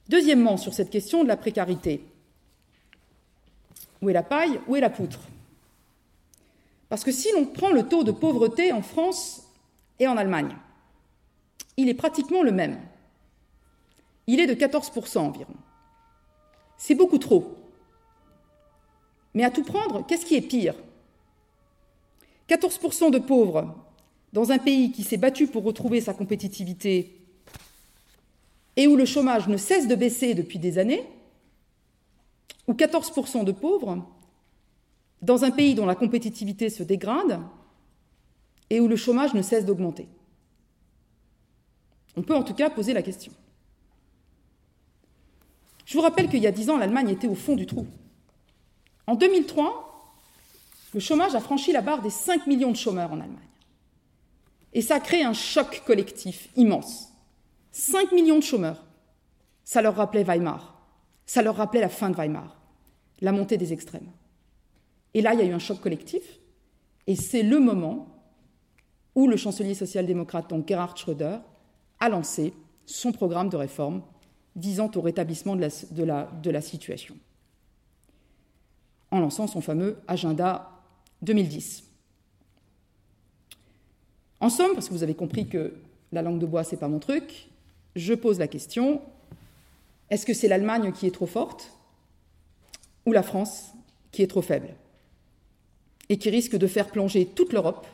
Deuxièmement, 0.08 0.56
sur 0.56 0.74
cette 0.74 0.90
question 0.90 1.22
de 1.22 1.28
la 1.28 1.36
précarité, 1.36 2.04
où 4.02 4.10
est 4.10 4.12
la 4.12 4.22
paille, 4.22 4.60
où 4.66 4.76
est 4.76 4.80
la 4.80 4.90
poutre? 4.90 5.20
Parce 6.88 7.04
que 7.04 7.12
si 7.12 7.30
l'on 7.32 7.46
prend 7.46 7.70
le 7.70 7.84
taux 7.84 8.04
de 8.04 8.10
pauvreté 8.10 8.72
en 8.72 8.82
France 8.82 9.48
et 9.98 10.08
en 10.08 10.16
Allemagne, 10.16 10.56
il 11.76 11.88
est 11.88 11.94
pratiquement 11.94 12.42
le 12.42 12.52
même 12.52 12.78
il 14.26 14.40
est 14.40 14.46
de 14.46 14.54
14% 14.54 15.18
environ. 15.18 15.54
C'est 16.76 16.94
beaucoup 16.94 17.18
trop. 17.18 17.56
Mais 19.34 19.44
à 19.44 19.50
tout 19.50 19.62
prendre, 19.62 20.06
qu'est-ce 20.06 20.26
qui 20.26 20.34
est 20.34 20.42
pire? 20.42 20.74
14% 22.48 23.10
de 23.10 23.18
pauvres 23.18 23.74
dans 24.32 24.52
un 24.52 24.58
pays 24.58 24.92
qui 24.92 25.02
s'est 25.02 25.16
battu 25.16 25.46
pour 25.46 25.64
retrouver 25.64 26.00
sa 26.00 26.14
compétitivité 26.14 27.18
et 28.76 28.86
où 28.86 28.96
le 28.96 29.04
chômage 29.04 29.48
ne 29.48 29.56
cesse 29.56 29.86
de 29.86 29.94
baisser 29.94 30.34
depuis 30.34 30.58
des 30.58 30.78
années, 30.78 31.04
ou 32.66 32.72
14% 32.72 33.44
de 33.44 33.52
pauvres 33.52 34.06
dans 35.20 35.44
un 35.44 35.50
pays 35.50 35.74
dont 35.74 35.86
la 35.86 35.94
compétitivité 35.94 36.70
se 36.70 36.82
dégrade 36.82 37.40
et 38.70 38.80
où 38.80 38.88
le 38.88 38.96
chômage 38.96 39.34
ne 39.34 39.42
cesse 39.42 39.66
d'augmenter? 39.66 40.08
On 42.16 42.22
peut 42.22 42.34
en 42.34 42.42
tout 42.42 42.54
cas 42.54 42.70
poser 42.70 42.92
la 42.92 43.02
question. 43.02 43.32
Je 45.84 45.94
vous 45.94 46.02
rappelle 46.02 46.28
qu'il 46.28 46.42
y 46.42 46.46
a 46.46 46.52
dix 46.52 46.70
ans, 46.70 46.78
l'Allemagne 46.78 47.10
était 47.10 47.28
au 47.28 47.34
fond 47.34 47.56
du 47.56 47.66
trou. 47.66 47.86
En 49.06 49.14
2003, 49.14 50.14
le 50.94 51.00
chômage 51.00 51.34
a 51.34 51.40
franchi 51.40 51.72
la 51.72 51.80
barre 51.80 52.02
des 52.02 52.10
5 52.10 52.46
millions 52.46 52.70
de 52.70 52.76
chômeurs 52.76 53.12
en 53.12 53.20
Allemagne. 53.20 53.38
Et 54.72 54.82
ça 54.82 54.96
a 54.96 55.00
créé 55.00 55.24
un 55.24 55.32
choc 55.32 55.82
collectif 55.86 56.48
immense. 56.56 57.08
5 57.72 58.12
millions 58.12 58.38
de 58.38 58.44
chômeurs. 58.44 58.84
Ça 59.64 59.82
leur 59.82 59.96
rappelait 59.96 60.24
Weimar. 60.24 60.80
Ça 61.26 61.42
leur 61.42 61.56
rappelait 61.56 61.80
la 61.80 61.88
fin 61.88 62.10
de 62.10 62.16
Weimar, 62.16 62.60
la 63.20 63.32
montée 63.32 63.56
des 63.56 63.72
extrêmes. 63.72 64.10
Et 65.14 65.22
là, 65.22 65.34
il 65.34 65.40
y 65.40 65.42
a 65.42 65.46
eu 65.46 65.52
un 65.52 65.58
choc 65.58 65.80
collectif. 65.80 66.22
Et 67.06 67.16
c'est 67.16 67.42
le 67.42 67.58
moment 67.58 68.08
où 69.14 69.26
le 69.26 69.36
chancelier 69.36 69.74
social-démocrate, 69.74 70.48
donc 70.48 70.66
Gerhard 70.68 70.96
Schröder, 70.96 71.38
a 72.00 72.08
lancé 72.08 72.54
son 72.86 73.12
programme 73.12 73.48
de 73.48 73.56
réforme 73.56 74.02
visant 74.56 74.90
au 74.94 75.00
rétablissement 75.00 75.56
de 75.56 75.62
la, 76.02 76.28
de 76.42 76.50
la, 76.50 76.60
situation, 76.60 77.16
en 79.12 79.20
lançant 79.20 79.46
son 79.46 79.60
fameux 79.60 79.98
agenda 80.08 80.68
2010. 81.20 81.84
En 84.40 84.48
somme, 84.48 84.72
parce 84.74 84.88
que 84.88 84.94
vous 84.94 85.04
avez 85.04 85.14
compris 85.14 85.46
que 85.46 85.74
la 86.10 86.22
langue 86.22 86.40
de 86.40 86.46
bois, 86.46 86.64
c'est 86.64 86.78
pas 86.78 86.88
mon 86.88 86.98
truc, 86.98 87.48
je 87.94 88.14
pose 88.14 88.40
la 88.40 88.48
question 88.48 89.00
est-ce 90.10 90.26
que 90.26 90.34
c'est 90.34 90.48
l'Allemagne 90.48 90.92
qui 90.92 91.06
est 91.06 91.10
trop 91.10 91.26
forte 91.26 91.72
ou 93.06 93.12
la 93.12 93.22
France 93.22 93.72
qui 94.10 94.22
est 94.22 94.26
trop 94.26 94.42
faible 94.42 94.74
et 96.10 96.18
qui 96.18 96.28
risque 96.28 96.56
de 96.56 96.66
faire 96.66 96.88
plonger 96.88 97.24
toute 97.24 97.54
l'Europe 97.54 97.86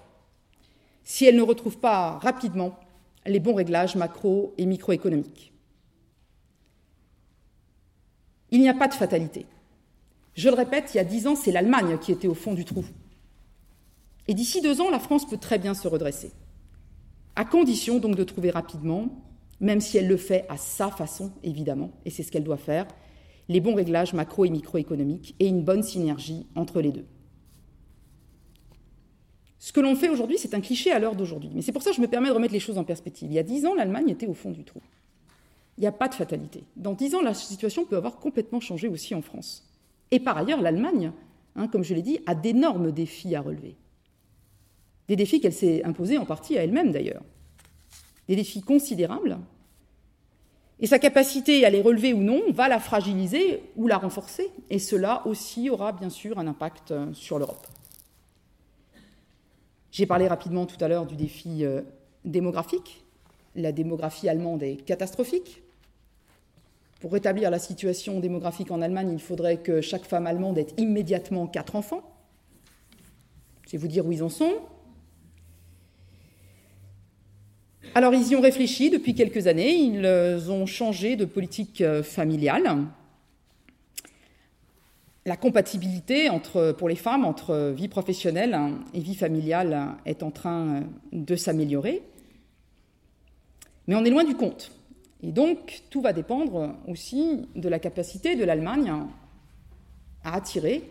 si 1.05 1.27
elle 1.27 1.37
ne 1.37 1.43
retrouve 1.43 1.79
pas 1.79 2.19
rapidement 2.19 2.79
les 3.25 3.39
bons 3.39 3.55
réglages 3.55 3.95
macro 3.95 4.53
et 4.59 4.66
microéconomiques? 4.66 5.53
Il 8.51 8.61
n'y 8.61 8.69
a 8.69 8.75
pas 8.75 8.89
de 8.89 8.95
fatalité. 8.95 9.47
Je 10.39 10.49
le 10.49 10.55
répète, 10.55 10.95
il 10.95 10.99
y 10.99 11.01
a 11.01 11.05
dix 11.05 11.26
ans, 11.26 11.34
c'est 11.34 11.51
l'Allemagne 11.51 11.99
qui 11.99 12.12
était 12.12 12.28
au 12.28 12.34
fond 12.34 12.55
du 12.55 12.64
trou. 12.64 12.84
Et 14.28 14.34
d'ici 14.34 14.61
deux 14.61 14.80
ans, 14.80 14.89
la 14.89 15.01
France 15.01 15.26
peut 15.26 15.36
très 15.36 15.59
bien 15.59 15.74
se 15.74 15.89
redresser, 15.89 16.30
à 17.34 17.45
condition 17.45 17.99
donc 17.99 18.14
de 18.14 18.22
trouver 18.22 18.51
rapidement, 18.51 19.09
même 19.59 19.80
si 19.80 19.99
elle 19.99 20.07
le 20.07 20.16
fait 20.16 20.47
à 20.49 20.57
sa 20.57 20.93
façon, 20.93 21.32
évidemment, 21.43 21.91
et 22.05 22.11
c'est 22.11 22.22
ce 22.22 22.30
qu'elle 22.30 22.45
doit 22.45 22.57
faire, 22.57 22.86
les 23.49 23.59
bons 23.59 23.74
réglages 23.74 24.14
macro 24.14 24.45
et 24.45 24.51
microéconomiques 24.51 25.34
et 25.41 25.49
une 25.49 25.64
bonne 25.64 25.82
synergie 25.82 26.47
entre 26.55 26.80
les 26.80 26.93
deux. 26.93 27.07
Ce 29.59 29.72
que 29.72 29.80
l'on 29.80 29.97
fait 29.97 30.09
aujourd'hui, 30.09 30.39
c'est 30.39 30.55
un 30.55 30.61
cliché 30.61 30.93
à 30.93 31.01
l'heure 31.01 31.16
d'aujourd'hui. 31.16 31.51
Mais 31.53 31.62
c'est 31.62 31.72
pour 31.72 31.82
ça 31.82 31.91
que 31.91 31.97
je 31.97 32.01
me 32.01 32.07
permets 32.07 32.28
de 32.28 32.34
remettre 32.34 32.55
les 32.55 32.61
choses 32.61 32.78
en 32.78 32.84
perspective. 32.84 33.28
Il 33.28 33.34
y 33.34 33.41
a 33.41 33.43
dix 33.43 33.66
ans, 33.66 33.74
l'Allemagne 33.74 34.11
était 34.11 34.28
au 34.28 34.34
fond 34.34 34.53
du 34.53 34.62
trou. 34.62 34.80
Il 35.78 35.80
n'y 35.80 35.89
a 35.89 35.93
pas 35.93 36.07
de 36.07 36.14
fatalité. 36.14 36.62
Dans 36.76 36.93
dix 36.93 37.16
ans, 37.16 37.22
la 37.22 37.34
situation 37.34 37.84
peut 37.84 37.97
avoir 37.97 38.18
complètement 38.18 38.61
changé 38.61 38.86
aussi 38.86 39.16
en 39.16 39.22
France. 39.22 39.68
Et 40.11 40.21
par 40.21 40.39
ailleurs, 40.39 40.61
l'Allemagne, 40.61 41.13
hein, 41.57 41.69
comme 41.69 41.85
je 41.85 41.95
l'ai 41.95 42.03
dit, 42.03 42.21
a 42.27 42.35
d'énormes 42.35 42.93
défis 42.93 43.35
à 43.35 43.41
relever. 43.41 43.77
Des 45.09 45.17
défis 45.17 45.41
qu'elle 45.41 45.53
s'est 45.53 45.85
imposés 45.85 46.19
en 46.19 46.27
partie 46.27 46.59
à 46.59 46.65
elle-même 46.65 46.93
d'ailleurs. 46.93 47.23
Des 48.29 48.37
défis 48.37 48.61
considérables. 48.61 49.39
Et 50.81 50.87
sa 50.87 50.99
capacité 50.99 51.65
à 51.65 51.71
les 51.71 51.81
relever 51.81 52.13
ou 52.13 52.23
non 52.23 52.43
va 52.53 52.69
la 52.69 52.79
fragiliser 52.79 53.63
ou 53.77 53.89
la 53.89 53.99
renforcer. 53.99 54.51
Et 54.71 54.79
cela 54.79 55.27
aussi 55.27 55.71
aura 55.71 55.93
bien 55.93 56.11
sûr 56.11 56.39
un 56.39 56.47
impact 56.47 56.95
sur 57.15 57.39
l'Europe. 57.39 57.67
J'ai 59.91 60.07
parlé 60.07 60.29
rapidement 60.29 60.67
tout 60.67 60.77
à 60.85 60.89
l'heure 60.89 61.07
du 61.07 61.17
défi 61.17 61.65
euh, 61.65 61.81
démographique. 62.25 63.05
La 63.57 63.73
démographie 63.73 64.29
allemande 64.29 64.63
est 64.63 64.77
catastrophique. 64.77 65.63
Pour 67.01 67.12
rétablir 67.12 67.51
la 67.51 67.59
situation 67.59 68.20
démographique 68.20 68.70
en 68.70 68.82
Allemagne, 68.82 69.11
il 69.12 69.20
faudrait 69.20 69.59
que 69.59 69.80
chaque 69.80 70.05
femme 70.05 70.26
allemande 70.26 70.59
ait 70.59 70.66
immédiatement 70.78 71.46
quatre 71.46 71.76
enfants. 71.76 72.03
Je 73.66 73.72
vais 73.72 73.78
vous 73.78 73.88
dire 73.88 74.07
où 74.07 74.12
ils 74.12 74.22
en 74.22 74.28
sont. 74.28 74.55
Alors, 77.94 78.14
ils 78.14 78.28
y 78.28 78.36
ont 78.36 78.40
réfléchi 78.40 78.90
depuis 78.90 79.14
quelques 79.14 79.46
années. 79.46 79.74
Ils 79.74 80.51
ont 80.51 80.66
changé 80.66 81.16
de 81.16 81.24
politique 81.24 81.80
euh, 81.80 82.03
familiale 82.03 82.86
la 85.28 85.36
compatibilité 85.36 86.30
entre, 86.30 86.72
pour 86.72 86.88
les 86.88 86.96
femmes 86.96 87.24
entre 87.24 87.72
vie 87.76 87.86
professionnelle 87.86 88.59
et 88.94 89.01
vie 89.01 89.14
familiale 89.14 89.96
est 90.07 90.22
en 90.22 90.30
train 90.30 90.82
de 91.12 91.36
s'améliorer. 91.36 92.03
Mais 93.86 93.94
on 93.94 94.05
est 94.05 94.11
loin 94.11 94.24
du 94.24 94.34
compte. 94.34 94.72
Et 95.23 95.33
donc, 95.33 95.83
tout 95.91 96.01
va 96.01 96.12
dépendre 96.12 96.77
aussi 96.87 97.49
de 97.57 97.69
la 97.69 97.79
capacité 97.79 98.37
de 98.37 98.45
l'Allemagne 98.45 98.93
à 100.23 100.35
attirer 100.35 100.89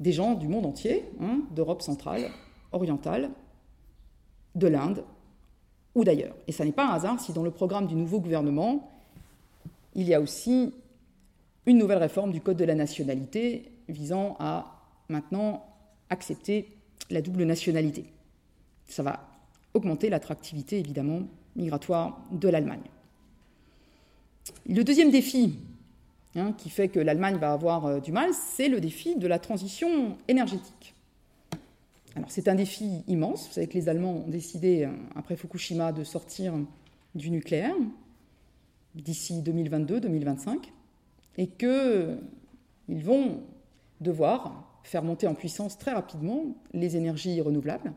des 0.00 0.12
gens 0.12 0.34
du 0.34 0.48
monde 0.48 0.66
entier, 0.66 1.04
hein, 1.20 1.40
d'Europe 1.50 1.82
centrale, 1.82 2.30
orientale, 2.72 3.30
de 4.54 4.66
l'Inde 4.66 5.04
ou 5.94 6.04
d'ailleurs. 6.04 6.34
Et 6.46 6.52
ça 6.52 6.64
n'est 6.64 6.72
pas 6.72 6.86
un 6.86 6.94
hasard 6.94 7.20
si 7.20 7.32
dans 7.32 7.42
le 7.42 7.50
programme 7.50 7.86
du 7.86 7.94
nouveau 7.94 8.20
gouvernement, 8.20 8.90
il 9.94 10.06
y 10.06 10.14
a 10.14 10.20
aussi 10.20 10.72
une 11.66 11.78
nouvelle 11.78 11.98
réforme 11.98 12.32
du 12.32 12.40
Code 12.40 12.56
de 12.56 12.64
la 12.64 12.74
nationalité 12.74 13.72
visant 13.88 14.36
à 14.38 14.80
maintenant 15.08 15.66
accepter 16.10 16.68
la 17.10 17.20
double 17.20 17.44
nationalité. 17.44 18.06
Ça 18.86 19.02
va 19.02 19.28
augmenter 19.74 20.08
l'attractivité, 20.08 20.78
évidemment, 20.78 21.22
migratoire 21.56 22.20
de 22.30 22.48
l'Allemagne. 22.48 22.80
Le 24.68 24.82
deuxième 24.84 25.10
défi 25.10 25.58
hein, 26.36 26.52
qui 26.52 26.70
fait 26.70 26.88
que 26.88 27.00
l'Allemagne 27.00 27.36
va 27.36 27.52
avoir 27.52 27.86
euh, 27.86 28.00
du 28.00 28.12
mal, 28.12 28.30
c'est 28.32 28.68
le 28.68 28.80
défi 28.80 29.16
de 29.16 29.26
la 29.26 29.38
transition 29.38 30.16
énergétique. 30.28 30.94
Alors 32.16 32.30
c'est 32.30 32.48
un 32.48 32.54
défi 32.54 33.02
immense. 33.06 33.46
Vous 33.48 33.52
savez 33.54 33.66
que 33.66 33.74
les 33.74 33.88
Allemands 33.88 34.24
ont 34.26 34.28
décidé, 34.28 34.84
euh, 34.84 34.90
après 35.14 35.36
Fukushima, 35.36 35.92
de 35.92 36.04
sortir 36.04 36.54
du 37.14 37.30
nucléaire 37.30 37.74
d'ici 38.94 39.42
2022-2025 39.42 40.58
et 41.36 41.46
qu'ils 41.46 42.18
vont 43.04 43.40
devoir 44.00 44.80
faire 44.82 45.02
monter 45.02 45.26
en 45.26 45.34
puissance 45.34 45.78
très 45.78 45.92
rapidement 45.92 46.56
les 46.72 46.96
énergies 46.96 47.40
renouvelables. 47.40 47.92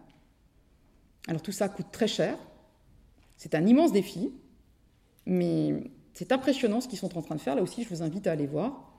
Alors 1.28 1.42
tout 1.42 1.52
ça 1.52 1.70
coûte 1.70 1.88
très 1.92 2.08
cher, 2.08 2.38
c'est 3.38 3.56
un 3.56 3.66
immense 3.66 3.92
défi, 3.92 4.32
mais 5.26 5.84
c'est 6.14 6.32
impressionnant 6.32 6.82
ce 6.82 6.88
qu'ils 6.88 7.00
sont 7.00 7.18
en 7.18 7.22
train 7.22 7.36
de 7.36 7.42
faire. 7.42 7.56
Là 7.56 7.62
aussi, 7.62 7.84
je 7.84 7.90
vous 7.90 8.04
invite 8.04 8.28
à 8.28 8.32
aller 8.32 8.48
voir. 8.48 8.92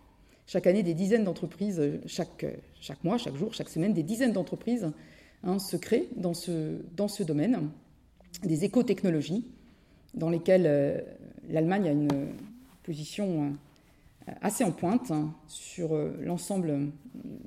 Chaque 0.46 0.66
année, 0.66 0.82
des 0.82 0.94
dizaines 0.94 1.24
d'entreprises, 1.24 1.80
chaque, 2.06 2.44
chaque 2.80 3.02
mois, 3.04 3.16
chaque 3.16 3.36
jour, 3.36 3.54
chaque 3.54 3.68
semaine, 3.68 3.92
des 3.92 4.02
dizaines 4.02 4.32
d'entreprises 4.32 4.90
hein, 5.44 5.58
se 5.58 5.76
créent 5.76 6.08
dans 6.16 6.34
ce, 6.34 7.22
domaine, 7.22 7.70
des 8.42 8.64
écotechnologies, 8.64 9.46
dans 10.14 10.30
lesquelles 10.30 10.66
euh, 10.66 11.00
l'Allemagne 11.48 11.88
a 11.88 11.92
une 11.92 12.28
position 12.82 13.44
euh, 14.28 14.32
assez 14.40 14.64
en 14.64 14.72
pointe 14.72 15.10
hein, 15.10 15.34
sur 15.46 15.94
euh, 15.94 16.16
l'ensemble 16.20 16.70
euh, 16.70 16.86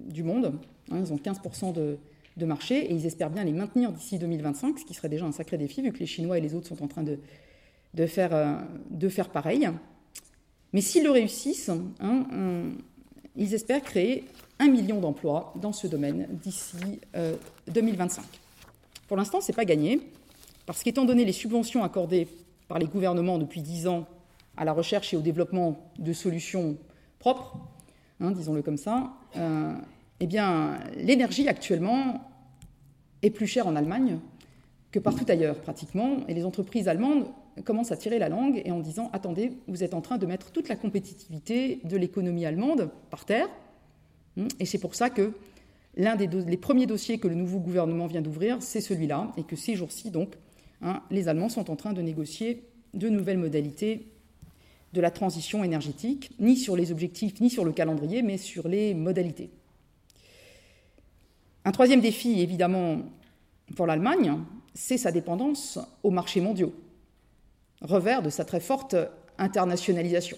du 0.08 0.24
monde. 0.24 0.54
Hein, 0.92 1.00
ils 1.00 1.14
ont 1.14 1.18
15% 1.18 1.74
de, 1.74 1.98
de, 2.38 2.46
marché 2.46 2.86
et 2.86 2.94
ils 2.94 3.06
espèrent 3.06 3.30
bien 3.30 3.44
les 3.44 3.52
maintenir 3.52 3.92
d'ici 3.92 4.20
2025, 4.20 4.80
ce 4.80 4.86
qui 4.86 4.94
serait 4.94 5.10
déjà 5.10 5.26
un 5.26 5.32
sacré 5.32 5.58
défi 5.58 5.82
vu 5.82 5.92
que 5.92 6.00
les 6.00 6.06
Chinois 6.06 6.38
et 6.38 6.42
les 6.42 6.54
autres 6.54 6.68
sont 6.68 6.84
en 6.84 6.88
train 6.88 7.04
de, 7.04 7.20
de, 7.96 8.06
faire, 8.06 8.64
de 8.90 9.10
faire 9.10 9.30
pareil. 9.30 9.70
Mais 10.74 10.82
s'ils 10.82 11.04
le 11.04 11.12
réussissent, 11.12 11.72
hein, 12.00 12.72
ils 13.36 13.54
espèrent 13.54 13.82
créer 13.82 14.26
un 14.60 14.68
million 14.68 15.00
d'emplois 15.00 15.54
dans 15.62 15.74
ce 15.74 15.88
domaine 15.88 16.28
d'ici 16.32 16.78
2025. 17.68 18.24
Pour 19.08 19.18
l'instant, 19.18 19.42
ce 19.42 19.52
n'est 19.52 19.56
pas 19.56 19.66
gagné, 19.66 20.02
parce 20.66 20.84
qu'étant 20.84 21.06
donné 21.06 21.26
les 21.26 21.32
subventions 21.32 21.84
accordées 21.84 22.28
par 22.68 22.80
les 22.80 22.88
gouvernements 22.88 23.38
depuis 23.38 23.62
10 23.62 23.88
ans 23.88 24.08
à 24.58 24.66
la 24.66 24.74
recherche 24.74 25.14
et 25.14 25.18
au 25.18 25.22
développement 25.22 25.78
de 26.00 26.14
solutions 26.14 26.78
propres, 27.20 27.58
hein, 28.20 28.32
disons-le 28.32 28.62
comme 28.62 28.78
ça, 28.78 29.14
euh, 29.38 29.74
eh 30.20 30.28
bien, 30.28 30.80
l'énergie 30.96 31.48
actuellement 31.48 32.22
est 33.22 33.30
plus 33.30 33.48
chère 33.48 33.68
en 33.68 33.76
Allemagne 33.76 34.20
que 34.92 35.00
partout 35.00 35.26
ailleurs, 35.28 35.60
pratiquement, 35.60 36.26
et 36.28 36.34
les 36.34 36.46
entreprises 36.46 36.88
allemandes 36.88 37.26
commencent 37.64 37.92
à 37.92 37.98
tirer 37.98 38.20
la 38.20 38.30
langue 38.30 38.62
et 38.66 38.72
en 38.72 38.80
disant 38.80 39.10
attendez, 39.14 39.54
vous 39.68 39.84
êtes 39.84 39.94
en 39.94 40.02
train 40.02 40.18
de 40.18 40.26
mettre 40.26 40.52
toute 40.52 40.68
la 40.68 40.76
compétitivité 40.76 41.80
de 41.84 41.98
l'économie 41.98 42.46
allemande 42.46 42.90
par 43.10 43.26
terre, 43.26 43.48
hein, 44.38 44.48
et 44.60 44.66
c'est 44.66 44.80
pour 44.80 44.96
ça 44.96 45.10
que 45.10 45.32
l'un 45.96 46.16
des 46.16 46.28
les 46.28 46.58
premiers 46.58 46.86
dossiers 46.86 47.18
que 47.18 47.28
le 47.28 47.36
nouveau 47.36 47.60
gouvernement 47.60 48.08
vient 48.08 48.22
d'ouvrir, 48.22 48.58
c'est 48.62 48.82
celui-là, 48.82 49.32
et 49.38 49.44
que 49.44 49.56
ces 49.56 49.76
jours-ci, 49.76 50.12
donc, 50.12 50.36
hein, 50.82 51.02
les 51.12 51.28
Allemands 51.28 51.50
sont 51.50 51.72
en 51.72 51.76
train 51.76 51.94
de 51.94 52.02
négocier 52.02 52.64
de 52.94 53.10
nouvelles 53.10 53.38
modalités 53.38 54.08
de 54.94 55.02
la 55.02 55.12
transition 55.12 55.64
énergétique, 55.64 56.32
ni 56.40 56.56
sur 56.56 56.76
les 56.76 56.92
objectifs, 56.92 57.40
ni 57.42 57.50
sur 57.50 57.66
le 57.66 57.74
calendrier, 57.74 58.22
mais 58.22 58.38
sur 58.38 58.68
les 58.68 58.94
modalités. 58.94 59.50
Un 61.66 61.72
troisième 61.72 62.00
défi, 62.00 62.42
évidemment, 62.42 63.00
pour 63.76 63.88
l'Allemagne, 63.88 64.40
c'est 64.74 64.98
sa 64.98 65.12
dépendance 65.12 65.80
aux 66.04 66.12
marchés 66.12 66.40
mondiaux, 66.42 66.74
revers 67.82 68.22
de 68.22 68.30
sa 68.30 68.46
très 68.46 68.60
forte 68.60 68.96
internationalisation. 69.38 70.38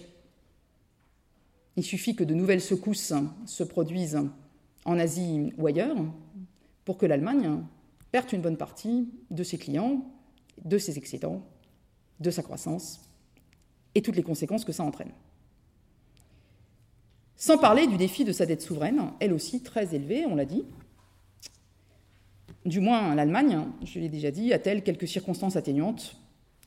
Il 1.76 1.84
suffit 1.84 2.16
que 2.16 2.24
de 2.24 2.34
nouvelles 2.34 2.60
secousses 2.60 3.12
se 3.46 3.62
produisent 3.62 4.18
en 4.84 4.98
Asie 4.98 5.52
ou 5.58 5.66
ailleurs 5.66 5.96
pour 6.84 6.98
que 6.98 7.06
l'Allemagne 7.06 7.62
perde 8.10 8.32
une 8.32 8.40
bonne 8.40 8.56
partie 8.56 9.08
de 9.30 9.42
ses 9.42 9.58
clients, 9.58 10.04
de 10.64 10.78
ses 10.78 10.98
excédents, 10.98 11.42
de 12.20 12.30
sa 12.30 12.42
croissance 12.42 13.00
et 13.94 14.02
toutes 14.02 14.16
les 14.16 14.22
conséquences 14.22 14.64
que 14.64 14.72
ça 14.72 14.82
entraîne. 14.82 15.12
Sans 17.36 17.58
parler 17.58 17.86
du 17.86 17.96
défi 17.96 18.24
de 18.24 18.32
sa 18.32 18.46
dette 18.46 18.62
souveraine, 18.62 19.12
elle 19.20 19.32
aussi 19.32 19.62
très 19.62 19.94
élevée, 19.94 20.26
on 20.26 20.34
l'a 20.34 20.44
dit. 20.44 20.64
Du 22.64 22.80
moins, 22.80 23.14
l'Allemagne, 23.14 23.66
je 23.84 24.00
l'ai 24.00 24.08
déjà 24.08 24.32
dit, 24.32 24.52
a-t-elle 24.52 24.82
quelques 24.82 25.06
circonstances 25.06 25.54
atténuantes, 25.54 26.16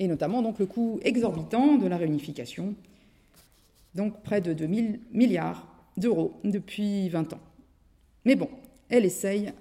et 0.01 0.07
notamment 0.07 0.41
donc 0.41 0.57
le 0.57 0.65
coût 0.65 0.99
exorbitant 1.03 1.75
de 1.77 1.85
la 1.85 1.95
réunification, 1.95 2.73
donc 3.93 4.23
près 4.23 4.41
de 4.41 4.51
2000 4.51 4.99
milliards 5.11 5.67
d'euros 5.95 6.33
depuis 6.43 7.07
20 7.09 7.33
ans. 7.33 7.39
Mais 8.25 8.33
bon, 8.33 8.49
elle 8.89 9.05
essaye 9.05 9.53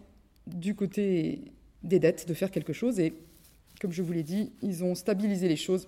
du 0.46 0.74
côté 0.74 1.42
des 1.82 1.98
dettes 1.98 2.26
de 2.26 2.32
faire 2.32 2.50
quelque 2.50 2.72
chose, 2.72 2.98
et 3.00 3.12
comme 3.82 3.92
je 3.92 4.00
vous 4.00 4.14
l'ai 4.14 4.22
dit, 4.22 4.50
ils 4.62 4.82
ont 4.82 4.94
stabilisé 4.94 5.46
les 5.46 5.56
choses 5.56 5.86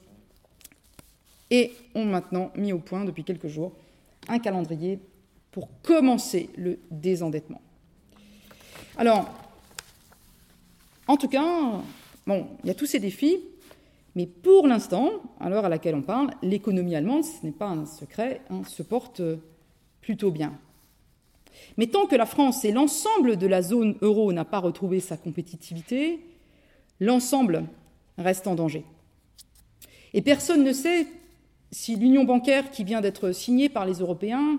et 1.50 1.72
ont 1.94 2.04
maintenant 2.04 2.50
mis 2.54 2.74
au 2.74 2.78
point 2.78 3.06
depuis 3.06 3.24
quelques 3.24 3.48
jours 3.48 3.72
un 4.28 4.38
calendrier 4.38 4.98
pour 5.50 5.70
commencer 5.80 6.50
le 6.58 6.78
désendettement. 6.90 7.62
Alors, 8.98 9.32
en 11.06 11.16
tout 11.16 11.28
cas, 11.28 11.80
bon, 12.26 12.48
il 12.62 12.68
y 12.68 12.70
a 12.70 12.74
tous 12.74 12.84
ces 12.86 13.00
défis, 13.00 13.38
mais 14.14 14.26
pour 14.26 14.66
l'instant, 14.66 15.10
à 15.40 15.48
l'heure 15.48 15.64
à 15.64 15.68
laquelle 15.68 15.94
on 15.94 16.02
parle, 16.02 16.30
l'économie 16.42 16.94
allemande, 16.94 17.24
ce 17.24 17.44
n'est 17.44 17.52
pas 17.52 17.68
un 17.68 17.86
secret, 17.86 18.42
hein, 18.50 18.62
se 18.64 18.82
porte 18.82 19.22
plutôt 20.00 20.30
bien. 20.30 20.58
Mais 21.76 21.86
tant 21.86 22.06
que 22.06 22.16
la 22.16 22.26
France 22.26 22.64
et 22.64 22.72
l'ensemble 22.72 23.36
de 23.36 23.46
la 23.46 23.62
zone 23.62 23.96
euro 24.02 24.32
n'a 24.32 24.44
pas 24.44 24.58
retrouvé 24.58 25.00
sa 25.00 25.16
compétitivité, 25.16 26.20
l'ensemble 27.00 27.64
reste 28.18 28.46
en 28.46 28.54
danger. 28.54 28.84
Et 30.14 30.22
personne 30.22 30.64
ne 30.64 30.72
sait 30.72 31.06
si 31.70 31.96
l'union 31.96 32.24
bancaire 32.24 32.70
qui 32.70 32.84
vient 32.84 33.00
d'être 33.00 33.32
signée 33.32 33.70
par 33.70 33.86
les 33.86 33.94
Européens 33.94 34.58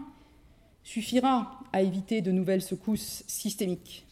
suffira 0.83 1.59
à 1.71 1.81
éviter 1.81 2.21
de 2.21 2.31
nouvelles 2.31 2.61
secousses 2.61 3.23
systémiques. 3.27 4.05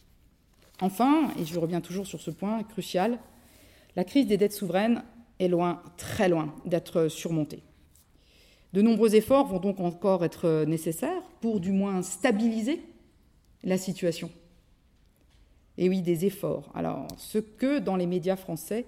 Enfin, 0.82 1.32
et 1.40 1.46
je 1.46 1.60
reviens 1.60 1.82
toujours 1.82 2.08
sur 2.08 2.22
ce 2.22 2.32
point 2.32 2.64
crucial, 2.64 3.20
la 3.96 4.04
crise 4.04 4.28
des 4.28 4.38
dettes 4.38 4.54
souveraines 4.54 5.04
est 5.42 5.48
loin, 5.48 5.82
très 5.98 6.30
loin 6.30 6.54
d'être 6.66 7.08
surmontée. 7.08 7.64
De 8.74 8.82
nombreux 8.82 9.16
efforts 9.16 9.48
vont 9.48 9.60
donc 9.60 9.80
encore 9.80 10.24
être 10.24 10.64
nécessaires 10.66 11.24
pour 11.42 11.60
du 11.60 11.72
moins 11.72 12.02
stabiliser 12.04 12.82
la 13.64 13.78
situation. 13.78 14.30
Et 15.78 15.90
oui, 15.90 16.02
des 16.02 16.26
efforts. 16.26 16.72
Alors, 16.76 17.08
ce 17.18 17.40
que 17.40 17.80
dans 17.80 17.96
les 17.96 18.06
médias 18.06 18.36
français, 18.36 18.86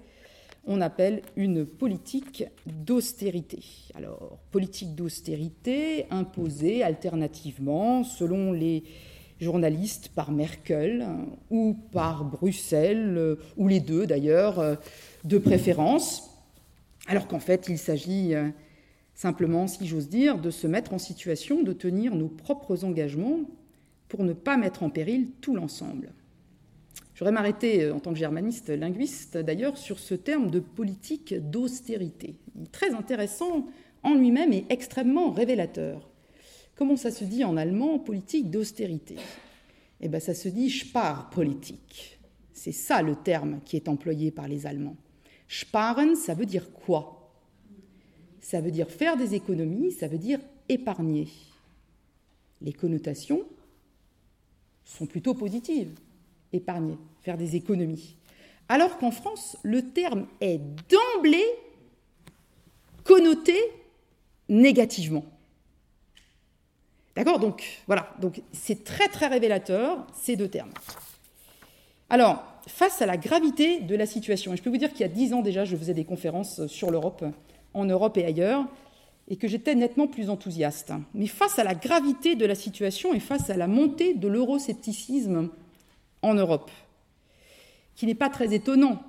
on 0.66 0.80
appelle 0.80 1.22
une 1.36 1.66
politique 1.66 2.44
d'austérité. 2.66 3.62
Alors, 3.94 4.38
politique 4.50 4.94
d'austérité 4.94 6.06
imposée 6.10 6.82
alternativement, 6.82 8.04
selon 8.04 8.52
les 8.52 8.84
journalistes, 9.40 10.08
par 10.14 10.30
Merkel 10.30 11.06
ou 11.50 11.76
par 11.92 12.24
Bruxelles, 12.24 13.36
ou 13.56 13.68
les 13.68 13.80
deux 13.80 14.06
d'ailleurs, 14.06 14.78
de 15.24 15.38
préférence, 15.38 16.33
alors 17.06 17.28
qu'en 17.28 17.40
fait, 17.40 17.66
il 17.68 17.78
s'agit 17.78 18.34
euh, 18.34 18.48
simplement, 19.14 19.66
si 19.66 19.86
j'ose 19.86 20.08
dire, 20.08 20.38
de 20.38 20.50
se 20.50 20.66
mettre 20.66 20.94
en 20.94 20.98
situation 20.98 21.62
de 21.62 21.72
tenir 21.72 22.14
nos 22.14 22.28
propres 22.28 22.84
engagements 22.84 23.40
pour 24.08 24.24
ne 24.24 24.32
pas 24.32 24.56
mettre 24.56 24.82
en 24.82 24.90
péril 24.90 25.30
tout 25.40 25.54
l'ensemble. 25.54 26.12
J'aurais 27.14 27.32
m'arrêter 27.32 27.84
euh, 27.84 27.94
en 27.94 28.00
tant 28.00 28.12
que 28.12 28.18
germaniste 28.18 28.70
linguiste 28.70 29.36
d'ailleurs 29.36 29.76
sur 29.76 29.98
ce 29.98 30.14
terme 30.14 30.50
de 30.50 30.60
politique 30.60 31.34
d'austérité. 31.34 32.36
Très 32.72 32.94
intéressant 32.94 33.66
en 34.02 34.14
lui-même 34.14 34.52
et 34.52 34.66
extrêmement 34.68 35.30
révélateur. 35.30 36.10
Comment 36.76 36.96
ça 36.96 37.10
se 37.10 37.24
dit 37.24 37.44
en 37.44 37.56
allemand 37.56 37.98
politique 37.98 38.50
d'austérité? 38.50 39.16
Eh 40.00 40.08
bien 40.08 40.20
ça 40.20 40.34
se 40.34 40.48
dit 40.48 40.70
Sparpolitik. 40.70 42.18
C'est 42.52 42.72
ça 42.72 43.02
le 43.02 43.14
terme 43.14 43.60
qui 43.64 43.76
est 43.76 43.88
employé 43.88 44.30
par 44.30 44.48
les 44.48 44.66
Allemands. 44.66 44.96
Sparen, 45.60 46.16
ça 46.16 46.34
veut 46.34 46.46
dire 46.46 46.72
quoi? 46.72 47.30
Ça 48.40 48.60
veut 48.60 48.70
dire 48.70 48.90
faire 48.90 49.16
des 49.16 49.34
économies, 49.34 49.92
ça 49.92 50.08
veut 50.08 50.18
dire 50.18 50.40
épargner. 50.68 51.28
Les 52.60 52.72
connotations 52.72 53.42
sont 54.84 55.06
plutôt 55.06 55.34
positives 55.34 55.94
épargner, 56.52 56.98
faire 57.22 57.36
des 57.36 57.56
économies. 57.56 58.16
Alors 58.68 58.98
qu'en 58.98 59.10
France, 59.10 59.56
le 59.62 59.90
terme 59.90 60.26
est 60.40 60.60
d'emblée 60.88 61.46
connoté 63.02 63.56
négativement. 64.48 65.24
D'accord? 67.14 67.38
Donc 67.38 67.82
voilà, 67.86 68.12
donc 68.20 68.42
c'est 68.52 68.82
très 68.82 69.08
très 69.08 69.28
révélateur 69.28 70.06
ces 70.14 70.36
deux 70.36 70.48
termes. 70.48 70.72
Alors, 72.10 72.53
face 72.66 73.02
à 73.02 73.06
la 73.06 73.16
gravité 73.16 73.80
de 73.80 73.94
la 73.94 74.06
situation, 74.06 74.52
et 74.52 74.56
je 74.56 74.62
peux 74.62 74.70
vous 74.70 74.76
dire 74.76 74.90
qu'il 74.90 75.00
y 75.00 75.04
a 75.04 75.08
dix 75.08 75.32
ans 75.32 75.42
déjà, 75.42 75.64
je 75.64 75.76
faisais 75.76 75.94
des 75.94 76.04
conférences 76.04 76.66
sur 76.66 76.90
l'Europe, 76.90 77.24
en 77.74 77.84
Europe 77.84 78.16
et 78.16 78.24
ailleurs, 78.24 78.66
et 79.28 79.36
que 79.36 79.48
j'étais 79.48 79.74
nettement 79.74 80.06
plus 80.06 80.30
enthousiaste. 80.30 80.92
Mais 81.14 81.26
face 81.26 81.58
à 81.58 81.64
la 81.64 81.74
gravité 81.74 82.36
de 82.36 82.46
la 82.46 82.54
situation 82.54 83.14
et 83.14 83.20
face 83.20 83.50
à 83.50 83.56
la 83.56 83.66
montée 83.66 84.14
de 84.14 84.28
l'euroscepticisme 84.28 85.50
en 86.22 86.34
Europe, 86.34 86.70
qui 87.94 88.06
n'est 88.06 88.14
pas 88.14 88.28
très 88.28 88.54
étonnant, 88.54 89.02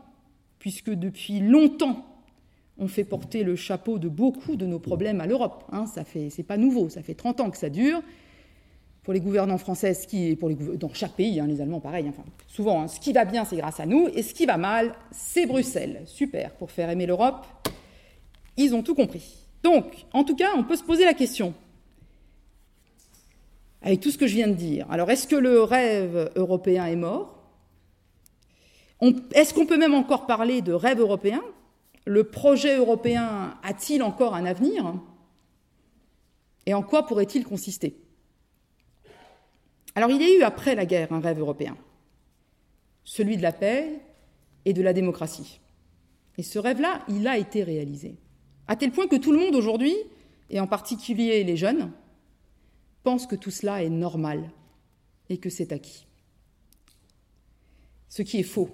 puisque 0.60 0.90
depuis 0.92 1.40
longtemps, 1.40 2.06
on 2.78 2.88
fait 2.88 3.04
porter 3.04 3.44
le 3.44 3.56
chapeau 3.56 4.00
de 4.00 4.10
beaucoup 4.10 4.56
de 4.56 4.66
nos 4.66 4.80
problèmes 4.80 5.22
à 5.22 5.28
l'Europe. 5.28 5.64
Hein, 5.72 5.86
ça 5.86 6.04
fait, 6.04 6.30
c'est 6.30 6.44
pas 6.44 6.58
nouveau, 6.58 6.90
ça 6.90 7.02
fait 7.02 7.14
30 7.14 7.42
ans 7.42 7.50
que 7.50 7.58
ça 7.58 7.70
dure. 7.70 8.02
Pour 9.06 9.14
les 9.14 9.20
gouvernants 9.20 9.60
français, 9.60 9.96
pour 10.40 10.50
les, 10.50 10.56
dans 10.56 10.92
chaque 10.92 11.14
pays, 11.14 11.40
hein, 11.40 11.46
les 11.46 11.62
Allemands 11.62 11.80
pareil, 11.80 12.08
enfin, 12.10 12.24
souvent, 12.48 12.82
hein, 12.82 12.88
ce 12.88 13.00
qui 13.00 13.14
va 13.14 13.24
bien, 13.24 13.46
c'est 13.46 13.56
grâce 13.56 13.80
à 13.80 13.86
nous, 13.86 14.08
et 14.08 14.24
ce 14.24 14.34
qui 14.34 14.48
va 14.48 14.58
mal, 14.58 14.96
c'est 15.12 15.46
Bruxelles. 15.46 16.02
Super, 16.08 16.52
pour 16.56 16.72
faire 16.72 16.90
aimer 16.90 17.06
l'Europe, 17.06 17.46
ils 18.58 18.74
ont 18.74 18.82
tout 18.82 18.96
compris. 18.96 19.36
Donc, 19.62 20.06
en 20.12 20.24
tout 20.24 20.36
cas, 20.36 20.50
on 20.58 20.64
peut 20.64 20.76
se 20.76 20.84
poser 20.84 21.06
la 21.06 21.14
question, 21.14 21.54
avec 23.84 24.00
tout 24.00 24.10
ce 24.10 24.18
que 24.18 24.26
je 24.26 24.34
viens 24.34 24.48
de 24.48 24.54
dire. 24.54 24.88
Alors, 24.90 25.12
est-ce 25.12 25.28
que 25.28 25.36
le 25.36 25.62
rêve 25.62 26.32
européen 26.36 26.88
est 26.88 26.96
mort? 26.96 27.44
Est-ce 29.34 29.54
qu'on 29.54 29.68
peut 29.68 29.78
même 29.78 29.94
encore 29.94 30.26
parler 30.26 30.64
de 30.64 30.74
rêve 30.74 31.00
européen? 31.00 31.44
Le 32.08 32.24
projet 32.24 32.76
européen 32.76 33.56
a-t-il 33.62 34.02
encore 34.02 34.34
un 34.34 34.46
avenir? 34.46 34.96
Et 36.66 36.74
en 36.74 36.82
quoi 36.82 37.06
pourrait-il 37.06 37.46
consister? 37.46 37.96
Alors, 39.96 40.12
il 40.12 40.22
y 40.22 40.26
a 40.26 40.38
eu 40.38 40.44
après 40.44 40.76
la 40.76 40.86
guerre 40.86 41.12
un 41.14 41.20
rêve 41.20 41.40
européen, 41.40 41.78
celui 43.04 43.38
de 43.38 43.42
la 43.42 43.54
paix 43.54 44.02
et 44.66 44.74
de 44.74 44.82
la 44.82 44.94
démocratie. 44.94 45.60
Et 46.38 46.44
ce 46.44 46.60
rêve-là, 46.60 47.04
il 47.08 47.28
a 47.28 47.38
été 47.38 47.64
réalisé. 47.64 48.18
À 48.68 48.76
tel 48.76 48.92
point 48.92 49.08
que 49.08 49.16
tout 49.16 49.32
le 49.32 49.40
monde 49.40 49.56
aujourd'hui, 49.56 49.96
et 50.50 50.60
en 50.60 50.68
particulier 50.68 51.44
les 51.44 51.58
jeunes, 51.58 51.92
pense 53.04 53.28
que 53.28 53.36
tout 53.36 53.52
cela 53.52 53.84
est 53.84 53.90
normal 53.90 54.52
et 55.30 55.38
que 55.38 55.50
c'est 55.50 55.72
acquis. 55.72 56.08
Ce 58.10 58.22
qui 58.22 58.40
est 58.40 58.44
faux. 58.44 58.70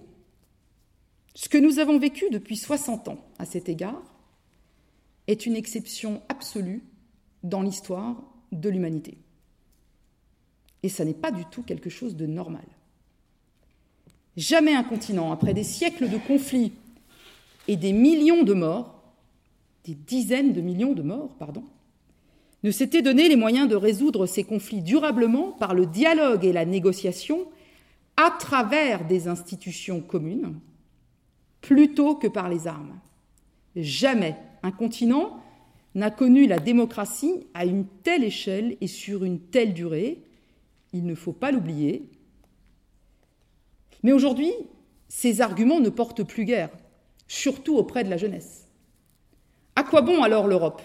Ce 1.35 1.49
que 1.49 1.57
nous 1.57 1.79
avons 1.79 1.99
vécu 1.99 2.29
depuis 2.29 2.57
60 2.57 3.09
ans 3.09 3.25
à 3.39 3.45
cet 3.45 3.69
égard 3.69 4.01
est 5.27 5.45
une 5.45 5.55
exception 5.55 6.21
absolue 6.29 6.83
dans 7.43 7.61
l'histoire 7.61 8.21
de 8.51 8.69
l'humanité. 8.69 9.17
Et 10.83 10.89
ça 10.89 11.05
n'est 11.05 11.13
pas 11.13 11.31
du 11.31 11.45
tout 11.45 11.63
quelque 11.63 11.89
chose 11.89 12.15
de 12.15 12.25
normal. 12.25 12.65
Jamais 14.37 14.73
un 14.73 14.83
continent, 14.83 15.31
après 15.31 15.53
des 15.53 15.63
siècles 15.63 16.09
de 16.09 16.17
conflits 16.17 16.73
et 17.67 17.75
des 17.75 17.93
millions 17.93 18.43
de 18.43 18.53
morts, 18.53 19.01
des 19.83 19.95
dizaines 19.95 20.53
de 20.53 20.61
millions 20.61 20.93
de 20.93 21.01
morts, 21.01 21.35
pardon, 21.37 21.63
ne 22.63 22.71
s'était 22.71 23.01
donné 23.01 23.27
les 23.27 23.35
moyens 23.35 23.67
de 23.67 23.75
résoudre 23.75 24.25
ces 24.25 24.43
conflits 24.43 24.81
durablement 24.81 25.51
par 25.51 25.73
le 25.73 25.85
dialogue 25.85 26.45
et 26.45 26.53
la 26.53 26.65
négociation 26.65 27.47
à 28.17 28.29
travers 28.29 29.05
des 29.05 29.27
institutions 29.27 29.99
communes, 29.99 30.59
plutôt 31.61 32.15
que 32.15 32.27
par 32.27 32.49
les 32.49 32.67
armes. 32.67 32.99
Jamais 33.75 34.35
un 34.63 34.71
continent 34.71 35.41
n'a 35.95 36.11
connu 36.11 36.45
la 36.45 36.59
démocratie 36.59 37.47
à 37.53 37.65
une 37.65 37.85
telle 38.03 38.23
échelle 38.23 38.77
et 38.79 38.87
sur 38.87 39.23
une 39.23 39.39
telle 39.39 39.73
durée. 39.73 40.21
Il 40.93 41.05
ne 41.05 41.15
faut 41.15 41.33
pas 41.33 41.51
l'oublier. 41.51 42.09
Mais 44.03 44.11
aujourd'hui, 44.11 44.51
ces 45.07 45.41
arguments 45.41 45.79
ne 45.79 45.89
portent 45.89 46.23
plus 46.23 46.45
guère, 46.45 46.69
surtout 47.27 47.75
auprès 47.75 48.03
de 48.03 48.09
la 48.09 48.17
jeunesse. 48.17 48.67
À 49.75 49.83
quoi 49.83 50.01
bon 50.01 50.23
alors 50.23 50.47
l'Europe? 50.47 50.81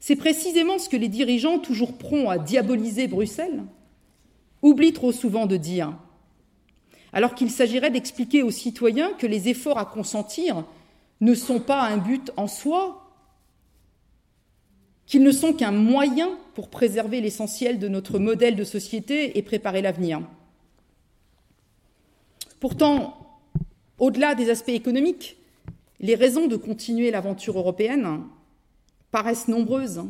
C'est 0.00 0.16
précisément 0.16 0.78
ce 0.78 0.88
que 0.88 0.96
les 0.96 1.08
dirigeants, 1.08 1.58
toujours 1.58 1.98
prompts 1.98 2.30
à 2.30 2.38
diaboliser 2.38 3.06
Bruxelles, 3.06 3.62
oublient 4.62 4.94
trop 4.94 5.12
souvent 5.12 5.46
de 5.46 5.56
dire, 5.56 5.96
alors 7.12 7.34
qu'il 7.34 7.50
s'agirait 7.50 7.90
d'expliquer 7.90 8.42
aux 8.42 8.50
citoyens 8.50 9.12
que 9.12 9.26
les 9.26 9.48
efforts 9.48 9.78
à 9.78 9.84
consentir 9.84 10.64
ne 11.20 11.34
sont 11.34 11.60
pas 11.60 11.82
un 11.82 11.98
but 11.98 12.32
en 12.36 12.46
soi, 12.46 13.09
qu'ils 15.10 15.24
ne 15.24 15.32
sont 15.32 15.52
qu'un 15.52 15.72
moyen 15.72 16.38
pour 16.54 16.68
préserver 16.70 17.20
l'essentiel 17.20 17.80
de 17.80 17.88
notre 17.88 18.20
modèle 18.20 18.54
de 18.54 18.62
société 18.62 19.36
et 19.36 19.42
préparer 19.42 19.82
l'avenir. 19.82 20.22
Pourtant, 22.60 23.40
au-delà 23.98 24.36
des 24.36 24.50
aspects 24.50 24.68
économiques, 24.68 25.36
les 25.98 26.14
raisons 26.14 26.46
de 26.46 26.54
continuer 26.54 27.10
l'aventure 27.10 27.58
européenne 27.58 28.20
paraissent 29.10 29.48
nombreuses 29.48 30.04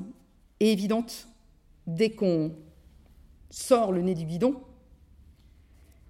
et 0.61 0.71
évidentes 0.71 1.29
dès 1.87 2.11
qu'on 2.11 2.53
sort 3.49 3.93
le 3.93 4.03
nez 4.03 4.15
du 4.15 4.27
guidon. 4.27 4.61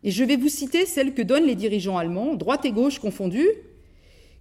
Et 0.02 0.10
je 0.10 0.24
vais 0.24 0.36
vous 0.36 0.48
citer 0.48 0.84
celles 0.84 1.14
que 1.14 1.22
donnent 1.22 1.46
les 1.46 1.54
dirigeants 1.54 1.96
allemands, 1.96 2.34
droite 2.34 2.64
et 2.64 2.72
gauche 2.72 2.98
confondus, 2.98 3.50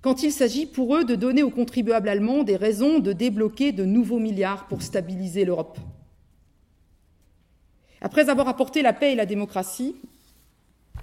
quand 0.01 0.23
il 0.23 0.31
s'agit 0.31 0.65
pour 0.65 0.95
eux 0.95 1.03
de 1.03 1.15
donner 1.15 1.43
aux 1.43 1.49
contribuables 1.49 2.09
allemands 2.09 2.43
des 2.43 2.55
raisons 2.55 2.99
de 2.99 3.13
débloquer 3.13 3.71
de 3.71 3.85
nouveaux 3.85 4.19
milliards 4.19 4.67
pour 4.67 4.81
stabiliser 4.81 5.45
l'Europe. 5.45 5.77
Après 8.01 8.29
avoir 8.29 8.47
apporté 8.47 8.81
la 8.81 8.93
paix 8.93 9.11
et 9.11 9.15
la 9.15 9.25
démocratie, 9.25 9.95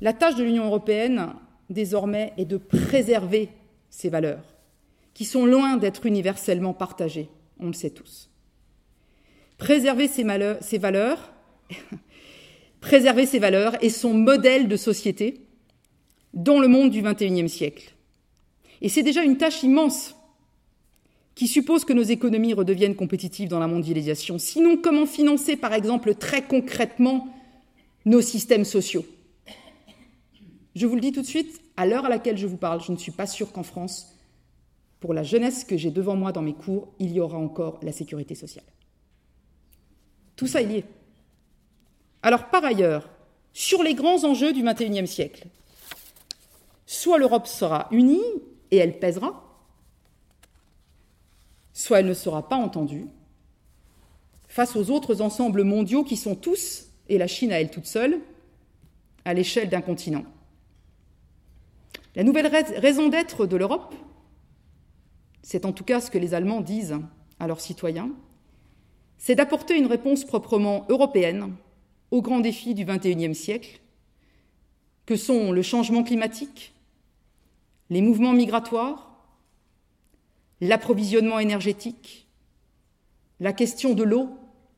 la 0.01 0.13
tâche 0.13 0.37
de 0.37 0.45
l'Union 0.45 0.67
européenne, 0.67 1.35
désormais, 1.69 2.33
est 2.39 2.47
de 2.47 2.57
préserver 2.57 3.51
ces 3.91 4.09
valeurs, 4.09 4.45
qui 5.13 5.25
sont 5.25 5.45
loin 5.45 5.77
d'être 5.77 6.07
universellement 6.07 6.73
partagées, 6.73 7.29
on 7.61 7.67
le 7.67 7.73
sait 7.75 7.91
tous. 7.91 8.31
Préserver 9.59 10.09
ces, 10.09 10.23
valeurs, 10.79 11.33
préserver 12.81 13.27
ces 13.27 13.39
valeurs 13.39 13.83
et 13.83 13.91
son 13.91 14.15
modèle 14.15 14.69
de 14.69 14.77
société 14.77 15.41
dans 16.35 16.61
le 16.61 16.69
monde 16.69 16.91
du 16.91 17.03
XXIe 17.03 17.49
siècle. 17.49 17.96
Et 18.83 18.89
c'est 18.89 19.03
déjà 19.03 19.22
une 19.22 19.39
tâche 19.39 19.62
immense 19.62 20.14
qui 21.35 21.49
suppose 21.49 21.85
que 21.85 21.93
nos 21.93 22.03
économies 22.03 22.55
redeviennent 22.55 22.97
compétitives 22.97 23.49
dans 23.49 23.59
la 23.59 23.66
mondialisation. 23.66 24.39
Sinon, 24.39 24.77
comment 24.77 25.07
financer, 25.07 25.57
par 25.57 25.74
exemple, 25.74 26.14
très 26.14 26.43
concrètement, 26.43 27.29
nos 28.07 28.22
systèmes 28.22 28.64
sociaux? 28.64 29.05
Je 30.74 30.87
vous 30.87 30.95
le 30.95 31.01
dis 31.01 31.12
tout 31.12 31.22
de 31.22 31.27
suite, 31.27 31.61
à 31.77 31.87
l'heure 31.87 32.07
à 32.07 32.09
laquelle 32.09 32.39
je 32.39 32.47
vous 32.47 32.57
parle, 32.57 32.83
je 32.83 32.93
ne 32.93 32.97
suis 32.97 33.12
pas 33.12 33.27
sûre 33.27 33.53
qu'en 33.53 33.62
France, 33.62 34.14
pour 35.01 35.12
la 35.12 35.22
jeunesse 35.22 35.64
que 35.64 35.77
j'ai 35.77 35.91
devant 35.91 36.16
moi 36.16 36.33
dans 36.33 36.43
mes 36.43 36.55
cours, 36.55 36.89
il 36.99 37.12
y 37.12 37.20
aura 37.20 37.39
encore 37.39 37.81
la 37.83 37.93
sécurité 37.93 38.35
sociale. 38.35 38.64
Tout 40.37 40.47
ça 40.47 40.62
est 40.62 40.66
lié. 40.66 40.85
Alors, 42.22 42.49
par 42.49 42.64
ailleurs, 42.64 43.09
sur 43.53 43.83
les 43.83 43.95
grands 43.95 44.24
enjeux 44.24 44.53
du 44.53 44.62
XXIe 44.62 45.07
siècle, 45.07 45.47
soit 46.87 47.18
l'Europe 47.18 47.47
sera 47.47 47.89
unie 47.91 48.22
elle 48.77 48.99
pèsera, 48.99 49.43
soit 51.72 52.01
elle 52.01 52.07
ne 52.07 52.14
sera 52.14 52.49
pas 52.49 52.57
entendue 52.57 53.07
face 54.49 54.77
aux 54.77 54.91
autres 54.91 55.20
ensembles 55.20 55.64
mondiaux 55.64 56.05
qui 56.05 56.16
sont 56.16 56.35
tous, 56.35 56.87
et 57.09 57.18
la 57.18 57.27
Chine 57.27 57.53
à 57.53 57.61
elle 57.61 57.70
toute 57.70 57.87
seule, 57.87 58.20
à 59.24 59.35
l'échelle 59.35 59.68
d'un 59.68 59.83
continent. 59.83 60.24
La 62.14 62.24
nouvelle 62.24 62.47
raison 62.47 63.09
d'être 63.09 63.47
de 63.47 63.57
l'Europe, 63.57 63.95
c'est 65.43 65.66
en 65.66 65.72
tout 65.72 65.85
cas 65.85 66.01
ce 66.01 66.11
que 66.11 66.18
les 66.18 66.33
Allemands 66.33 66.62
disent 66.62 66.99
à 67.39 67.47
leurs 67.47 67.61
citoyens, 67.61 68.11
c'est 69.18 69.35
d'apporter 69.35 69.77
une 69.77 69.87
réponse 69.87 70.24
proprement 70.24 70.87
européenne 70.89 71.55
aux 72.11 72.22
grands 72.22 72.41
défis 72.41 72.74
du 72.74 72.85
XXIe 72.85 73.35
siècle, 73.35 73.81
que 75.05 75.16
sont 75.16 75.53
le 75.53 75.62
changement 75.62 76.03
climatique, 76.03 76.72
les 77.91 78.03
mouvements 78.03 78.32
migratoires, 78.32 79.16
l'approvisionnement 80.61 81.39
énergétique, 81.39 82.26
la 83.41 83.53
question 83.53 83.95
de 83.95 84.03
l'eau 84.03 84.30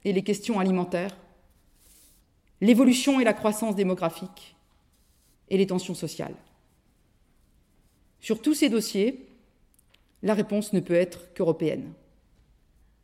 et 0.05 0.13
les 0.13 0.23
questions 0.23 0.59
alimentaires, 0.59 1.17
l'évolution 2.61 3.21
et 3.21 3.25
la 3.25 3.33
croissance 3.33 3.77
démographique 3.77 4.57
et 5.49 5.57
les 5.57 5.67
tensions 5.67 5.95
sociales. 5.95 6.35
Sur 8.21 8.43
tous 8.43 8.55
ces 8.55 8.69
dossiers, 8.69 9.29
la 10.23 10.35
réponse 10.35 10.73
ne 10.73 10.81
peut 10.81 10.95
être 10.95 11.33
qu'européenne. 11.35 11.93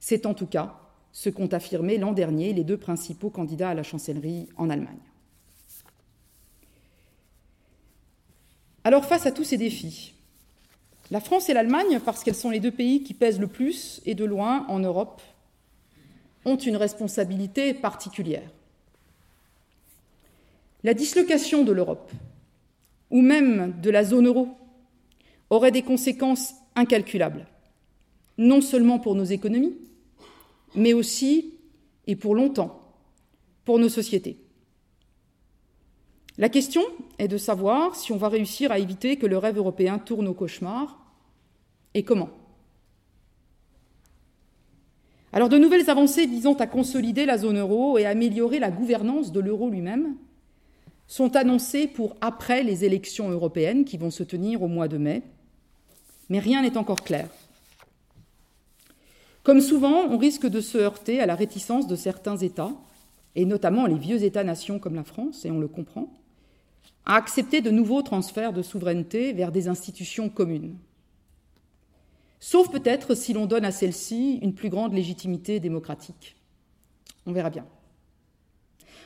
C'est 0.01 0.27
en 0.27 0.35
tout 0.35 0.47
cas 0.47 0.81
ce 1.13 1.31
qu'ont 1.31 1.47
affirmé 1.47 1.97
l'an 1.97 2.13
dernier 2.13 2.53
les 2.53 2.65
deux 2.65 2.77
principaux 2.77 3.31
candidats 3.31 3.71
à 3.71 3.75
la 3.75 3.85
chancellerie 3.85 4.49
en 4.57 4.69
Allemagne. 4.69 4.99
Alors 8.85 9.07
face 9.07 9.25
à 9.25 9.33
tous 9.33 9.45
ces 9.45 9.57
défis, 9.57 10.13
la 11.11 11.21
France 11.21 11.49
et 11.49 11.55
l'Allemagne, 11.55 12.01
parce 12.05 12.23
qu'elles 12.23 12.35
sont 12.35 12.51
les 12.51 12.61
deux 12.61 12.71
pays 12.71 13.03
qui 13.03 13.15
pèsent 13.15 13.41
le 13.41 13.47
plus 13.47 14.03
et 14.05 14.15
de 14.15 14.27
loin 14.27 14.67
en 14.69 14.79
Europe, 14.79 15.23
ont 16.45 16.57
une 16.57 16.77
responsabilité 16.77 17.73
particulière. 17.73 18.49
La 20.83 20.93
dislocation 20.93 21.65
de 21.65 21.73
l'Europe, 21.73 22.13
ou 23.11 23.23
même 23.23 23.75
de 23.81 23.89
la 23.89 24.05
zone 24.05 24.27
euro, 24.27 24.49
aurait 25.49 25.73
des 25.73 25.83
conséquences 25.83 26.53
incalculables, 26.77 27.47
non 28.37 28.61
seulement 28.61 28.99
pour 28.99 29.15
nos 29.15 29.25
économies, 29.25 29.77
mais 30.75 30.93
aussi, 30.93 31.55
et 32.07 32.17
pour 32.17 32.35
longtemps, 32.35 32.83
pour 33.65 33.79
nos 33.79 33.89
sociétés. 33.89 34.44
La 36.37 36.49
question 36.49 36.83
est 37.19 37.29
de 37.29 37.39
savoir 37.39 37.95
si 37.95 38.13
on 38.13 38.17
va 38.17 38.29
réussir 38.29 38.73
à 38.73 38.79
éviter 38.79 39.17
que 39.17 39.27
le 39.27 39.39
rêve 39.39 39.57
européen 39.57 39.99
tourne 39.99 40.27
au 40.27 40.35
cauchemar 40.35 40.99
et 41.95 42.03
comment. 42.03 42.31
Alors 45.33 45.49
de 45.49 45.59
nouvelles 45.59 45.91
avancées 45.91 46.27
visant 46.27 46.55
à 46.55 46.67
consolider 46.67 47.25
la 47.27 47.39
zone 47.39 47.59
euro 47.59 47.99
et 47.99 48.05
à 48.05 48.11
améliorer 48.11 48.59
la 48.59 48.71
gouvernance 48.71 49.33
de 49.33 49.41
l'euro 49.41 49.69
lui-même 49.69 50.17
sont 51.07 51.37
annoncées 51.37 51.87
pour 51.87 52.17
après 52.21 52.63
les 52.63 52.85
élections 52.85 53.31
européennes 53.31 53.85
qui 53.85 53.97
vont 53.97 54.11
se 54.11 54.23
tenir 54.23 54.63
au 54.63 54.69
mois 54.69 54.89
de 54.89 54.97
mai, 54.97 55.23
mais 56.29 56.39
rien 56.39 56.63
n'est 56.63 56.77
encore 56.77 57.03
clair. 57.03 57.29
Comme 59.43 59.61
souvent, 59.61 60.07
on 60.09 60.17
risque 60.17 60.47
de 60.47 60.61
se 60.61 60.79
heurter 60.79 61.21
à 61.21 61.27
la 61.27 61.35
réticence 61.35 61.87
de 61.87 61.97
certains 61.97 62.39
États, 62.39 62.73
et 63.35 63.45
notamment 63.45 63.87
les 63.87 63.99
vieux 63.99 64.23
États-nations 64.23 64.79
comme 64.79 64.95
la 64.95 65.05
France, 65.05 65.45
et 65.45 65.51
on 65.51 65.59
le 65.59 65.69
comprend, 65.69 66.09
à 67.07 67.17
accepter 67.17 67.61
de 67.61 67.71
nouveaux 67.71 68.03
transferts 68.03 68.53
de 68.53 68.63
souveraineté 68.63 69.33
vers 69.33 69.53
des 69.53 69.69
institutions 69.69 70.29
communes. 70.29 70.77
Sauf 72.41 72.71
peut-être 72.71 73.15
si 73.15 73.33
l'on 73.33 73.47
donne 73.47 73.65
à 73.65 73.73
celle-ci 73.73 74.39
une 74.43 74.55
plus 74.55 74.69
grande 74.69 74.93
légitimité 74.93 75.61
démocratique. 75.61 76.37
On 77.27 77.33
verra 77.33 77.51
bien. 77.51 77.67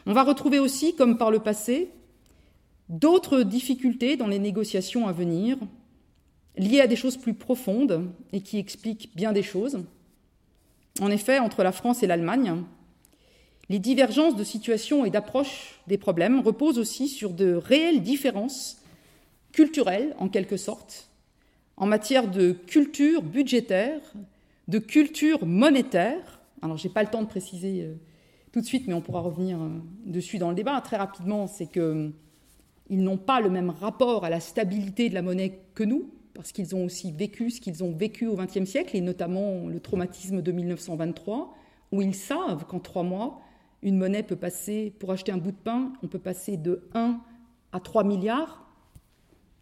On 0.07 0.13
va 0.13 0.25
retrouver 0.25 0.59
aussi, 0.59 0.95
comme 0.97 1.19
par 1.19 1.31
le 1.31 1.39
passé, 1.39 1.91
d'autres 2.89 3.43
difficultés 3.43 4.17
dans 4.17 4.27
les 4.27 4.39
négociations 4.39 5.07
à 5.07 5.13
venir, 5.13 5.59
liées 6.57 6.81
à 6.81 6.87
des 6.87 6.97
choses 6.97 7.17
plus 7.17 7.35
profondes 7.35 8.11
et 8.33 8.41
qui 8.41 8.59
expliquent 8.59 9.15
bien 9.15 9.33
des 9.33 9.43
choses. 9.43 9.85
En 11.01 11.11
effet, 11.11 11.39
entre 11.39 11.63
la 11.63 11.73
France 11.73 12.03
et 12.03 12.07
l'Allemagne, 12.07 12.65
les 13.69 13.79
divergences 13.79 14.37
de 14.37 14.45
situation 14.45 15.05
et 15.05 15.11
d'approche 15.11 15.81
des 15.87 15.99
problèmes 15.99 16.41
reposent 16.41 16.79
aussi 16.79 17.09
sur 17.09 17.33
de 17.33 17.53
réelles 17.53 18.03
différences 18.03 18.83
culturelles, 19.53 20.15
en 20.19 20.29
quelque 20.29 20.57
sorte, 20.57 21.11
en 21.77 21.87
matière 21.87 22.31
de 22.31 22.53
culture 22.53 23.23
budgétaire, 23.23 24.01
de 24.69 24.79
culture 24.79 25.45
monétaire. 25.47 26.41
Alors, 26.63 26.77
je 26.77 26.87
n'ai 26.87 26.93
pas 26.93 27.03
le 27.03 27.09
temps 27.09 27.23
de 27.23 27.29
préciser 27.29 27.83
euh, 27.83 27.95
tout 28.53 28.61
de 28.61 28.67
suite, 28.67 28.87
mais 28.87 28.95
on 28.95 29.01
pourra 29.01 29.21
revenir 29.21 29.61
euh, 29.61 29.69
dessus 30.07 30.39
dans 30.39 30.49
le 30.49 30.55
débat. 30.55 30.81
Très 30.81 30.97
rapidement, 30.97 31.47
c'est 31.47 31.67
qu'ils 31.67 32.13
n'ont 32.91 33.19
pas 33.19 33.41
le 33.41 33.51
même 33.51 33.71
rapport 33.71 34.25
à 34.25 34.31
la 34.31 34.41
stabilité 34.41 35.09
de 35.09 35.15
la 35.15 35.23
monnaie 35.23 35.61
que 35.75 35.85
nous, 35.85 36.11
parce 36.35 36.53
qu'ils 36.53 36.75
ont 36.75 36.85
aussi 36.85 37.13
vécu 37.13 37.51
ce 37.51 37.61
qu'ils 37.61 37.85
ont 37.85 37.93
vécu 37.93 38.27
au 38.27 38.37
XXe 38.37 38.65
siècle, 38.65 38.97
et 38.97 39.01
notamment 39.01 39.67
le 39.67 39.81
traumatisme 39.81 40.43
de 40.43 40.53
1923, 40.53 41.55
où 41.93 42.03
ils 42.03 42.15
savent 42.15 42.65
qu'en 42.67 42.81
trois 42.81 43.03
mois, 43.03 43.41
une 43.83 43.97
monnaie 43.97 44.23
peut 44.23 44.37
passer, 44.37 44.93
pour 44.99 45.11
acheter 45.13 45.33
un 45.33 45.37
bout 45.37 45.53
de 45.53 45.57
pain, 45.57 45.93
on 46.03 46.09
peut 46.09 46.19
passer 46.19 46.57
de 46.57 46.89
1 46.95 47.21
à 47.73 47.81
3 47.81 48.05
milliards. 48.05 48.67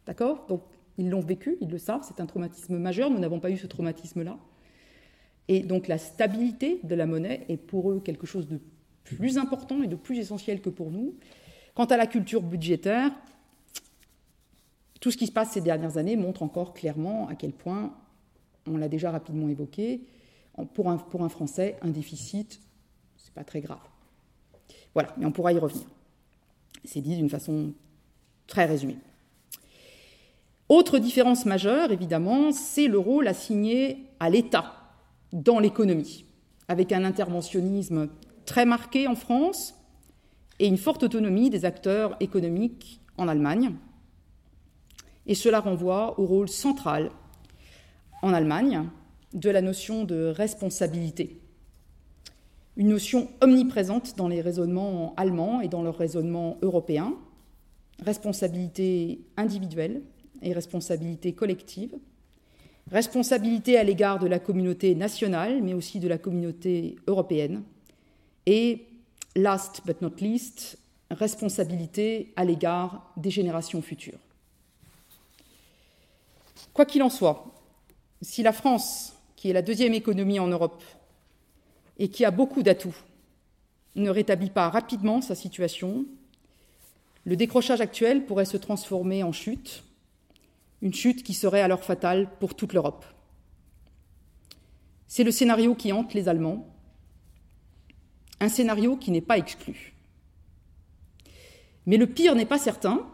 D'accord? 0.07 0.47
Donc, 0.49 0.63
ils 0.99 1.11
l'ont 1.11 1.21
vécu, 1.21 1.59
ils 1.61 1.69
le 1.69 1.79
savent, 1.79 2.03
c'est 2.07 2.21
un 2.21 2.27
traumatisme 2.27 2.79
majeur, 2.79 3.11
nous 3.11 3.19
n'avons 3.19 3.41
pas 3.41 3.51
eu 3.51 3.59
ce 3.59 3.67
traumatisme-là. 3.67 4.39
Et 5.49 5.61
donc, 5.61 5.89
la 5.89 5.99
stabilité 5.99 6.81
de 6.83 6.95
la 6.95 7.07
monnaie 7.07 7.45
est 7.49 7.57
pour 7.57 7.91
eux 7.91 8.01
quelque 8.01 8.27
chose 8.27 8.49
de 8.49 8.61
plus 9.05 9.39
important 9.39 9.83
et 9.83 9.87
de 9.87 9.97
plus 9.97 10.19
essentiel 10.19 10.61
que 10.61 10.71
pour 10.71 10.91
nous. 10.91 11.15
Quant 11.75 11.85
à 11.85 11.97
la 11.97 12.07
culture 12.07 12.43
budgétaire, 12.43 13.13
tout 15.01 15.11
ce 15.11 15.17
qui 15.17 15.27
se 15.27 15.33
passe 15.33 15.53
ces 15.53 15.61
dernières 15.61 15.99
années 15.99 16.17
montre 16.17 16.43
encore 16.43 16.73
clairement 16.73 17.29
à 17.29 17.35
quel 17.35 17.53
point, 17.53 17.95
on 18.67 18.77
l'a 18.77 18.89
déjà 18.89 19.11
rapidement 19.11 19.49
évoqué, 19.49 20.01
pour 20.75 20.89
un, 20.89 21.29
Français, 21.29 21.77
un 21.83 21.91
déficit, 21.91 22.61
c'est 23.17 23.35
pas 23.35 23.45
très 23.45 23.61
grave. 23.61 23.79
Voilà, 24.97 25.13
mais 25.19 25.27
on 25.27 25.31
pourra 25.31 25.53
y 25.53 25.59
revenir. 25.59 25.85
C'est 26.83 27.03
dit 27.03 27.17
d'une 27.17 27.29
façon 27.29 27.75
très 28.47 28.65
résumée. 28.65 28.97
Autre 30.71 30.99
différence 30.99 31.45
majeure, 31.45 31.93
évidemment, 31.93 32.51
c'est 32.51 32.89
le 32.89 32.99
rôle 32.99 33.29
assigné 33.29 34.07
à 34.21 34.31
l'État 34.31 34.73
dans 35.35 35.59
l'économie, 35.59 36.25
avec 36.67 36.93
un 36.93 37.05
interventionnisme 37.05 38.09
très 38.47 38.65
marqué 38.65 39.07
en 39.07 39.17
France 39.17 39.75
et 40.61 40.67
une 40.67 40.79
forte 40.79 41.03
autonomie 41.03 41.51
des 41.51 41.67
acteurs 41.67 42.17
économiques 42.21 43.03
en 43.19 43.29
Allemagne. 43.29 43.75
Et 45.27 45.35
cela 45.35 45.61
renvoie 45.61 46.19
au 46.19 46.25
rôle 46.25 46.49
central 46.49 47.11
en 48.23 48.33
Allemagne 48.33 48.89
de 49.35 49.51
la 49.51 49.61
notion 49.61 50.05
de 50.05 50.33
responsabilité 50.35 51.39
une 52.77 52.89
notion 52.89 53.29
omniprésente 53.41 54.17
dans 54.17 54.29
les 54.29 54.41
raisonnements 54.41 55.15
allemands 55.17 55.61
et 55.61 55.69
dans 55.69 55.83
leur 55.83 55.97
raisonnement 55.97 56.59
européen, 56.63 57.15
responsabilité 58.05 59.21
individuelle 59.37 60.03
et 60.43 60.53
responsabilité 60.53 61.33
collective, 61.33 61.95
responsabilité 62.91 63.79
à 63.79 63.85
l'égard 63.85 64.19
de 64.19 64.27
la 64.27 64.39
communauté 64.39 64.95
nationale, 64.95 65.63
mais 65.63 65.75
aussi 65.75 66.01
de 66.01 66.09
la 66.09 66.19
communauté 66.19 66.97
européenne, 67.07 67.63
et, 68.45 68.87
last 69.35 69.83
but 69.87 70.01
not 70.03 70.17
least, 70.21 70.79
responsabilité 71.11 72.33
à 72.37 72.45
l'égard 72.45 73.13
des 73.17 73.31
générations 73.31 73.81
futures. 73.81 74.19
Quoi 76.73 76.85
qu'il 76.85 77.03
en 77.03 77.11
soit, 77.11 77.47
si 78.21 78.43
la 78.43 78.53
France, 78.53 79.15
qui 79.35 79.51
est 79.51 79.53
la 79.53 79.63
deuxième 79.63 79.95
économie 79.95 80.39
en 80.39 80.47
Europe 80.47 80.83
et 81.99 82.09
qui 82.09 82.25
a 82.25 82.31
beaucoup 82.31 82.63
d'atouts, 82.63 82.97
ne 83.95 84.11
rétablit 84.11 84.51
pas 84.51 84.69
rapidement 84.69 85.21
sa 85.21 85.35
situation, 85.35 86.05
le 87.25 87.37
décrochage 87.37 87.81
actuel 87.81 88.27
pourrait 88.27 88.45
se 88.45 88.57
transformer 88.57 89.23
en 89.23 89.33
chute, 89.33 89.83
une 90.83 90.95
chute 90.95 91.23
qui 91.23 91.35
serait 91.35 91.63
alors 91.63 91.83
fatale 91.83 92.31
pour 92.39 92.55
toute 92.55 92.73
l'Europe. 92.73 93.05
C'est 95.09 95.25
le 95.25 95.31
scénario 95.31 95.75
qui 95.75 95.93
hante 95.93 96.15
les 96.15 96.29
Allemands, 96.29 96.69
un 98.41 98.49
scénario 98.49 98.97
qui 98.97 99.11
n'est 99.11 99.21
pas 99.21 99.39
exclu. 99.39 99.95
Mais 101.87 101.97
le 101.97 102.07
pire 102.07 102.35
n'est 102.35 102.47
pas 102.47 102.59
certain, 102.59 103.07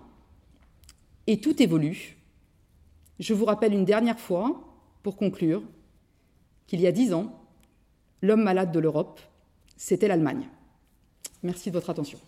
et 1.26 1.41
tout 1.41 1.62
évolue. 1.62 2.16
Je 3.20 3.35
vous 3.35 3.45
rappelle 3.45 3.72
une 3.72 3.85
dernière 3.85 4.18
fois, 4.18 4.64
pour 5.03 5.16
conclure, 5.16 5.62
qu'il 6.66 6.80
y 6.80 6.87
a 6.87 6.93
dix 6.93 7.12
ans, 7.12 7.41
l'homme 8.22 8.42
malade 8.42 8.72
de 8.72 8.78
l'Europe, 8.78 9.20
c'était 9.76 10.08
l'Allemagne. 10.08 10.48
Merci 11.42 11.70
de 11.70 11.74
votre 11.74 11.90
attention. 11.90 12.18